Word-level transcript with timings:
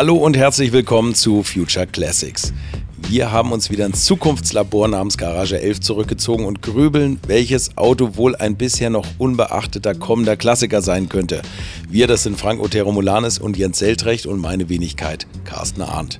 Hallo 0.00 0.16
und 0.16 0.34
herzlich 0.34 0.72
willkommen 0.72 1.14
zu 1.14 1.42
Future 1.42 1.86
Classics. 1.86 2.54
Wir 3.10 3.32
haben 3.32 3.52
uns 3.52 3.68
wieder 3.68 3.84
ins 3.84 4.06
Zukunftslabor 4.06 4.88
namens 4.88 5.18
Garage 5.18 5.60
11 5.60 5.80
zurückgezogen 5.80 6.46
und 6.46 6.62
grübeln, 6.62 7.20
welches 7.26 7.76
Auto 7.76 8.16
wohl 8.16 8.34
ein 8.34 8.56
bisher 8.56 8.88
noch 8.88 9.06
unbeachteter 9.18 9.94
kommender 9.94 10.38
Klassiker 10.38 10.80
sein 10.80 11.10
könnte. 11.10 11.42
Wir, 11.86 12.06
das 12.06 12.22
sind 12.22 12.40
Frank 12.40 12.62
Otero 12.62 12.90
Molanes 12.92 13.38
und 13.38 13.58
Jens 13.58 13.78
Seltrecht 13.78 14.24
und 14.24 14.40
meine 14.40 14.70
Wenigkeit 14.70 15.26
Carsten 15.44 15.82
Arndt. 15.82 16.18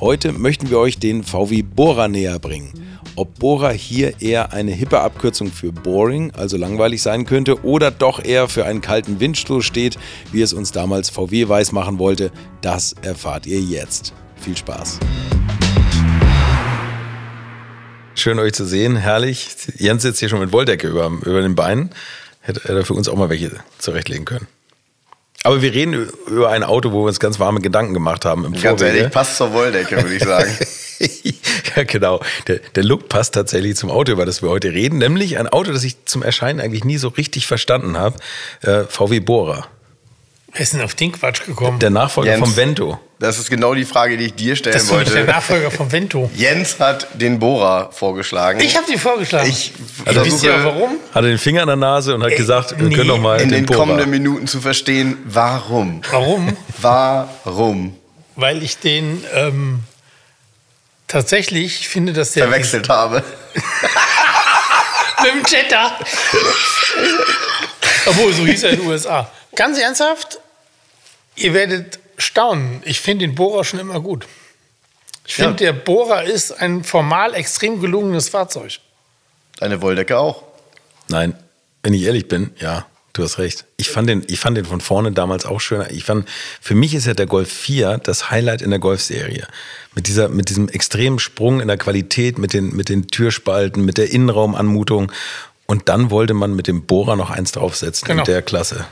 Heute 0.00 0.32
möchten 0.32 0.68
wir 0.68 0.80
euch 0.80 0.98
den 0.98 1.22
VW 1.22 1.62
Bora 1.62 2.08
näher 2.08 2.40
bringen. 2.40 2.72
Ob 3.14 3.38
Bora 3.38 3.70
hier 3.70 4.22
eher 4.22 4.54
eine 4.54 4.72
hippe 4.72 5.00
Abkürzung 5.00 5.52
für 5.52 5.70
boring, 5.70 6.30
also 6.34 6.56
langweilig 6.56 7.02
sein 7.02 7.26
könnte, 7.26 7.62
oder 7.62 7.90
doch 7.90 8.24
eher 8.24 8.48
für 8.48 8.64
einen 8.64 8.80
kalten 8.80 9.20
Windstoß 9.20 9.64
steht, 9.64 9.98
wie 10.32 10.40
es 10.40 10.54
uns 10.54 10.72
damals 10.72 11.10
VW 11.10 11.46
weiß 11.46 11.72
machen 11.72 11.98
wollte, 11.98 12.32
das 12.62 12.94
erfahrt 13.02 13.46
ihr 13.46 13.60
jetzt. 13.60 14.14
Viel 14.36 14.56
Spaß. 14.56 14.98
Schön 18.14 18.38
euch 18.38 18.54
zu 18.54 18.64
sehen, 18.64 18.96
herrlich. 18.96 19.48
Jens 19.76 20.02
sitzt 20.02 20.20
hier 20.20 20.30
schon 20.30 20.40
mit 20.40 20.52
Wolldecke 20.52 20.88
über, 20.88 21.10
über 21.22 21.42
den 21.42 21.54
Beinen. 21.54 21.90
Hätte 22.40 22.66
er 22.66 22.84
für 22.84 22.94
uns 22.94 23.08
auch 23.08 23.16
mal 23.16 23.28
welche 23.28 23.50
zurechtlegen 23.78 24.24
können. 24.24 24.46
Aber 25.44 25.60
wir 25.60 25.74
reden 25.74 26.08
über 26.28 26.50
ein 26.50 26.62
Auto, 26.62 26.92
wo 26.92 27.02
wir 27.02 27.08
uns 27.08 27.20
ganz 27.20 27.38
warme 27.38 27.60
Gedanken 27.60 27.92
gemacht 27.92 28.24
haben. 28.24 28.46
Im 28.46 28.52
ganz 28.58 28.80
ehrlich, 28.80 29.10
passt 29.10 29.36
zur 29.36 29.52
Wolldecke, 29.52 29.96
würde 29.96 30.14
ich 30.14 30.24
sagen. 30.24 30.56
ja, 31.76 31.84
genau. 31.84 32.20
Der, 32.46 32.58
der 32.74 32.84
Look 32.84 33.08
passt 33.08 33.34
tatsächlich 33.34 33.76
zum 33.76 33.90
Auto, 33.90 34.12
über 34.12 34.26
das 34.26 34.42
wir 34.42 34.48
heute 34.48 34.72
reden. 34.72 34.98
Nämlich 34.98 35.38
ein 35.38 35.48
Auto, 35.48 35.72
das 35.72 35.84
ich 35.84 36.04
zum 36.04 36.22
Erscheinen 36.22 36.60
eigentlich 36.60 36.84
nie 36.84 36.98
so 36.98 37.08
richtig 37.08 37.46
verstanden 37.46 37.98
habe. 37.98 38.16
Äh, 38.62 38.84
VW 38.84 39.20
Bora. 39.20 39.66
Wer 40.52 40.60
ist 40.60 40.74
denn 40.74 40.82
auf 40.82 40.94
den 40.94 41.12
Quatsch 41.12 41.46
gekommen? 41.46 41.78
Der 41.78 41.88
Nachfolger 41.88 42.32
Jens, 42.32 42.40
vom 42.46 42.56
Vento. 42.56 43.00
Das 43.18 43.38
ist 43.38 43.48
genau 43.48 43.74
die 43.74 43.86
Frage, 43.86 44.18
die 44.18 44.26
ich 44.26 44.34
dir 44.34 44.54
stellen 44.54 44.74
das 44.74 44.90
wollte. 44.90 45.12
Der 45.12 45.24
Nachfolger 45.24 45.70
vom 45.70 45.90
Vento. 45.90 46.30
Jens 46.36 46.78
hat 46.78 47.08
den 47.14 47.38
Bora 47.38 47.90
vorgeschlagen. 47.90 48.60
Ich 48.60 48.76
habe 48.76 48.84
die 48.90 48.98
vorgeschlagen. 48.98 49.48
Ich 49.48 49.72
also 50.04 50.22
wisst 50.26 50.44
ihr 50.44 50.52
warum? 50.62 50.98
Hatte 51.14 51.28
den 51.28 51.38
Finger 51.38 51.62
in 51.62 51.68
der 51.68 51.76
Nase 51.76 52.14
und 52.14 52.22
hat 52.22 52.32
Ey, 52.32 52.36
gesagt, 52.36 52.78
wir 52.78 52.86
nee. 52.86 52.94
können 52.94 53.08
noch 53.08 53.18
mal 53.18 53.40
in 53.40 53.48
den, 53.48 53.64
den 53.64 53.74
kommenden 53.74 54.10
Minuten 54.10 54.46
zu 54.46 54.60
verstehen, 54.60 55.16
warum. 55.24 56.02
Warum? 56.10 56.54
warum? 56.82 57.96
Weil 58.36 58.62
ich 58.62 58.76
den 58.76 59.24
ähm, 59.34 59.80
tatsächlich 61.12 61.88
finde, 61.88 62.12
dass 62.12 62.32
der 62.32 62.44
verwechselt 62.44 62.88
habe. 62.88 63.22
Mit 65.22 65.32
dem 65.32 65.42
Jetta. 65.46 65.98
Obwohl, 68.06 68.32
so 68.32 68.44
hieß 68.46 68.64
er 68.64 68.70
in 68.70 68.80
den 68.80 68.88
USA. 68.88 69.30
Ganz 69.54 69.78
ernsthaft, 69.78 70.40
ihr 71.36 71.54
werdet 71.54 72.00
staunen. 72.16 72.82
Ich 72.84 73.00
finde 73.00 73.26
den 73.26 73.34
Bohrer 73.34 73.62
schon 73.64 73.78
immer 73.78 74.00
gut. 74.00 74.26
Ich 75.26 75.34
finde, 75.34 75.64
ja. 75.64 75.72
der 75.72 75.78
Bohrer 75.78 76.24
ist 76.24 76.50
ein 76.52 76.82
formal 76.82 77.34
extrem 77.34 77.80
gelungenes 77.80 78.30
Fahrzeug. 78.30 78.80
Deine 79.58 79.80
Wolldecke 79.82 80.18
auch? 80.18 80.42
Nein, 81.08 81.38
wenn 81.82 81.94
ich 81.94 82.02
ehrlich 82.02 82.26
bin, 82.26 82.54
ja, 82.58 82.86
du 83.12 83.22
hast 83.22 83.38
recht. 83.38 83.64
Ich 83.76 83.90
fand 83.90 84.08
den, 84.08 84.24
ich 84.26 84.40
fand 84.40 84.56
den 84.56 84.64
von 84.64 84.80
vorne 84.80 85.12
damals 85.12 85.44
auch 85.44 85.60
schöner. 85.60 85.90
Ich 85.90 86.04
fand, 86.04 86.28
für 86.60 86.74
mich 86.74 86.94
ist 86.94 87.06
ja 87.06 87.14
der 87.14 87.26
Golf 87.26 87.52
4 87.52 87.98
das 87.98 88.30
Highlight 88.30 88.62
in 88.62 88.70
der 88.70 88.78
Golf-Serie. 88.78 89.46
Mit, 89.94 90.06
dieser, 90.06 90.28
mit 90.28 90.48
diesem 90.48 90.68
extremen 90.68 91.18
Sprung 91.18 91.60
in 91.60 91.68
der 91.68 91.76
Qualität, 91.76 92.38
mit 92.38 92.52
den, 92.54 92.74
mit 92.74 92.88
den 92.88 93.08
Türspalten, 93.08 93.84
mit 93.84 93.98
der 93.98 94.10
Innenraumanmutung. 94.10 95.12
Und 95.66 95.88
dann 95.88 96.10
wollte 96.10 96.34
man 96.34 96.54
mit 96.54 96.66
dem 96.66 96.84
Bohrer 96.84 97.16
noch 97.16 97.30
eins 97.30 97.52
draufsetzen 97.52 98.06
genau. 98.06 98.22
in 98.22 98.26
der 98.26 98.42
Klasse. 98.42 98.86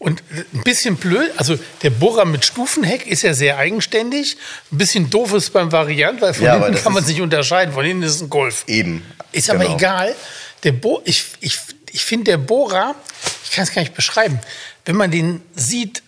Und 0.00 0.22
ein 0.54 0.62
bisschen 0.64 0.96
blöd, 0.96 1.30
also 1.36 1.58
der 1.82 1.90
Bohrer 1.90 2.24
mit 2.24 2.42
Stufenheck 2.46 3.06
ist 3.06 3.20
ja 3.20 3.34
sehr 3.34 3.58
eigenständig. 3.58 4.38
Ein 4.72 4.78
bisschen 4.78 5.10
doof 5.10 5.34
ist 5.34 5.50
beim 5.52 5.70
Variant, 5.72 6.22
weil 6.22 6.32
von 6.32 6.46
ja, 6.46 6.54
hinten 6.54 6.82
kann 6.82 6.94
man 6.94 7.02
es 7.02 7.08
nicht 7.10 7.20
unterscheiden. 7.20 7.74
Von 7.74 7.84
hinten 7.84 8.04
ist 8.04 8.14
es 8.14 8.22
ein 8.22 8.30
Golf. 8.30 8.64
Eben. 8.66 9.04
Ist 9.32 9.50
genau. 9.50 9.62
aber 9.62 9.74
egal. 9.74 10.14
Der 10.64 10.72
Bo 10.72 11.02
ich 11.04 11.24
ich, 11.40 11.58
ich 11.92 12.02
finde, 12.02 12.30
der 12.30 12.38
Bohrer, 12.38 12.94
ich 13.50 13.56
kann 13.56 13.64
es 13.64 13.74
gar 13.74 13.82
nicht 13.82 13.94
beschreiben, 13.94 14.38
wenn 14.84 14.96
man 14.96 15.10
den 15.10 15.42
sieht, 15.56 16.02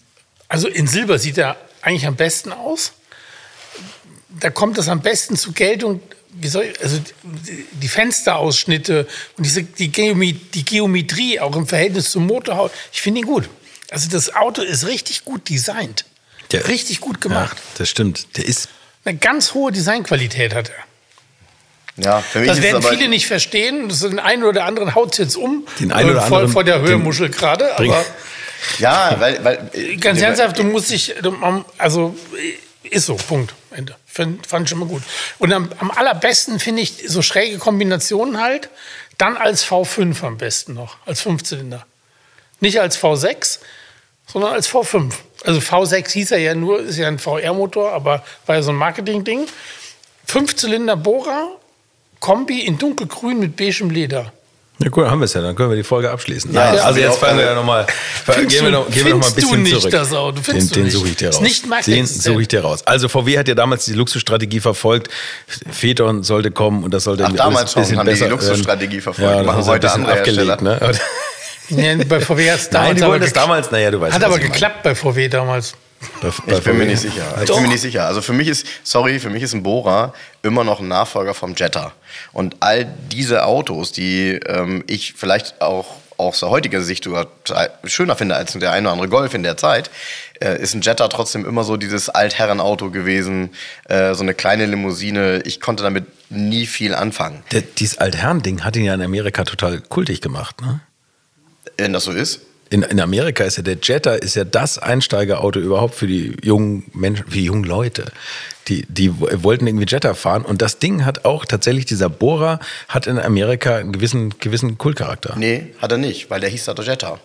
also 0.49 0.69
in 0.69 0.87
Silber 0.87 1.19
sieht 1.19 1.39
er 1.39 1.57
eigentlich 1.83 2.07
am 2.07 2.15
besten 2.15 2.53
aus. 2.53 2.93
Da 4.29 4.49
kommt 4.51 4.79
das 4.79 4.89
am 4.89 5.03
besten 5.03 5.37
zur 5.37 5.53
Geltung 5.53 6.01
soll 6.45 6.73
also 6.81 6.99
die 7.73 7.89
Fensterausschnitte 7.89 9.07
und 9.37 9.45
diese, 9.45 9.65
die, 9.65 9.93
Geometrie, 9.93 10.41
die 10.55 10.65
Geometrie 10.65 11.41
auch 11.41 11.55
im 11.57 11.67
Verhältnis 11.67 12.11
zum 12.11 12.27
Motorhaut, 12.27 12.73
ich 12.93 13.03
finde 13.03 13.21
ihn 13.21 13.27
gut. 13.27 13.49
Also 13.91 14.09
das 14.09 14.35
Auto 14.35 14.63
ist 14.63 14.87
richtig 14.87 15.25
gut 15.25 15.51
designt. 15.51 16.07
Der, 16.51 16.69
richtig 16.69 17.01
gut 17.01 17.21
gemacht. 17.21 17.57
Ja, 17.59 17.63
das 17.79 17.91
stimmt. 17.91 18.37
Der 18.37 18.47
ist. 18.47 18.69
Eine 19.05 19.19
ganz 19.19 19.53
hohe 19.53 19.73
Designqualität 19.73 20.55
hat 20.55 20.71
er. 20.71 20.92
Ja, 21.97 22.21
für 22.21 22.41
mich 22.41 22.49
das 22.49 22.63
werden 22.63 22.83
viele 22.83 23.09
nicht 23.09 23.27
verstehen. 23.27 23.89
Das 23.89 24.01
den 24.01 24.19
einen 24.19 24.45
oder 24.45 24.65
anderen 24.65 24.95
haut 24.95 25.13
es 25.13 25.19
jetzt 25.19 25.37
um. 25.37 25.67
Den 25.79 25.93
einen 25.93 26.11
oder 26.11 26.21
äh, 26.21 26.25
anderen. 26.25 26.49
Vor 26.49 26.65
der 26.65 26.81
Hörmuschel 26.81 27.29
gerade. 27.29 27.77
Aber 27.79 28.05
ja, 28.79 29.17
weil, 29.19 29.45
weil. 29.45 29.97
Ganz 29.99 30.21
ernsthaft, 30.21 30.59
du 30.59 30.65
musst 30.65 30.91
dich. 30.91 31.15
Also, 31.79 32.17
ist 32.83 33.07
so, 33.07 33.17
Punkt. 33.17 33.55
Ende. 33.71 33.97
Find, 34.07 34.47
fand 34.47 34.69
ich 34.69 34.73
immer 34.73 34.87
gut. 34.87 35.03
Und 35.39 35.53
am, 35.53 35.71
am 35.79 35.91
allerbesten 35.91 36.61
finde 36.61 36.83
ich 36.83 37.05
so 37.07 37.23
schräge 37.23 37.59
Kombinationen 37.59 38.41
halt. 38.41 38.69
Dann 39.19 39.37
als 39.37 39.65
V5 39.65 40.23
am 40.25 40.39
besten 40.39 40.75
noch, 40.75 40.97
als 41.07 41.21
Fünfzylinder. 41.21 41.87
Nicht 42.61 42.81
als 42.81 42.99
V6, 42.99 43.59
sondern 44.27 44.53
als 44.53 44.69
V5. 44.69 45.13
Also 45.45 45.61
V6 45.61 46.11
hieß 46.11 46.31
er 46.33 46.39
ja 46.39 46.55
nur, 46.55 46.81
ist 46.81 46.97
ja 46.97 47.09
ein 47.09 47.19
VR-Motor, 47.19 47.93
aber 47.93 48.25
war 48.47 48.57
ja 48.57 48.63
so 48.63 48.71
ein 48.71 48.77
Marketing-Ding. 48.77 49.47
Fünfzylinder 50.27 50.97
Bohrer, 50.97 51.59
Kombi 52.22 52.60
in 52.60 52.78
dunkelgrün 52.78 53.41
mit 53.41 53.56
beigem 53.56 53.91
Leder. 53.91 54.33
Ja, 54.78 54.88
cool, 54.97 55.10
haben 55.10 55.19
wir 55.21 55.25
es 55.25 55.34
ja. 55.34 55.43
Dann 55.43 55.56
können 55.56 55.71
wir 55.71 55.77
die 55.77 55.83
Folge 55.83 56.09
abschließen. 56.09 56.55
Ja, 56.55 56.71
also 56.71 57.00
jetzt 57.00 57.19
fangen 57.19 57.38
wir 57.38 57.47
ja 57.47 57.55
nochmal. 57.55 57.84
Gehen 58.49 58.65
wir 58.65 58.71
noch, 58.71 58.88
gehen 58.88 59.05
wir 59.05 59.15
noch 59.15 59.21
mal 59.21 59.27
ein 59.27 59.34
bisschen 59.34 59.50
du 59.50 59.56
nicht 59.56 59.81
zurück. 59.81 59.91
Das 59.91 60.12
Auto? 60.12 60.41
Den, 60.41 60.69
den 60.69 60.91
suche 60.91 61.09
ich 61.09 61.16
dir 61.16 61.28
raus. 61.28 61.41
Nicht 61.41 61.65
den 61.87 62.06
suche 62.06 62.43
ich 62.43 62.49
dir 62.49 62.61
raus. 62.62 62.87
Also 62.87 63.09
VW 63.09 63.38
hat 63.38 63.49
ja 63.49 63.56
damals 63.56 63.87
die 63.87 63.94
Luxusstrategie 63.94 64.61
verfolgt. 64.61 65.09
Phaeton 65.72 66.22
sollte 66.22 66.53
kommen 66.53 66.84
und 66.84 66.94
das 66.94 67.05
sollte 67.05 67.25
Ach, 67.27 67.32
damals 67.32 67.72
schon 67.72 67.84
haben 67.97 68.09
die 68.09 68.15
die 68.15 68.25
Luxusstrategie 68.25 69.00
verfolgt. 69.00 69.38
Ja, 69.38 69.43
machen 69.43 69.66
heute 69.66 69.91
andere 69.91 70.12
abgelegt. 70.12 70.62
Ne? 70.62 70.81
Ja, 71.69 71.94
bei 72.06 72.21
VW 72.21 72.50
hat 72.50 72.59
es 72.59 72.69
damals. 72.69 72.88
Nein, 72.88 72.97
die 72.97 73.03
wollten 73.03 73.25
es 73.25 73.32
damals, 73.32 73.71
naja, 73.71 73.91
du 73.91 74.00
weißt 74.00 74.15
Hat 74.15 74.25
aber 74.25 74.38
geklappt 74.38 74.82
bei 74.82 74.94
VW 74.94 75.28
damals. 75.28 75.75
Bei, 76.21 76.31
bei 76.47 76.59
ich 76.59 76.65
bin 76.65 76.79
mir 76.79 76.87
nicht 76.87 77.01
sicher. 77.01 77.25
Ich 77.43 77.51
bin 77.51 77.63
mir 77.63 77.69
nicht 77.69 77.81
sicher. 77.81 78.07
Also 78.07 78.23
für 78.23 78.33
mich 78.33 78.49
ist, 78.49 78.67
sorry, 78.83 79.19
für 79.21 79.31
mich 79.31 79.43
ist 79.43 79.55
ein 79.55 79.63
Bora 79.63 80.15
immer 80.43 80.65
noch 80.65 80.81
ein 80.81 80.89
Nachfolger 80.89 81.35
vom 81.35 81.55
Jetta. 81.55 81.93
Und 82.33 82.57
all 82.61 82.87
diese 83.11 83.45
Autos, 83.45 83.93
die 83.93 84.41
ähm, 84.47 84.85
ich 84.87 85.15
vielleicht 85.15 85.61
auch 85.61 85.97
aus 86.17 86.43
heutiger 86.43 86.83
Sicht 86.83 87.05
sogar 87.05 87.27
schöner 87.85 88.17
finde 88.17 88.37
als 88.37 88.53
der 88.53 88.73
eine 88.73 88.87
oder 88.87 88.93
andere 88.93 89.09
Golf 89.09 89.35
in 89.35 89.43
der 89.43 89.57
Zeit, 89.57 89.91
äh, 90.41 90.61
ist 90.61 90.75
ein 90.75 90.83
Jetta 90.83 91.09
trotzdem 91.09 91.45
immer 91.45 91.65
so 91.65 91.77
dieses 91.77 92.09
Altherrenauto 92.09 92.91
gewesen, 92.91 93.51
äh, 93.89 94.15
so 94.15 94.23
eine 94.23 94.35
kleine 94.35 94.67
Limousine. 94.67 95.43
Ich 95.45 95.61
konnte 95.61 95.83
damit 95.83 96.05
nie 96.31 96.67
viel 96.67 96.95
anfangen. 96.95 97.43
Der, 97.53 97.62
dieses 97.62 97.99
Altherren-Ding 97.99 98.65
hat 98.65 98.77
ihn 98.77 98.85
ja 98.85 98.95
in 98.95 99.03
Amerika 99.03 99.45
total 99.45 99.81
kultig 99.81 100.21
gemacht, 100.21 100.61
ne? 100.61 100.81
Wenn 101.77 101.93
das 101.93 102.05
so 102.05 102.12
ist. 102.12 102.41
In, 102.72 102.83
in 102.83 103.00
Amerika 103.00 103.44
ist 103.44 103.59
ja 103.59 103.62
der 103.62 103.77
Jetta 103.83 104.15
ist 104.15 104.34
ja 104.34 104.44
das 104.44 104.78
Einsteigerauto 104.78 105.60
überhaupt 105.60 105.94
für 105.94 106.06
die 106.06 106.34
jungen 106.43 106.91
Menschen, 106.94 107.27
für 107.27 107.34
die 107.34 107.44
jungen 107.44 107.65
Leute. 107.65 108.06
Die, 108.69 108.87
die 108.88 109.12
wollten 109.20 109.67
irgendwie 109.67 109.85
Jetta 109.87 110.14
fahren 110.14 110.43
und 110.43 110.62
das 110.62 110.79
Ding 110.79 111.05
hat 111.05 111.26
auch 111.26 111.44
tatsächlich, 111.44 111.85
dieser 111.85 112.08
Bohrer 112.08 112.61
hat 112.88 113.06
in 113.06 113.19
Amerika 113.19 113.76
einen 113.76 113.93
gewissen, 113.93 114.38
gewissen 114.38 114.79
Kultcharakter. 114.79 115.35
Nee, 115.37 115.75
hat 115.82 115.93
er 115.93 115.99
nicht, 115.99 116.31
weil 116.31 116.41
der 116.41 116.49
hieß 116.49 116.64
da 116.64 116.73
der 116.73 116.87
Jetta. 116.87 117.20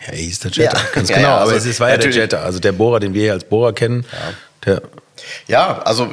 Ja, 0.00 0.12
er 0.12 0.18
hieß 0.18 0.40
der 0.40 0.50
Jetta, 0.50 0.76
ja. 0.76 0.84
ganz 0.92 1.08
genau. 1.08 1.20
Ja, 1.20 1.28
ja, 1.28 1.36
also 1.38 1.54
aber 1.54 1.64
es 1.64 1.80
war 1.80 1.88
ja 1.88 1.96
der 1.96 2.10
Jetta, 2.10 2.42
also 2.42 2.58
der 2.58 2.72
Bohrer, 2.72 3.00
den 3.00 3.14
wir 3.14 3.22
hier 3.22 3.32
als 3.32 3.44
Bohrer 3.44 3.72
kennen, 3.72 4.04
ja, 5.46 5.78
also 5.82 6.10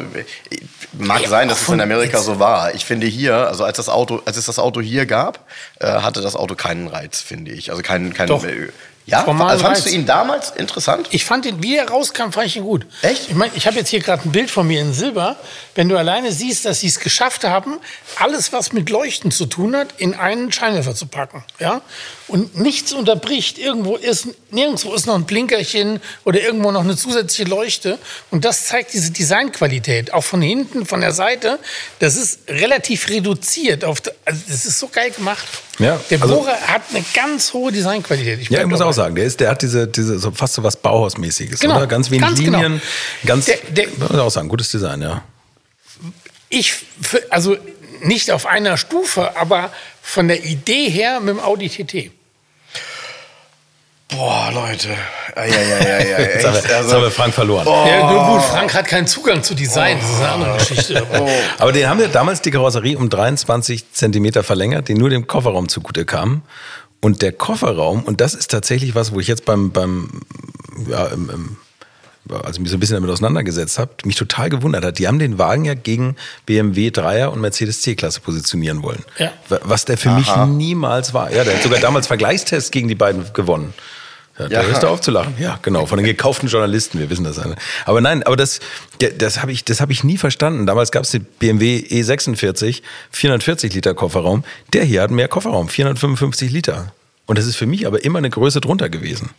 mag 0.94 1.28
sein, 1.28 1.48
dass 1.48 1.62
es 1.62 1.70
in 1.70 1.82
Amerika 1.82 2.20
so 2.20 2.40
war. 2.40 2.74
Ich 2.76 2.86
finde 2.86 3.08
hier, 3.08 3.36
also 3.48 3.64
als 3.64 3.78
das 3.78 3.90
Auto, 3.90 4.22
als 4.26 4.38
es 4.38 4.46
das 4.46 4.60
Auto 4.60 4.82
hier 4.82 5.06
gab, 5.06 5.40
äh, 5.80 5.88
hatte 5.88 6.22
das 6.22 6.36
Auto 6.36 6.56
keinen 6.56 6.88
Reiz, 6.88 7.22
finde 7.22 7.52
ich. 7.52 7.72
Also 7.72 7.82
keinen, 7.82 8.14
keinen. 8.14 8.28
Doch. 8.28 8.46
Ja, 9.06 9.26
also 9.26 9.64
fandest 9.64 9.88
du 9.88 9.90
ihn 9.92 10.06
damals 10.06 10.52
interessant? 10.52 11.08
Ich 11.12 11.26
fand 11.26 11.46
ihn, 11.46 11.62
wie 11.62 11.76
er 11.76 11.90
rauskam, 11.90 12.32
fand 12.32 12.48
ich 12.48 12.56
ihn 12.56 12.64
gut. 12.64 12.86
Echt? 13.02 13.30
Ich 13.30 13.36
meine, 13.36 13.52
ich 13.56 13.68
habe 13.68 13.76
jetzt 13.78 13.90
hier 13.90 14.00
gerade 14.00 14.24
ein 14.24 14.32
Bild 14.32 14.50
von 14.50 14.66
mir 14.66 14.80
in 14.80 14.94
Silber. 14.94 15.36
Wenn 15.76 15.90
du 15.90 15.98
alleine 15.98 16.32
siehst, 16.32 16.64
dass 16.66 16.80
sie 16.80 16.88
es 16.88 17.00
geschafft 17.00 17.44
haben, 17.44 17.80
alles, 18.18 18.54
was 18.54 18.72
mit 18.72 18.90
Leuchten 18.90 19.32
zu 19.32 19.46
tun 19.46 19.76
hat, 19.76 19.96
in 19.98 20.14
einen 20.14 20.52
Scheinwerfer 20.52 20.96
zu 20.96 21.08
packen, 21.08 21.44
ja, 21.60 21.82
und 22.28 22.58
nichts 22.58 22.94
unterbricht. 22.94 23.58
Irgendwo 23.58 23.96
ist, 23.96 24.28
nirgendwo 24.52 24.94
ist 24.94 25.06
noch 25.06 25.16
ein 25.16 25.26
Blinkerchen 25.26 26.00
oder 26.24 26.42
irgendwo 26.42 26.72
noch 26.72 26.82
eine 26.82 26.96
zusätzliche 26.96 27.50
Leuchte. 27.50 28.00
Und 28.32 28.46
das 28.46 28.68
zeigt 28.68 28.94
diese 28.94 29.12
Designqualität, 29.12 30.14
auch 30.14 30.24
von 30.24 30.42
hinten, 30.42 30.86
von 30.86 31.02
der 31.02 31.12
Seite. 31.12 31.60
Das 32.00 32.16
ist 32.16 32.40
relativ 32.48 33.10
reduziert. 33.10 33.84
Auf, 33.84 34.02
also 34.26 34.42
das 34.48 34.66
ist 34.66 34.80
so 34.80 34.88
geil 34.88 35.12
gemacht. 35.12 35.46
Ja, 35.80 36.00
der 36.10 36.22
also, 36.22 36.36
Bohrer 36.36 36.60
hat 36.62 36.84
eine 36.92 37.04
ganz 37.14 37.52
hohe 37.54 37.72
Designqualität. 37.72 38.40
Ich 38.42 38.50
ja, 38.50 38.62
ich 38.62 38.68
muss 38.68 38.82
auch 38.82 38.92
sagen, 38.92 39.16
der, 39.16 39.26
ist, 39.26 39.40
der 39.40 39.50
hat 39.50 39.62
diese, 39.62 39.88
diese 39.88 40.20
so 40.20 40.32
fast 40.32 40.54
so 40.54 40.64
was 40.64 40.78
Bauhausmäßiges. 40.78 41.60
Genau, 41.60 41.78
oder? 41.78 41.88
Ganz 41.88 42.12
wenig 42.12 42.22
ganz 42.22 42.40
genau. 42.40 42.60
Linien. 42.60 42.82
Genau. 43.22 43.34
Ganz, 43.34 43.46
der, 43.46 43.58
der, 43.72 43.88
muss 43.98 44.12
auch 44.12 44.30
sagen, 44.30 44.50
gutes 44.50 44.70
Design, 44.70 45.02
ja. 45.02 45.24
Ich, 46.50 46.76
also 47.32 47.58
nicht 48.02 48.30
auf 48.30 48.46
einer 48.46 48.78
Stufe, 48.78 49.36
aber 49.36 49.72
von 50.02 50.28
der 50.28 50.44
Idee 50.44 50.90
her 50.90 51.20
mit 51.20 51.30
dem 51.30 51.40
Audi 51.40 51.70
TT. 51.70 52.12
Boah, 54.16 54.52
Leute. 54.54 54.90
Ja, 55.36 55.46
ja, 55.46 55.62
ja, 55.62 55.80
ja, 55.80 56.00
ja. 56.00 56.20
Jetzt, 56.20 56.46
haben 56.46 56.54
wir, 56.54 56.76
also, 56.76 56.96
haben 56.96 57.02
wir 57.04 57.12
Frank 57.12 57.34
verloren. 57.34 57.68
Oh. 57.68 57.86
Ja, 57.88 58.12
nur 58.12 58.36
gut, 58.36 58.44
Frank 58.44 58.74
hat 58.74 58.88
keinen 58.88 59.08
Zugang 59.08 59.44
zu 59.44 59.56
Design. 59.56 59.98
Das 60.00 60.10
ist 60.10 60.18
eine 60.18 60.30
andere 60.30 60.58
Geschichte. 60.58 61.08
Oh. 61.14 61.30
Aber 61.60 61.72
den 61.72 61.88
haben 61.88 62.00
wir 62.00 62.08
damals 62.08 62.42
die 62.42 62.52
Karosserie 62.52 62.98
um 62.98 63.10
23 63.10 63.92
Zentimeter 63.92 64.44
verlängert, 64.44 64.88
die 64.88 64.96
nur 64.96 65.10
dem 65.10 65.28
Kofferraum 65.28 65.70
zugute 65.70 66.06
kam. 66.06 66.42
Und 67.02 67.22
der 67.22 67.34
Kofferraum, 67.34 68.04
und 68.04 68.22
das 68.22 68.34
ist 68.34 68.50
tatsächlich 68.50 68.96
was, 68.96 69.14
wo 69.14 69.20
ich 69.20 69.28
jetzt 69.28 69.46
beim, 69.46 69.72
beim 69.72 70.22
ja, 70.88 71.06
im, 71.08 71.30
im 71.30 71.58
also 72.32 72.62
mich 72.62 72.72
so 72.72 72.78
ein 72.78 72.80
bisschen 72.80 72.96
damit 72.96 73.10
auseinandergesetzt 73.10 73.78
habe, 73.78 73.92
mich 74.06 74.16
total 74.16 74.50
gewundert 74.50 74.86
hat. 74.86 74.98
Die 74.98 75.08
haben 75.08 75.20
den 75.20 75.38
Wagen 75.38 75.66
ja 75.66 75.74
gegen 75.74 76.16
BMW 76.46 76.88
3er 76.88 77.28
und 77.28 77.42
Mercedes 77.42 77.82
C-Klasse 77.82 78.22
positionieren 78.22 78.82
wollen. 78.82 79.04
Ja. 79.18 79.32
Was 79.50 79.86
der 79.86 79.98
für 79.98 80.10
Aha. 80.10 80.46
mich 80.46 80.56
niemals 80.56 81.14
war. 81.14 81.32
Ja, 81.34 81.44
der 81.44 81.56
hat 81.56 81.64
sogar 81.64 81.80
damals 81.80 82.08
Vergleichstests 82.08 82.72
gegen 82.72 82.88
die 82.88 82.96
beiden 82.96 83.26
gewonnen. 83.34 83.74
Ja, 84.40 84.50
da 84.50 84.62
ja. 84.64 84.68
ist 84.68 84.82
da 84.82 84.88
aufzulachen. 84.88 85.36
Ja, 85.40 85.60
genau. 85.62 85.86
Von 85.86 85.98
den 85.98 86.06
gekauften 86.06 86.50
Journalisten, 86.50 87.00
wir 87.00 87.10
wissen 87.10 87.24
das 87.24 87.38
alle. 87.38 87.56
Aber 87.86 88.02
nein, 88.02 88.24
aber 88.24 88.36
das, 88.36 88.60
das 89.18 89.42
habe 89.42 89.52
ich, 89.52 89.64
das 89.64 89.80
hab 89.80 89.92
ich 89.92 90.04
nie 90.04 90.18
verstanden. 90.18 90.66
Damals 90.66 90.92
gab 90.92 91.04
es 91.04 91.12
den 91.12 91.24
BMW 91.24 91.78
E46, 91.78 92.82
440 93.12 93.74
Liter 93.76 93.94
Kofferraum. 93.94 94.44
Der 94.74 94.84
hier 94.84 95.04
hat 95.04 95.12
mehr 95.12 95.28
Kofferraum, 95.28 95.70
455 95.70 96.52
Liter. 96.52 96.94
Und 97.28 97.38
das 97.38 97.46
ist 97.46 97.56
für 97.56 97.68
mich 97.68 97.86
aber 97.86 98.04
immer 98.04 98.18
eine 98.18 98.30
Größe 98.30 98.60
drunter 98.60 98.90
gewesen. 98.90 99.30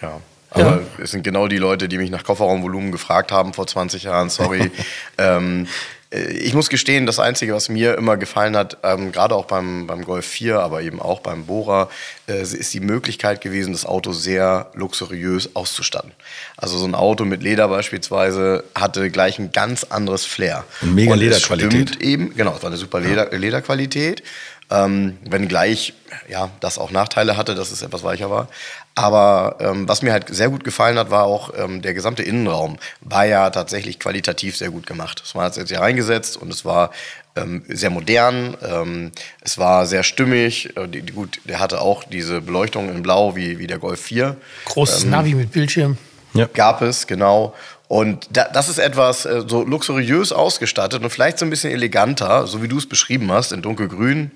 Ja. 0.00 0.20
Aber 0.50 0.76
ja. 0.76 0.80
es 1.02 1.10
sind 1.10 1.22
genau 1.22 1.48
die 1.48 1.58
Leute, 1.58 1.88
die 1.88 1.98
mich 1.98 2.10
nach 2.10 2.24
Kofferraumvolumen 2.24 2.92
gefragt 2.92 3.32
haben 3.32 3.52
vor 3.52 3.66
20 3.66 4.04
Jahren, 4.04 4.30
sorry. 4.30 4.70
ähm, 5.18 5.64
äh, 5.64 5.66
ich 6.14 6.54
muss 6.54 6.68
gestehen, 6.68 7.06
das 7.06 7.18
Einzige, 7.18 7.54
was 7.54 7.68
mir 7.68 7.96
immer 7.98 8.16
gefallen 8.16 8.56
hat, 8.56 8.76
ähm, 8.82 9.10
gerade 9.10 9.34
auch 9.34 9.46
beim, 9.46 9.86
beim 9.86 10.04
Golf 10.04 10.26
4, 10.26 10.60
aber 10.60 10.82
eben 10.82 11.00
auch 11.00 11.20
beim 11.20 11.46
Bora, 11.46 11.88
äh, 12.28 12.42
ist 12.42 12.72
die 12.72 12.80
Möglichkeit 12.80 13.40
gewesen, 13.40 13.72
das 13.72 13.84
Auto 13.84 14.12
sehr 14.12 14.70
luxuriös 14.74 15.56
auszustatten. 15.56 16.12
Also 16.56 16.78
so 16.78 16.86
ein 16.86 16.94
Auto 16.94 17.24
mit 17.24 17.42
Leder 17.42 17.68
beispielsweise 17.68 18.64
hatte 18.74 19.10
gleich 19.10 19.38
ein 19.38 19.50
ganz 19.50 19.84
anderes 19.84 20.24
Flair. 20.24 20.64
Und 20.82 20.94
mega 20.94 21.14
Lederqualität. 21.14 21.88
Stimmt 21.88 22.02
eben, 22.02 22.34
genau, 22.36 22.54
es 22.54 22.62
war 22.62 22.70
eine 22.70 22.76
super 22.76 23.00
Leder, 23.00 23.32
ja. 23.32 23.38
Lederqualität. 23.38 24.22
Ähm, 24.70 25.18
wenngleich 25.24 25.92
ja, 26.28 26.50
das 26.60 26.78
auch 26.78 26.90
Nachteile 26.90 27.36
hatte, 27.36 27.54
dass 27.54 27.70
es 27.70 27.82
etwas 27.82 28.02
weicher 28.02 28.30
war. 28.30 28.48
Aber 28.96 29.56
ähm, 29.58 29.88
was 29.88 30.02
mir 30.02 30.12
halt 30.12 30.32
sehr 30.32 30.48
gut 30.48 30.62
gefallen 30.62 30.98
hat, 30.98 31.10
war 31.10 31.24
auch 31.24 31.52
ähm, 31.56 31.82
der 31.82 31.94
gesamte 31.94 32.22
Innenraum. 32.22 32.76
War 33.00 33.26
ja 33.26 33.50
tatsächlich 33.50 33.98
qualitativ 33.98 34.56
sehr 34.56 34.70
gut 34.70 34.86
gemacht. 34.86 35.20
Das 35.20 35.34
war 35.34 35.50
jetzt 35.52 35.68
hier 35.68 35.80
reingesetzt 35.80 36.36
und 36.36 36.52
es 36.52 36.64
war 36.64 36.90
ähm, 37.34 37.64
sehr 37.68 37.90
modern, 37.90 38.56
ähm, 38.62 39.10
es 39.40 39.58
war 39.58 39.86
sehr 39.86 40.04
stimmig. 40.04 40.76
Äh, 40.76 40.86
die, 40.86 41.02
die, 41.02 41.12
gut, 41.12 41.40
der 41.44 41.58
hatte 41.58 41.80
auch 41.80 42.04
diese 42.04 42.40
Beleuchtung 42.40 42.88
in 42.88 43.02
Blau 43.02 43.34
wie, 43.34 43.58
wie 43.58 43.66
der 43.66 43.78
Golf 43.78 44.00
4. 44.00 44.36
Großes 44.66 45.04
ähm, 45.04 45.10
Navi 45.10 45.34
mit 45.34 45.50
Bildschirm. 45.50 45.98
Ja. 46.34 46.48
Gab 46.52 46.80
es, 46.82 47.08
genau. 47.08 47.54
Und 47.88 48.28
da, 48.32 48.44
das 48.44 48.68
ist 48.68 48.78
etwas 48.78 49.24
äh, 49.24 49.42
so 49.46 49.64
luxuriös 49.64 50.32
ausgestattet 50.32 51.02
und 51.02 51.10
vielleicht 51.10 51.38
so 51.38 51.44
ein 51.44 51.50
bisschen 51.50 51.72
eleganter, 51.72 52.46
so 52.46 52.62
wie 52.62 52.68
du 52.68 52.78
es 52.78 52.88
beschrieben 52.88 53.32
hast, 53.32 53.52
in 53.52 53.62
dunkelgrün, 53.62 54.30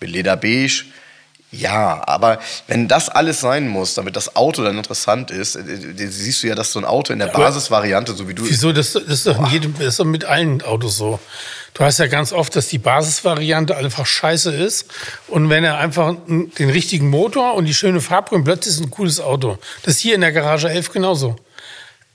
mit 0.00 0.10
Lederbeige 0.10 0.84
ja, 1.50 2.02
aber 2.06 2.40
wenn 2.66 2.88
das 2.88 3.08
alles 3.08 3.40
sein 3.40 3.68
muss, 3.68 3.94
damit 3.94 4.16
das 4.16 4.36
Auto 4.36 4.62
dann 4.62 4.76
interessant 4.76 5.30
ist, 5.30 5.56
äh, 5.56 5.62
siehst 6.08 6.42
du 6.42 6.48
ja, 6.48 6.54
dass 6.54 6.72
so 6.72 6.78
ein 6.78 6.84
Auto 6.84 7.12
in 7.12 7.20
der 7.20 7.28
Basisvariante, 7.28 8.14
so 8.14 8.28
wie 8.28 8.34
du. 8.34 8.46
Wieso? 8.46 8.72
Das, 8.72 8.92
das, 8.92 9.02
ist, 9.04 9.26
doch 9.26 9.50
jedem, 9.50 9.72
das 9.78 9.88
ist 9.88 10.00
doch 10.00 10.04
mit 10.04 10.26
allen 10.26 10.60
Autos 10.60 10.98
so. 10.98 11.18
Du 11.72 11.84
hast 11.84 11.98
ja 11.98 12.06
ganz 12.06 12.32
oft, 12.32 12.54
dass 12.54 12.68
die 12.68 12.78
Basisvariante 12.78 13.76
einfach 13.76 14.04
scheiße 14.04 14.52
ist. 14.52 14.86
Und 15.28 15.48
wenn 15.48 15.64
er 15.64 15.78
einfach 15.78 16.16
den 16.26 16.70
richtigen 16.70 17.08
Motor 17.08 17.54
und 17.54 17.64
die 17.64 17.74
schöne 17.74 18.00
Farbe 18.00 18.42
plötzlich 18.42 18.74
ist 18.74 18.80
ein 18.80 18.90
cooles 18.90 19.20
Auto. 19.20 19.58
Das 19.84 19.94
ist 19.94 20.00
hier 20.00 20.16
in 20.16 20.20
der 20.20 20.32
Garage 20.32 20.68
11 20.68 20.92
genauso. 20.92 21.36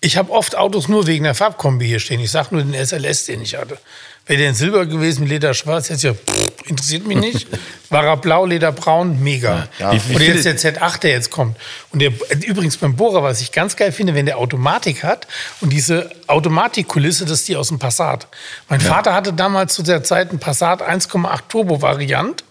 Ich 0.02 0.18
habe 0.18 0.32
oft 0.32 0.58
Autos 0.58 0.90
nur 0.90 1.08
wegen 1.08 1.24
der 1.24 1.34
Farbkombi 1.34 1.88
hier 1.88 2.00
stehen. 2.00 2.20
Ich 2.20 2.30
sage 2.30 2.50
nur 2.52 2.62
den 2.62 2.74
SLS, 2.74 3.26
den 3.26 3.42
ich 3.42 3.56
hatte. 3.56 3.78
Wäre 4.26 4.40
der 4.40 4.50
in 4.50 4.56
Silber 4.56 4.86
gewesen 4.86 5.28
Leder 5.28 5.54
schwarz, 5.54 5.90
ich 5.90 6.02
ja, 6.02 6.14
pff, 6.14 6.70
interessiert 6.70 7.06
mich 7.06 7.18
nicht. 7.18 7.48
War 7.90 8.06
er 8.06 8.16
blau, 8.16 8.46
Leder 8.46 8.72
braun, 8.72 9.22
mega. 9.22 9.68
Ja, 9.80 9.92
ja. 9.92 10.02
Und 10.14 10.22
jetzt 10.22 10.46
der 10.46 10.58
Z8, 10.58 11.02
der 11.02 11.12
jetzt 11.12 11.30
kommt. 11.30 11.58
Und 11.92 12.02
der, 12.02 12.14
übrigens 12.48 12.78
beim 12.78 12.96
Bohrer, 12.96 13.22
was 13.22 13.42
ich 13.42 13.52
ganz 13.52 13.76
geil 13.76 13.92
finde, 13.92 14.16
wenn 14.16 14.26
der 14.26 14.38
Automatik 14.38 15.04
hat 15.04 15.28
und 15.60 15.72
diese 15.72 16.10
Automatikkulisse, 16.28 17.26
das 17.26 17.40
ist 17.40 17.50
die 17.50 17.58
aus 17.58 17.68
dem 17.68 17.80
Passat. 17.80 18.28
Mein 18.70 18.80
ja. 18.80 18.88
Vater 18.88 19.14
hatte 19.14 19.34
damals 19.34 19.74
zu 19.74 19.84
der 19.84 20.04
Zeit 20.04 20.30
einen 20.30 20.40
Passat 20.40 20.82
1,8 20.82 21.40
Turbo 21.50 21.82
Variant 21.82 22.46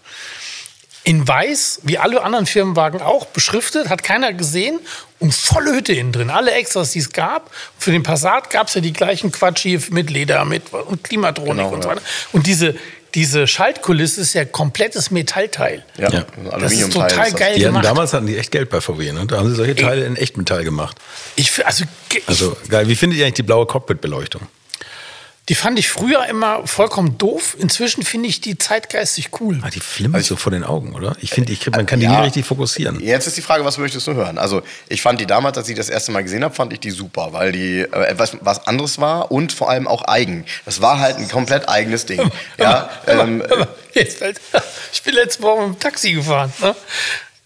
in 1.03 1.27
weiß, 1.27 1.81
wie 1.83 1.97
alle 1.97 2.23
anderen 2.23 2.45
Firmenwagen 2.45 3.01
auch, 3.01 3.25
beschriftet, 3.25 3.89
hat 3.89 4.03
keiner 4.03 4.33
gesehen 4.33 4.79
und 5.19 5.33
volle 5.33 5.73
Hütte 5.73 5.93
innen 5.93 6.11
drin. 6.11 6.29
Alle 6.29 6.51
Extras, 6.51 6.91
die 6.91 6.99
es 6.99 7.11
gab. 7.11 7.51
Für 7.77 7.91
den 7.91 8.03
Passat 8.03 8.49
gab 8.49 8.67
es 8.67 8.75
ja 8.75 8.81
die 8.81 8.93
gleichen 8.93 9.31
Quatsch 9.31 9.61
hier 9.61 9.81
mit 9.91 10.09
Leder 10.09 10.45
mit 10.45 10.73
und 10.73 11.03
Klimatronik 11.03 11.57
genau, 11.57 11.73
und 11.73 11.83
so 11.83 11.89
weiter. 11.89 12.01
Und 12.31 12.47
diese, 12.47 12.75
diese 13.15 13.47
Schaltkulisse 13.47 14.21
ist 14.21 14.33
ja 14.33 14.45
komplettes 14.45 15.11
Metallteil. 15.11 15.85
Ja, 15.97 16.09
ja. 16.09 16.25
das 16.59 16.71
ist 16.71 16.91
total 16.93 17.27
ist 17.27 17.37
geil 17.37 17.55
die 17.55 17.61
gemacht. 17.61 17.83
Hatten, 17.83 17.95
damals 17.95 18.13
hatten 18.13 18.27
die 18.27 18.37
echt 18.37 18.51
Geld 18.51 18.69
bei 18.69 18.79
VW. 18.79 19.11
Ne? 19.11 19.25
Da 19.27 19.37
haben 19.37 19.49
sie 19.49 19.55
solche 19.55 19.75
Teile 19.75 20.05
in 20.05 20.15
Echtmetall 20.15 20.63
gemacht. 20.63 20.97
Ich, 21.35 21.65
also, 21.65 21.83
also 22.27 22.57
geil. 22.69 22.87
Wie 22.87 22.95
findet 22.95 23.19
ihr 23.19 23.25
eigentlich 23.25 23.35
die 23.35 23.43
blaue 23.43 23.65
Cockpitbeleuchtung? 23.65 24.41
Die 25.49 25.55
fand 25.55 25.77
ich 25.77 25.89
früher 25.89 26.25
immer 26.27 26.65
vollkommen 26.65 27.17
doof. 27.17 27.57
Inzwischen 27.59 28.03
finde 28.03 28.29
ich 28.29 28.39
die 28.39 28.57
zeitgeistig 28.57 29.29
cool. 29.41 29.59
Ah, 29.61 29.69
die 29.69 29.81
flimmert 29.81 30.19
also, 30.19 30.35
so 30.35 30.37
vor 30.37 30.51
den 30.51 30.63
Augen, 30.63 30.95
oder? 30.95 31.17
Ich 31.19 31.31
finde, 31.31 31.53
man 31.71 31.85
kann 31.85 31.99
die 31.99 32.05
ja, 32.05 32.17
nie 32.17 32.25
richtig 32.27 32.45
fokussieren. 32.45 33.01
Jetzt 33.01 33.27
ist 33.27 33.35
die 33.35 33.41
Frage, 33.41 33.65
was 33.65 33.77
möchtest 33.77 34.07
du 34.07 34.13
hören? 34.13 34.37
Also, 34.37 34.61
ich 34.87 35.01
fand 35.01 35.19
die 35.19 35.25
damals, 35.25 35.57
als 35.57 35.67
ich 35.67 35.75
das 35.75 35.89
erste 35.89 36.13
Mal 36.13 36.23
gesehen 36.23 36.45
habe, 36.45 36.55
fand 36.55 36.71
ich 36.71 36.79
die 36.79 36.91
super, 36.91 37.33
weil 37.33 37.51
die 37.51 37.79
äh, 37.79 38.05
etwas 38.05 38.37
was 38.39 38.67
anderes 38.67 38.99
war 38.99 39.31
und 39.31 39.51
vor 39.51 39.69
allem 39.69 39.87
auch 39.87 40.03
eigen. 40.03 40.45
Das 40.63 40.81
war 40.81 40.99
halt 40.99 41.17
ein 41.17 41.27
komplett 41.27 41.67
eigenes 41.67 42.05
Ding. 42.05 42.21
ja, 42.57 42.89
ähm, 43.07 43.43
Jetzt 43.93 44.19
fällt, 44.19 44.39
ich 44.93 45.03
bin 45.03 45.13
letzte 45.13 45.43
Woche 45.43 45.67
mit 45.67 45.75
dem 45.75 45.79
Taxi 45.79 46.13
gefahren. 46.13 46.51
Ne? 46.61 46.75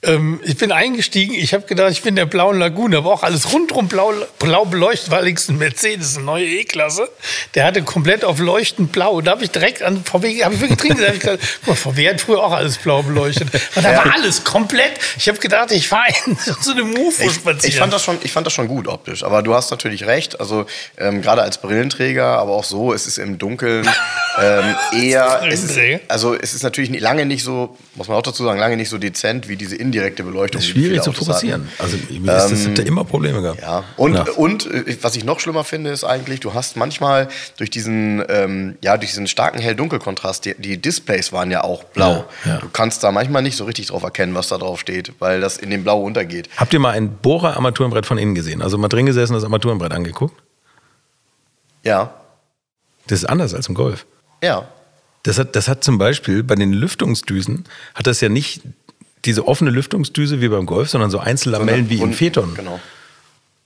Ähm, 0.08 0.40
ich 0.44 0.58
bin 0.58 0.72
eingestiegen, 0.72 1.36
ich 1.36 1.54
habe 1.54 1.66
gedacht, 1.66 1.92
ich 1.92 2.02
bin 2.02 2.16
der 2.16 2.26
blauen 2.26 2.58
Lagune, 2.60 2.98
aber 2.98 3.12
auch 3.12 3.24
alles 3.24 3.52
rundrum 3.54 3.88
blau, 3.88 4.14
blau 4.40 4.66
beleuchtet, 4.66 5.12
weil 5.12 5.28
ich 5.28 5.48
ein 5.50 5.58
Mercedes, 5.58 6.16
eine 6.16 6.26
neue 6.26 6.46
E-Klasse, 6.46 7.10
der 7.56 7.66
hatte 7.66 7.84
komplett 7.84 8.24
auf 8.24 8.40
leuchtend 8.40 8.92
blau. 8.92 9.18
Und 9.18 9.26
da 9.26 9.32
habe 9.32 9.44
ich 9.44 9.52
direkt 9.52 9.84
an 9.84 10.04
VW, 10.04 10.44
habe 10.44 10.56
ich 10.56 10.62
wirklich 10.62 10.80
drin 10.80 10.96
gesagt, 10.96 11.16
ich 11.16 11.20
gedacht, 11.22 11.40
VW 11.66 12.10
hat 12.10 12.22
früher 12.22 12.44
auch 12.44 12.54
alles 12.54 12.78
blau 12.78 13.04
beleuchtet. 13.04 13.50
Und 13.76 13.84
da 13.84 13.96
war 13.96 14.14
alles 14.14 14.44
komplett. 14.44 14.94
Ich 15.18 15.28
habe 15.28 15.38
gedacht, 15.40 15.72
ich 15.72 15.88
fahre 15.88 16.08
in 16.26 16.38
so 16.62 16.72
eine 16.72 16.84
Mufo 16.84 17.24
ich, 17.24 17.34
spazieren. 17.34 17.70
Ich 17.70 17.78
fand, 17.78 17.94
das 17.94 18.04
schon, 18.04 18.18
ich 18.24 18.32
fand 18.32 18.48
das 18.48 18.54
schon 18.54 18.68
gut 18.68 18.88
optisch, 18.88 19.24
aber 19.24 19.42
du 19.42 19.54
hast 19.54 19.72
natürlich 19.72 20.06
recht. 20.06 20.40
Also 20.40 20.66
ähm, 20.98 21.22
gerade 21.22 21.42
als 21.42 21.58
Brillenträger, 21.60 22.40
aber 22.40 22.54
auch 22.54 22.64
so, 22.64 22.94
es 22.94 23.08
ist 23.08 23.18
im 23.18 23.38
Dunkeln 23.38 23.88
ähm, 24.42 24.76
eher. 24.94 25.42
es 25.50 25.64
ist, 25.64 25.78
also 26.08 26.34
es 26.34 26.54
ist 26.54 26.64
natürlich 26.64 26.98
lange 27.00 27.26
nicht 27.26 27.44
so, 27.44 27.78
muss 27.96 28.08
man 28.08 28.18
auch 28.18 28.22
dazu 28.22 28.44
sagen, 28.44 28.60
lange 28.60 28.78
nicht 28.78 28.90
so 28.90 28.98
dezent 28.98 29.50
wie 29.50 29.58
diese 29.58 29.76
indirekte 29.98 30.24
Beleuchtung. 30.24 30.60
Das 30.60 30.66
ist 30.66 30.72
schwierig 30.72 31.02
zu 31.02 31.12
fokussieren. 31.12 31.70
Hatten. 31.80 31.84
Also 31.84 31.98
ähm, 32.10 32.26
das, 32.26 32.50
das 32.50 32.68
hat 32.68 32.80
immer 32.80 33.04
Probleme 33.04 33.42
gehabt. 33.42 33.62
Ja. 33.62 33.84
Und, 33.98 34.14
ja. 34.14 34.26
und 34.36 34.66
äh, 34.68 34.98
was 35.02 35.16
ich 35.16 35.24
noch 35.24 35.40
schlimmer 35.40 35.64
finde, 35.64 35.90
ist 35.90 36.04
eigentlich, 36.04 36.40
du 36.40 36.54
hast 36.54 36.78
manchmal 36.78 37.28
durch 37.58 37.70
diesen, 37.70 38.24
ähm, 38.30 38.78
ja, 38.82 38.98
durch 38.98 39.12
diesen 39.12 39.28
starken 39.28 39.60
Hell-Dunkel-Kontrast, 39.60 40.46
die, 40.46 40.56
die, 40.58 40.78
Displays 40.78 41.34
waren 41.34 41.52
ja 41.52 41.64
auch 41.64 41.84
blau. 41.84 42.26
Ja, 42.46 42.52
ja. 42.52 42.58
Du 42.60 42.70
kannst 42.72 43.04
da 43.04 43.12
manchmal 43.12 43.42
nicht 43.42 43.58
so 43.58 43.66
richtig 43.66 43.88
drauf 43.88 44.04
erkennen, 44.04 44.36
was 44.36 44.50
da 44.50 44.58
drauf 44.58 44.80
steht, 44.80 45.14
weil 45.20 45.42
das 45.42 45.58
in 45.58 45.70
dem 45.70 45.84
Blau 45.84 46.02
untergeht. 46.02 46.50
Habt 46.58 46.74
ihr 46.74 46.80
mal 46.80 46.92
ein 46.92 47.18
Bohrer-Armaturenbrett 47.18 48.06
von 48.06 48.18
innen 48.18 48.36
gesehen? 48.36 48.62
Also 48.62 48.78
mal 48.78 48.88
drin 48.88 49.06
gesessen, 49.06 49.34
das 49.34 49.44
Armaturenbrett 49.44 49.92
angeguckt? 49.92 50.42
Ja. 51.84 52.14
Das 53.08 53.20
ist 53.20 53.26
anders 53.26 53.54
als 53.54 53.68
im 53.68 53.76
Golf. 53.76 54.06
Ja. 54.44 54.68
Das 55.24 55.40
hat, 55.40 55.56
das 55.56 55.68
hat 55.68 55.84
zum 55.84 55.98
Beispiel 55.98 56.44
bei 56.44 56.56
den 56.56 56.72
Lüftungsdüsen, 56.72 57.66
hat 57.96 58.08
das 58.08 58.22
ja 58.22 58.30
nicht 58.30 58.62
diese 59.28 59.48
offene 59.48 59.70
Lüftungsdüse 59.70 60.42
wie 60.42 60.48
beim 60.48 60.66
Golf, 60.66 60.90
sondern 60.90 61.12
so 61.12 61.20
Einzellamellen 61.20 61.90
wie 61.90 62.00
im 62.00 62.14
Phaeton. 62.14 62.56
Genau. 62.56 62.80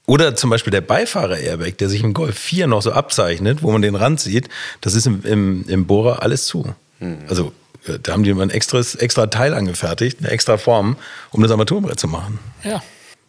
Oder 0.08 0.36
zum 0.36 0.50
Beispiel 0.50 0.72
der 0.72 0.82
Beifahrer-Airbag, 0.82 1.78
der 1.78 1.88
sich 1.88 2.04
im 2.04 2.14
Golf 2.14 2.38
4 2.38 2.68
noch 2.68 2.82
so 2.82 2.92
abzeichnet, 2.92 3.62
wo 3.62 3.72
man 3.72 3.82
den 3.82 3.96
Rand 3.96 4.20
sieht, 4.20 4.50
das 4.82 4.96
ist 4.96 5.06
im, 5.06 5.24
im, 5.24 5.66
im 5.68 5.86
Bohrer 5.86 6.22
alles 6.24 6.48
zu. 6.48 6.74
Mhm. 7.00 7.20
Also 7.30 7.54
äh, 7.88 8.00
da 8.02 8.14
haben 8.14 8.24
die 8.24 8.34
mal 8.34 8.44
ein 8.44 8.50
extras, 8.50 8.96
extra 8.96 9.28
Teil 9.28 9.54
angefertigt, 9.54 10.20
eine 10.20 10.30
extra 10.30 10.58
Form, 10.58 10.98
um 11.30 11.42
das 11.42 11.52
Armaturenbrett 11.52 12.00
zu 12.00 12.08
machen. 12.08 12.40
Ja. 12.64 12.84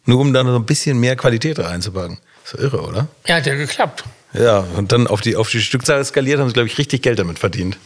Nur 0.05 0.19
um 0.19 0.33
da 0.33 0.43
so 0.43 0.55
ein 0.55 0.65
bisschen 0.65 0.99
mehr 0.99 1.15
Qualität 1.15 1.59
reinzupacken. 1.59 2.17
Ist 2.43 2.55
doch 2.55 2.59
irre, 2.59 2.81
oder? 2.81 3.07
Ja, 3.27 3.35
hat 3.35 3.45
ja 3.45 3.55
geklappt. 3.55 4.03
Ja, 4.33 4.65
und 4.75 4.91
dann 4.91 5.05
auf 5.07 5.21
die, 5.21 5.35
auf 5.35 5.49
die 5.49 5.61
Stückzahl 5.61 6.03
skaliert, 6.03 6.39
haben 6.39 6.47
sie, 6.47 6.53
glaube 6.53 6.67
ich, 6.67 6.77
richtig 6.77 7.03
Geld 7.03 7.19
damit 7.19 7.37
verdient. 7.37 7.77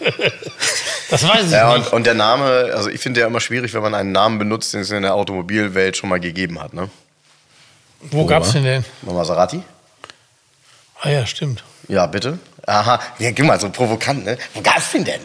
Das 1.10 1.22
weiß 1.26 1.46
ich 1.46 1.52
Ja, 1.52 1.76
nicht. 1.78 1.92
und, 1.92 2.04
der 2.06 2.14
Name, 2.14 2.70
also 2.74 2.90
ich 2.90 3.00
finde 3.00 3.20
ja 3.20 3.26
immer 3.26 3.40
schwierig, 3.40 3.72
wenn 3.74 3.82
man 3.82 3.94
einen 3.94 4.12
Namen 4.12 4.38
benutzt, 4.38 4.74
den 4.74 4.80
es 4.80 4.90
in 4.90 5.02
der 5.02 5.14
Automobilwelt 5.14 5.96
schon 5.96 6.08
mal 6.08 6.18
gegeben 6.20 6.60
hat. 6.60 6.74
Ne? 6.74 6.90
Wo 8.00 8.26
gab's 8.26 8.52
den 8.52 8.64
denn? 8.64 8.84
Maserati? 9.02 9.62
Ah 11.00 11.10
ja, 11.10 11.26
stimmt. 11.26 11.62
Ja, 11.88 12.06
bitte. 12.06 12.38
Aha, 12.66 12.98
ja, 13.18 13.30
guck 13.30 13.46
mal, 13.46 13.60
so 13.60 13.70
provokant, 13.70 14.24
ne? 14.24 14.36
Wo 14.54 14.60
gab's 14.60 14.90
den 14.90 15.04
denn? 15.04 15.20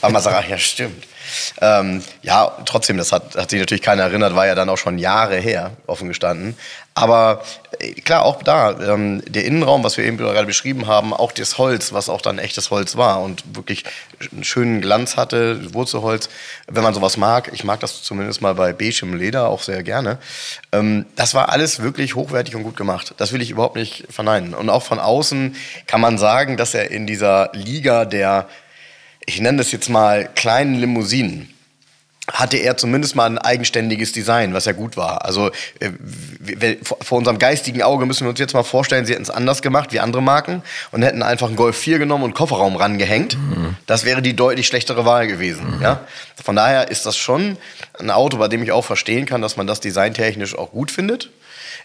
Bei 0.00 0.08
Maserati, 0.08 0.50
ja, 0.50 0.58
stimmt. 0.58 1.04
Ähm, 1.60 2.02
ja, 2.22 2.52
trotzdem, 2.66 2.96
das 2.96 3.12
hat, 3.12 3.36
hat 3.36 3.50
sich 3.50 3.60
natürlich 3.60 3.82
keiner 3.82 4.04
erinnert, 4.04 4.34
war 4.34 4.46
ja 4.46 4.54
dann 4.54 4.68
auch 4.68 4.78
schon 4.78 4.98
Jahre 4.98 5.36
her, 5.36 5.72
offen 5.86 6.08
gestanden. 6.08 6.56
Aber 6.94 7.42
äh, 7.80 7.92
klar, 7.92 8.24
auch 8.24 8.42
da, 8.42 8.70
ähm, 8.80 9.22
der 9.26 9.44
Innenraum, 9.44 9.82
was 9.82 9.96
wir 9.96 10.04
eben 10.04 10.16
gerade 10.16 10.46
beschrieben 10.46 10.86
haben, 10.86 11.12
auch 11.12 11.32
das 11.32 11.58
Holz, 11.58 11.92
was 11.92 12.08
auch 12.08 12.20
dann 12.20 12.38
echtes 12.38 12.70
Holz 12.70 12.96
war 12.96 13.20
und 13.20 13.42
wirklich 13.56 13.84
einen 14.32 14.44
schönen 14.44 14.80
Glanz 14.80 15.16
hatte, 15.16 15.74
Wurzelholz, 15.74 16.28
wenn 16.68 16.84
man 16.84 16.94
sowas 16.94 17.16
mag, 17.16 17.50
ich 17.52 17.64
mag 17.64 17.80
das 17.80 18.02
zumindest 18.02 18.42
mal 18.42 18.54
bei 18.54 18.72
beigem 18.72 19.14
Leder 19.14 19.48
auch 19.48 19.62
sehr 19.62 19.82
gerne, 19.82 20.18
ähm, 20.70 21.06
das 21.16 21.34
war 21.34 21.48
alles 21.48 21.82
wirklich 21.82 22.14
hochwertig 22.14 22.54
und 22.54 22.62
gut 22.62 22.76
gemacht. 22.76 23.14
Das 23.16 23.32
will 23.32 23.42
ich 23.42 23.50
überhaupt 23.50 23.76
nicht 23.76 24.06
verneinen. 24.10 24.54
Und 24.54 24.70
auch 24.70 24.84
von 24.84 25.00
außen 25.00 25.56
kann 25.86 26.00
man 26.00 26.16
sagen, 26.16 26.56
dass 26.56 26.74
er 26.74 26.92
in 26.92 27.08
dieser 27.08 27.50
Liga 27.54 28.04
der 28.04 28.46
ich 29.26 29.40
nenne 29.40 29.58
das 29.58 29.72
jetzt 29.72 29.88
mal 29.88 30.28
kleinen 30.34 30.74
Limousinen, 30.74 31.48
hatte 32.32 32.56
er 32.56 32.76
zumindest 32.78 33.16
mal 33.16 33.26
ein 33.26 33.36
eigenständiges 33.38 34.12
Design, 34.12 34.54
was 34.54 34.64
ja 34.64 34.72
gut 34.72 34.96
war. 34.96 35.24
Also 35.26 35.50
äh, 35.80 36.76
vor 36.82 37.18
unserem 37.18 37.38
geistigen 37.38 37.82
Auge 37.82 38.06
müssen 38.06 38.24
wir 38.24 38.30
uns 38.30 38.38
jetzt 38.38 38.54
mal 38.54 38.62
vorstellen, 38.62 39.04
sie 39.04 39.12
hätten 39.12 39.24
es 39.24 39.30
anders 39.30 39.60
gemacht 39.60 39.92
wie 39.92 40.00
andere 40.00 40.22
Marken 40.22 40.62
und 40.90 41.02
hätten 41.02 41.22
einfach 41.22 41.48
einen 41.48 41.56
Golf 41.56 41.76
4 41.76 41.98
genommen 41.98 42.24
und 42.24 42.34
Kofferraum 42.34 42.76
rangehängt. 42.76 43.36
Das 43.86 44.04
wäre 44.04 44.22
die 44.22 44.34
deutlich 44.34 44.66
schlechtere 44.66 45.04
Wahl 45.04 45.26
gewesen. 45.26 45.80
Ja? 45.82 46.00
Von 46.42 46.56
daher 46.56 46.90
ist 46.90 47.04
das 47.04 47.16
schon 47.16 47.58
ein 47.98 48.10
Auto, 48.10 48.38
bei 48.38 48.48
dem 48.48 48.62
ich 48.62 48.72
auch 48.72 48.84
verstehen 48.84 49.26
kann, 49.26 49.42
dass 49.42 49.56
man 49.58 49.66
das 49.66 49.80
designtechnisch 49.80 50.56
auch 50.56 50.70
gut 50.70 50.90
findet. 50.90 51.30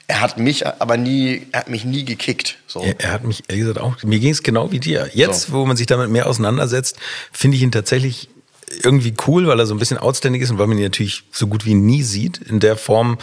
Er 0.08 0.22
hat 0.22 0.38
mich 0.38 0.66
aber 0.66 0.98
nie, 0.98 1.48
er 1.52 1.60
hat 1.62 1.70
mich 1.70 1.86
nie 1.86 2.04
gekickt. 2.06 2.58
So. 2.66 2.82
Er, 2.82 3.00
er 3.00 3.12
hat 3.12 3.24
mich, 3.26 3.44
ehrlich 3.48 3.66
gesagt, 3.66 3.80
auch, 3.80 4.02
mir 4.04 4.20
ging 4.20 4.32
es 4.32 4.42
genau 4.42 4.72
wie 4.72 4.80
dir. 4.80 5.10
Jetzt, 5.14 5.48
So. 5.48 5.54
wo 5.54 5.66
man 5.66 5.78
sich 5.78 5.86
damit 5.86 6.10
mehr 6.10 6.26
auseinandersetzt, 6.28 6.98
finde 7.32 7.58
ich 7.58 7.64
ihn 7.64 7.72
tatsächlich 7.72 8.30
irgendwie 8.84 9.14
cool, 9.28 9.48
weil 9.48 9.60
er 9.60 9.66
so 9.66 9.74
ein 9.74 9.80
bisschen 9.80 9.98
outstanding 9.98 10.42
ist 10.42 10.52
und 10.52 10.60
weil 10.60 10.68
man 10.68 10.78
ihn 10.78 10.84
natürlich 10.84 11.24
so 11.32 11.48
gut 11.48 11.66
wie 11.66 11.74
nie 11.74 12.04
sieht 12.04 12.38
in 12.38 12.60
der 12.60 12.78
Form 12.78 13.18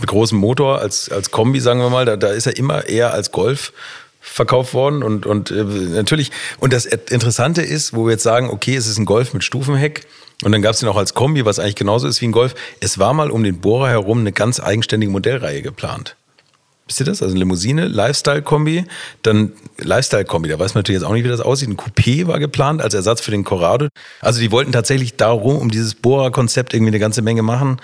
mit 0.00 0.08
großem 0.08 0.38
Motor 0.38 0.80
als, 0.80 1.10
als 1.10 1.30
Kombi, 1.30 1.60
sagen 1.60 1.80
wir 1.80 1.90
mal. 1.90 2.04
Da, 2.04 2.16
da 2.16 2.28
ist 2.28 2.46
er 2.46 2.56
immer 2.56 2.88
eher 2.88 3.12
als 3.12 3.32
Golf 3.32 3.72
verkauft 4.20 4.74
worden 4.74 5.02
und, 5.02 5.24
und 5.24 5.50
äh, 5.50 5.64
natürlich, 5.64 6.30
und 6.58 6.72
das 6.72 6.84
Interessante 6.84 7.62
ist, 7.62 7.94
wo 7.94 8.04
wir 8.04 8.12
jetzt 8.12 8.22
sagen, 8.22 8.50
okay, 8.50 8.76
es 8.76 8.86
ist 8.86 8.98
ein 8.98 9.06
Golf 9.06 9.32
mit 9.32 9.44
Stufenheck 9.44 10.06
und 10.44 10.52
dann 10.52 10.62
gab 10.62 10.74
es 10.74 10.82
ihn 10.82 10.88
auch 10.88 10.96
als 10.96 11.14
Kombi, 11.14 11.44
was 11.44 11.58
eigentlich 11.58 11.76
genauso 11.76 12.06
ist 12.06 12.20
wie 12.20 12.28
ein 12.28 12.32
Golf. 12.32 12.54
Es 12.80 12.98
war 12.98 13.14
mal 13.14 13.30
um 13.30 13.42
den 13.42 13.60
Bohrer 13.60 13.88
herum 13.88 14.20
eine 14.20 14.32
ganz 14.32 14.60
eigenständige 14.60 15.10
Modellreihe 15.10 15.62
geplant. 15.62 16.16
Wisst 16.90 16.98
ihr 16.98 17.06
das? 17.06 17.22
Also 17.22 17.36
Limousine, 17.36 17.86
Lifestyle-Kombi, 17.86 18.84
dann 19.22 19.52
Lifestyle-Kombi, 19.78 20.48
da 20.48 20.58
weiß 20.58 20.74
man 20.74 20.80
natürlich 20.80 21.00
jetzt 21.00 21.08
auch 21.08 21.12
nicht, 21.12 21.22
wie 21.22 21.28
das 21.28 21.40
aussieht. 21.40 21.68
Ein 21.68 21.76
Coupé 21.76 22.26
war 22.26 22.40
geplant 22.40 22.82
als 22.82 22.94
Ersatz 22.94 23.20
für 23.20 23.30
den 23.30 23.44
Corrado. 23.44 23.86
Also 24.20 24.40
die 24.40 24.50
wollten 24.50 24.72
tatsächlich 24.72 25.14
darum, 25.14 25.56
um 25.56 25.70
dieses 25.70 25.94
Bohrer-Konzept 25.94 26.74
irgendwie 26.74 26.90
eine 26.90 26.98
ganze 26.98 27.22
Menge 27.22 27.42
machen. 27.42 27.80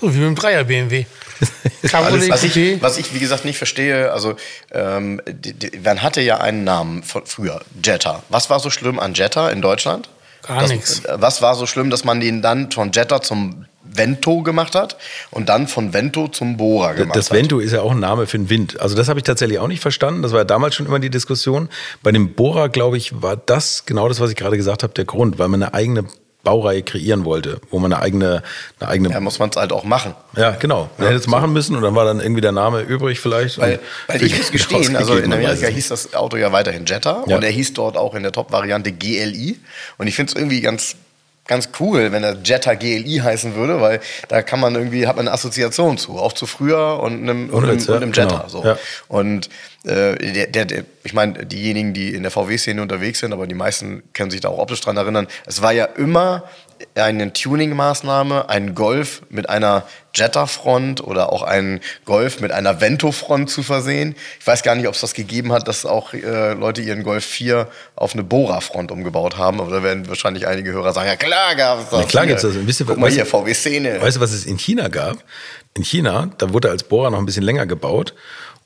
So 0.00 0.14
wie 0.14 0.16
mit 0.16 0.28
dem 0.28 0.34
Dreier 0.34 0.64
BMW. 0.64 1.04
Alles, 1.92 2.30
was, 2.30 2.42
ich, 2.42 2.82
was 2.82 2.96
ich, 2.96 3.12
wie 3.12 3.18
gesagt, 3.18 3.44
nicht 3.44 3.58
verstehe, 3.58 4.10
also 4.12 4.34
ähm, 4.72 5.20
die, 5.28 5.52
die, 5.52 5.78
man 5.80 6.00
hatte 6.00 6.22
ja 6.22 6.38
einen 6.38 6.64
Namen 6.64 7.02
von 7.02 7.26
früher, 7.26 7.60
Jetta. 7.84 8.22
Was 8.30 8.48
war 8.48 8.60
so 8.60 8.70
schlimm 8.70 8.98
an 8.98 9.12
Jetta 9.12 9.50
in 9.50 9.60
Deutschland? 9.60 10.08
Gar 10.46 10.68
nichts. 10.68 11.04
äh, 11.04 11.16
Was 11.20 11.42
war 11.42 11.54
so 11.54 11.66
schlimm, 11.66 11.90
dass 11.90 12.04
man 12.04 12.18
den 12.20 12.40
dann 12.40 12.72
von 12.72 12.92
Jetta 12.92 13.20
zum 13.20 13.66
Vento 13.94 14.42
gemacht 14.42 14.74
hat 14.74 14.96
und 15.30 15.48
dann 15.48 15.68
von 15.68 15.92
Vento 15.92 16.28
zum 16.28 16.56
Bohrer 16.56 16.94
gemacht 16.94 17.16
Das 17.16 17.30
hat? 17.30 17.36
Vento 17.36 17.58
ist 17.58 17.72
ja 17.72 17.82
auch 17.82 17.92
ein 17.92 18.00
Name 18.00 18.26
für 18.26 18.38
den 18.38 18.48
Wind. 18.50 18.80
Also 18.80 18.96
das 18.96 19.08
habe 19.08 19.18
ich 19.18 19.24
tatsächlich 19.24 19.58
auch 19.58 19.68
nicht 19.68 19.80
verstanden. 19.80 20.22
Das 20.22 20.32
war 20.32 20.40
ja 20.40 20.44
damals 20.44 20.74
schon 20.74 20.86
immer 20.86 20.98
die 21.00 21.10
Diskussion. 21.10 21.68
Bei 22.02 22.12
dem 22.12 22.34
Bohrer, 22.34 22.68
glaube 22.68 22.96
ich, 22.96 23.22
war 23.22 23.36
das 23.36 23.84
genau 23.86 24.08
das, 24.08 24.20
was 24.20 24.30
ich 24.30 24.36
gerade 24.36 24.56
gesagt 24.56 24.82
habe, 24.82 24.92
der 24.94 25.04
Grund, 25.04 25.38
weil 25.38 25.48
man 25.48 25.62
eine 25.62 25.74
eigene 25.74 26.04
Baureihe 26.42 26.82
kreieren 26.82 27.26
wollte, 27.26 27.60
wo 27.70 27.78
man 27.78 27.92
eine 27.92 28.00
eigene, 28.02 28.42
eine 28.78 28.88
eigene 28.88 29.10
Ja, 29.10 29.20
muss 29.20 29.38
man 29.38 29.50
es 29.50 29.56
halt 29.56 29.72
auch 29.72 29.84
machen. 29.84 30.14
Ja, 30.36 30.52
genau. 30.52 30.88
Man 30.96 31.08
hätte 31.08 31.18
es 31.18 31.26
machen 31.26 31.52
müssen 31.52 31.76
und 31.76 31.82
dann 31.82 31.94
war 31.94 32.06
dann 32.06 32.18
irgendwie 32.18 32.40
der 32.40 32.52
Name 32.52 32.80
übrig 32.80 33.20
vielleicht. 33.20 33.58
Weil, 33.58 33.78
weil 34.06 34.22
ich 34.22 34.34
muss 34.38 34.50
gestehen, 34.50 34.96
also 34.96 35.16
in 35.16 35.30
Amerika 35.32 35.66
hieß 35.66 35.88
das 35.88 36.14
Auto 36.14 36.38
ja 36.38 36.50
weiterhin 36.50 36.86
Jetta 36.86 37.24
Ja. 37.26 37.36
und 37.36 37.42
er 37.42 37.50
hieß 37.50 37.74
dort 37.74 37.98
auch 37.98 38.14
in 38.14 38.22
der 38.22 38.32
Top-Variante 38.32 38.90
GLI. 38.90 39.58
Und 39.98 40.06
ich 40.06 40.14
finde 40.16 40.32
es 40.32 40.36
irgendwie 40.38 40.62
ganz, 40.62 40.96
ganz 41.46 41.70
cool, 41.80 42.12
wenn 42.12 42.22
er 42.22 42.36
Jetta 42.44 42.74
GLI 42.74 43.20
heißen 43.22 43.54
würde, 43.54 43.80
weil 43.80 44.00
da 44.28 44.42
kann 44.42 44.60
man 44.60 44.74
irgendwie, 44.74 45.06
hat 45.06 45.16
man 45.16 45.26
eine 45.26 45.34
Assoziation 45.34 45.98
zu, 45.98 46.18
auch 46.18 46.32
zu 46.32 46.46
früher 46.46 47.00
und 47.00 47.22
einem, 47.22 47.50
und 47.50 47.64
einem, 47.64 47.78
und 47.78 47.90
einem 47.90 48.12
Jetta. 48.12 48.36
genau. 48.36 48.48
So. 48.48 48.64
Ja. 48.64 48.78
Und 49.08 49.48
äh, 49.84 50.32
der, 50.32 50.46
der, 50.48 50.64
der, 50.66 50.84
ich 51.04 51.14
meine, 51.14 51.46
diejenigen, 51.46 51.94
die 51.94 52.14
in 52.14 52.22
der 52.22 52.30
VW-Szene 52.30 52.82
unterwegs 52.82 53.20
sind, 53.20 53.32
aber 53.32 53.46
die 53.46 53.54
meisten 53.54 54.02
können 54.12 54.30
sich 54.30 54.40
da 54.40 54.48
auch 54.48 54.58
optisch 54.58 54.82
dran 54.82 54.98
erinnern, 54.98 55.26
es 55.46 55.62
war 55.62 55.72
ja 55.72 55.86
immer 55.86 56.44
eine 56.94 57.32
Tuning-Maßnahme, 57.32 58.48
ein 58.48 58.74
Golf 58.74 59.22
mit 59.30 59.48
einer 59.48 59.84
Jetta-Front 60.14 61.02
oder 61.02 61.32
auch 61.32 61.42
ein 61.42 61.80
Golf 62.04 62.40
mit 62.40 62.52
einer 62.52 62.80
Vento-Front 62.80 63.48
zu 63.48 63.62
versehen. 63.62 64.16
Ich 64.38 64.46
weiß 64.46 64.62
gar 64.62 64.74
nicht, 64.74 64.88
ob 64.88 64.94
es 64.94 65.00
das 65.00 65.14
gegeben 65.14 65.52
hat, 65.52 65.68
dass 65.68 65.86
auch 65.86 66.12
äh, 66.12 66.52
Leute 66.52 66.82
ihren 66.82 67.02
Golf 67.02 67.24
4 67.24 67.68
auf 67.96 68.14
eine 68.14 68.22
Bora-Front 68.22 68.90
umgebaut 68.90 69.38
haben. 69.38 69.60
Aber 69.60 69.70
da 69.70 69.82
werden 69.82 70.08
wahrscheinlich 70.08 70.46
einige 70.46 70.72
Hörer 70.72 70.92
sagen, 70.92 71.08
ja 71.08 71.16
klar 71.16 71.54
gab 71.54 71.80
es 71.80 71.90
das. 71.90 72.00
Na 72.00 72.06
klar 72.06 72.24
Hier. 72.24 72.34
gibt's 72.36 72.42
das. 72.42 72.66
Wisst 72.66 72.80
ihr, 72.80 72.86
Guck 72.86 72.98
mal 72.98 73.06
weißt 73.06 73.16
hier, 73.16 73.26
VW-Szene. 73.26 74.00
Weißt 74.00 74.16
du, 74.16 74.20
was 74.20 74.32
es 74.32 74.46
in 74.46 74.58
China 74.58 74.88
gab? 74.88 75.18
In 75.76 75.84
China, 75.84 76.30
da 76.38 76.52
wurde 76.52 76.70
als 76.70 76.82
Bohrer 76.82 77.10
noch 77.10 77.18
ein 77.18 77.26
bisschen 77.26 77.44
länger 77.44 77.66
gebaut 77.66 78.14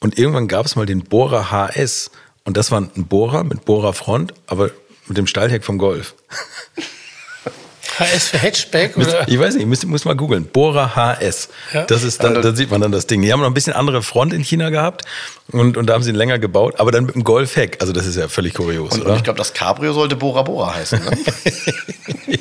und 0.05 0.19
irgendwann 0.19 0.49
gab 0.49 0.67
es 0.67 0.77
mal 0.77 0.85
den 0.85 1.03
Bohrer 1.03 1.51
HS 1.51 2.11
und 2.45 2.59
das 2.59 2.71
war 2.71 2.79
ein 2.79 3.07
Bohrer 3.07 3.43
mit 3.43 3.65
Bohrerfront, 3.65 4.35
aber 4.47 4.71
mit 5.07 5.17
dem 5.17 5.27
Stahlheck 5.27 5.65
vom 5.65 5.79
Golf. 5.79 6.15
HS 7.99 8.29
für 8.29 8.39
Hatchback 8.39 8.99
oder? 8.99 9.27
Ich 9.29 9.39
weiß 9.39 9.55
nicht, 9.55 9.67
müsst, 9.67 9.87
muss 9.87 10.05
mal 10.05 10.15
googeln. 10.15 10.45
Bohrer 10.45 10.95
HS. 10.95 11.49
Ja. 11.73 11.85
Das 11.85 12.03
ist, 12.03 12.23
da, 12.23 12.29
da 12.29 12.55
sieht 12.55 12.71
man 12.71 12.83
dann 12.83 12.93
das 12.93 13.07
Ding. 13.07 13.23
Die 13.23 13.33
haben 13.33 13.41
noch 13.41 13.47
ein 13.47 13.55
bisschen 13.55 13.73
andere 13.73 14.03
Front 14.03 14.35
in 14.35 14.43
China 14.43 14.69
gehabt 14.69 15.07
und, 15.53 15.79
und 15.79 15.87
da 15.87 15.95
haben 15.95 16.03
sie 16.03 16.11
ihn 16.11 16.17
länger 16.17 16.39
gebaut, 16.39 16.81
aber 16.81 16.91
dann 16.93 17.07
mit 17.07 17.15
dem 17.15 17.25
Golfheck. 17.25 17.79
Also 17.81 17.95
das 17.95 18.05
ist 18.05 18.17
ja 18.17 18.29
völlig 18.29 18.53
kurios, 18.53 18.93
Und, 18.93 19.01
und 19.01 19.07
oder? 19.07 19.17
ich 19.17 19.23
glaube, 19.23 19.39
das 19.39 19.55
Cabrio 19.55 19.95
sollte 19.95 20.17
Bora 20.17 20.43
Bora 20.43 20.75
heißen. 20.75 21.03
Ne? 21.03 21.19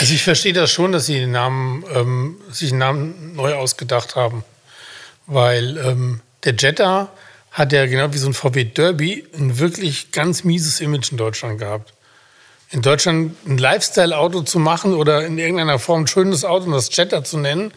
Also 0.00 0.12
ich 0.12 0.24
verstehe 0.24 0.52
das 0.52 0.72
schon, 0.72 0.92
dass 0.92 1.06
sie 1.06 1.14
den 1.14 1.30
Namen, 1.30 1.84
ähm, 1.94 2.36
sich 2.50 2.70
den 2.70 2.78
Namen 2.78 3.34
neu 3.36 3.54
ausgedacht 3.54 4.16
haben. 4.16 4.44
Weil 5.26 5.78
ähm, 5.78 6.20
der 6.44 6.54
Jetta 6.58 7.08
hat 7.50 7.72
ja 7.72 7.86
genau 7.86 8.12
wie 8.12 8.18
so 8.18 8.28
ein 8.28 8.34
VW 8.34 8.64
Derby 8.64 9.26
ein 9.36 9.58
wirklich 9.58 10.10
ganz 10.12 10.44
mieses 10.44 10.80
Image 10.80 11.12
in 11.12 11.18
Deutschland 11.18 11.58
gehabt. 11.58 11.92
In 12.70 12.82
Deutschland 12.82 13.36
ein 13.46 13.56
Lifestyle-Auto 13.58 14.42
zu 14.42 14.58
machen 14.58 14.94
oder 14.94 15.24
in 15.24 15.38
irgendeiner 15.38 15.78
Form 15.78 16.02
ein 16.02 16.06
schönes 16.08 16.44
Auto 16.44 16.66
und 16.66 16.72
das 16.72 16.94
Jetta 16.94 17.22
zu 17.22 17.38
nennen, 17.38 17.72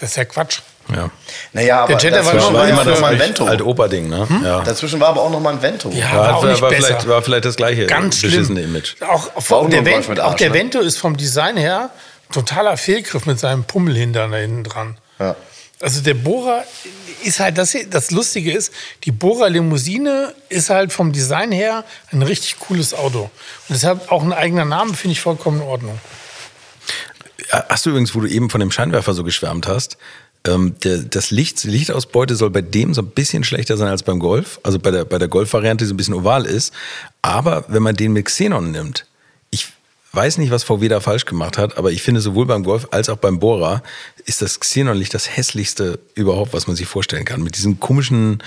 das 0.00 0.10
ist 0.10 0.16
ja 0.16 0.24
Quatsch. 0.24 0.60
ja. 0.94 1.10
Naja, 1.52 1.80
aber 1.84 1.94
Der 1.96 1.98
Jetta 2.10 2.24
war 2.24 2.32
dazwischen 2.32 2.52
noch 2.52 2.58
war 2.60 2.68
immer 2.68 2.84
noch 2.84 3.00
mal 3.00 3.08
ein 3.08 3.20
Alt- 3.20 3.28
Vento. 3.28 3.44
Alt-Opa-Ding, 3.46 4.08
ne? 4.08 4.26
Ja. 4.42 4.60
Dazwischen 4.62 4.98
war 5.00 5.08
aber 5.08 5.20
auch 5.22 5.30
noch 5.30 5.40
mal 5.40 5.52
ein 5.52 5.60
Vento. 5.62 5.90
Ja, 5.90 6.10
War, 6.14 6.16
war 6.28 6.36
auch 6.36 6.44
nicht 6.44 6.62
war, 6.62 6.70
besser. 6.70 6.86
vielleicht, 6.86 7.08
war 7.08 7.22
vielleicht 7.22 7.44
das 7.44 7.56
gleiche 7.56 7.86
Ganz 7.86 8.16
schlimm. 8.18 8.30
beschissene 8.32 8.62
Image. 8.62 8.94
Auch, 9.02 9.28
War 9.50 9.58
auch 9.58 9.68
der, 9.68 9.82
nur 9.82 9.88
ein 9.90 9.92
Golf 9.94 10.06
Ven 10.06 10.10
mit 10.14 10.20
auch 10.20 10.30
Arsch, 10.30 10.38
der 10.38 10.48
ne? 10.48 10.54
Vento 10.54 10.80
ist 10.80 10.96
vom 10.98 11.16
Design 11.18 11.56
her 11.58 11.90
totaler 12.32 12.76
Fehlgriff 12.78 13.26
mit 13.26 13.38
seinem 13.38 13.64
Pummelhintern 13.64 14.30
da 14.32 14.38
hinten 14.38 14.64
dran. 14.64 14.96
Ja. 15.18 15.36
Also 15.80 16.00
der 16.00 16.14
Bohrer 16.14 16.64
ist 17.22 17.40
halt, 17.40 17.56
das, 17.56 17.76
das 17.90 18.10
Lustige 18.10 18.52
ist, 18.52 18.72
die 19.04 19.12
Bohrer 19.12 19.48
Limousine 19.48 20.34
ist 20.48 20.70
halt 20.70 20.92
vom 20.92 21.12
Design 21.12 21.52
her 21.52 21.84
ein 22.10 22.22
richtig 22.22 22.58
cooles 22.58 22.94
Auto. 22.94 23.22
Und 23.22 23.30
deshalb 23.70 24.10
auch 24.10 24.22
ein 24.22 24.32
eigener 24.32 24.64
Name 24.64 24.94
finde 24.94 25.12
ich 25.12 25.20
vollkommen 25.20 25.60
in 25.60 25.66
Ordnung. 25.66 25.98
Hast 27.50 27.86
du 27.86 27.90
übrigens, 27.90 28.14
wo 28.14 28.20
du 28.20 28.26
eben 28.26 28.50
von 28.50 28.60
dem 28.60 28.70
Scheinwerfer 28.70 29.14
so 29.14 29.24
geschwärmt 29.24 29.68
hast, 29.68 29.98
ähm, 30.46 30.74
der, 30.82 30.98
das 30.98 31.30
Licht, 31.30 31.62
die 31.62 31.68
Lichtausbeute 31.68 32.36
soll 32.36 32.50
bei 32.50 32.62
dem 32.62 32.94
so 32.94 33.02
ein 33.02 33.10
bisschen 33.10 33.44
schlechter 33.44 33.76
sein 33.76 33.88
als 33.88 34.02
beim 34.02 34.18
Golf. 34.18 34.60
Also 34.62 34.78
bei 34.78 34.90
der, 34.90 35.04
bei 35.04 35.18
der 35.18 35.28
Golf-Variante, 35.28 35.84
die 35.84 35.88
so 35.88 35.94
ein 35.94 35.96
bisschen 35.96 36.14
oval 36.14 36.44
ist. 36.44 36.72
Aber 37.22 37.64
wenn 37.68 37.82
man 37.82 37.96
den 37.96 38.12
mit 38.12 38.26
Xenon 38.26 38.70
nimmt, 38.70 39.06
weiß 40.12 40.38
nicht, 40.38 40.50
was 40.50 40.64
VW 40.64 40.88
da 40.88 41.00
falsch 41.00 41.24
gemacht 41.26 41.58
hat, 41.58 41.76
aber 41.76 41.92
ich 41.92 42.02
finde 42.02 42.20
sowohl 42.20 42.46
beim 42.46 42.64
Golf 42.64 42.88
als 42.90 43.08
auch 43.08 43.18
beim 43.18 43.38
Bohrer 43.38 43.82
ist 44.24 44.42
das 44.42 44.58
Xenonlicht 44.60 45.12
das 45.14 45.36
hässlichste 45.36 45.98
überhaupt, 46.14 46.52
was 46.54 46.66
man 46.66 46.76
sich 46.76 46.86
vorstellen 46.86 47.24
kann. 47.24 47.42
Mit 47.42 47.56
diesem 47.56 47.78
komischen, 47.78 48.42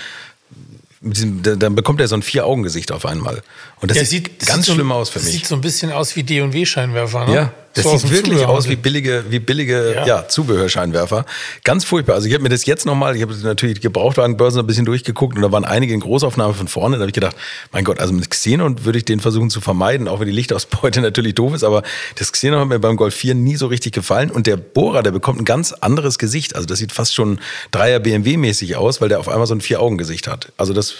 mit 1.00 1.16
diesem, 1.16 1.42
da- 1.42 1.54
dann 1.56 1.74
bekommt 1.74 2.00
er 2.00 2.08
so 2.08 2.14
ein 2.16 2.22
Vier-Augen-Gesicht 2.22 2.90
auf 2.92 3.06
einmal. 3.06 3.42
Und 3.80 3.90
das 3.90 3.96
Der 3.98 4.06
sieht, 4.06 4.40
das 4.42 4.48
ganz 4.48 4.64
sieht 4.64 4.66
so- 4.66 4.74
schlimm 4.74 4.92
aus 4.92 5.08
für 5.10 5.18
das 5.18 5.26
mich. 5.26 5.34
Sieht 5.36 5.46
so 5.46 5.54
ein 5.54 5.60
bisschen 5.60 5.92
aus 5.92 6.14
wie 6.16 6.22
D&W-Scheinwerfer, 6.24 7.26
ne? 7.26 7.34
Ja, 7.34 7.52
Das 7.74 7.84
So 7.84 7.96
sieht 7.96 8.10
wirklich 8.10 8.44
aus 8.44 8.68
wie 8.68 8.76
billige, 8.76 9.24
wie 9.30 9.38
billige 9.38 9.94
ja. 9.94 10.06
Ja. 10.06 10.28
Zubehörscheinwerfer. 10.28 11.24
Ganz 11.64 11.84
furchtbar. 11.84 12.14
Also 12.14 12.28
ich 12.28 12.34
habe 12.34 12.42
mir 12.42 12.50
das 12.50 12.66
jetzt 12.66 12.84
nochmal, 12.84 13.16
ich 13.16 13.22
habe 13.22 13.34
natürlich 13.34 13.76
die 13.76 13.82
Gebrauchtwagenbörsen 13.82 14.60
ein 14.60 14.66
bisschen 14.66 14.84
durchgeguckt 14.84 15.36
und 15.36 15.42
da 15.42 15.50
waren 15.52 15.64
einige 15.64 15.94
in 15.94 16.00
Großaufnahme 16.00 16.54
von 16.54 16.68
vorne. 16.68 16.96
Da 16.96 17.00
habe 17.00 17.10
ich 17.10 17.14
gedacht, 17.14 17.36
mein 17.72 17.84
Gott, 17.84 17.98
also 17.98 18.12
mit 18.12 18.30
Xenon 18.30 18.84
würde 18.84 18.98
ich 18.98 19.04
den 19.04 19.20
versuchen 19.20 19.48
zu 19.48 19.60
vermeiden, 19.60 20.08
auch 20.08 20.20
wenn 20.20 20.26
die 20.26 20.32
Lichtausbeute 20.32 21.00
natürlich 21.02 21.34
doof 21.34 21.54
ist, 21.54 21.64
aber 21.64 21.82
das 22.16 22.32
Xenon 22.32 22.60
hat 22.60 22.68
mir 22.68 22.78
beim 22.78 22.96
Golf 22.96 23.14
4 23.14 23.34
nie 23.34 23.56
so 23.56 23.66
richtig 23.66 23.92
gefallen 23.92 24.30
und 24.30 24.46
der 24.46 24.56
Bohrer, 24.56 25.02
der 25.02 25.12
bekommt 25.12 25.40
ein 25.40 25.44
ganz 25.44 25.72
anderes 25.72 26.18
Gesicht. 26.18 26.54
Also 26.54 26.66
das 26.66 26.78
sieht 26.78 26.92
fast 26.92 27.14
schon 27.14 27.40
Dreier 27.70 28.00
BMW-mäßig 28.00 28.76
aus, 28.76 29.00
weil 29.00 29.08
der 29.08 29.20
auf 29.20 29.28
einmal 29.28 29.46
so 29.46 29.54
ein 29.54 29.60
Vier-Augen-Gesicht 29.60 30.28
hat. 30.28 30.52
Also 30.56 30.72
das, 30.72 30.94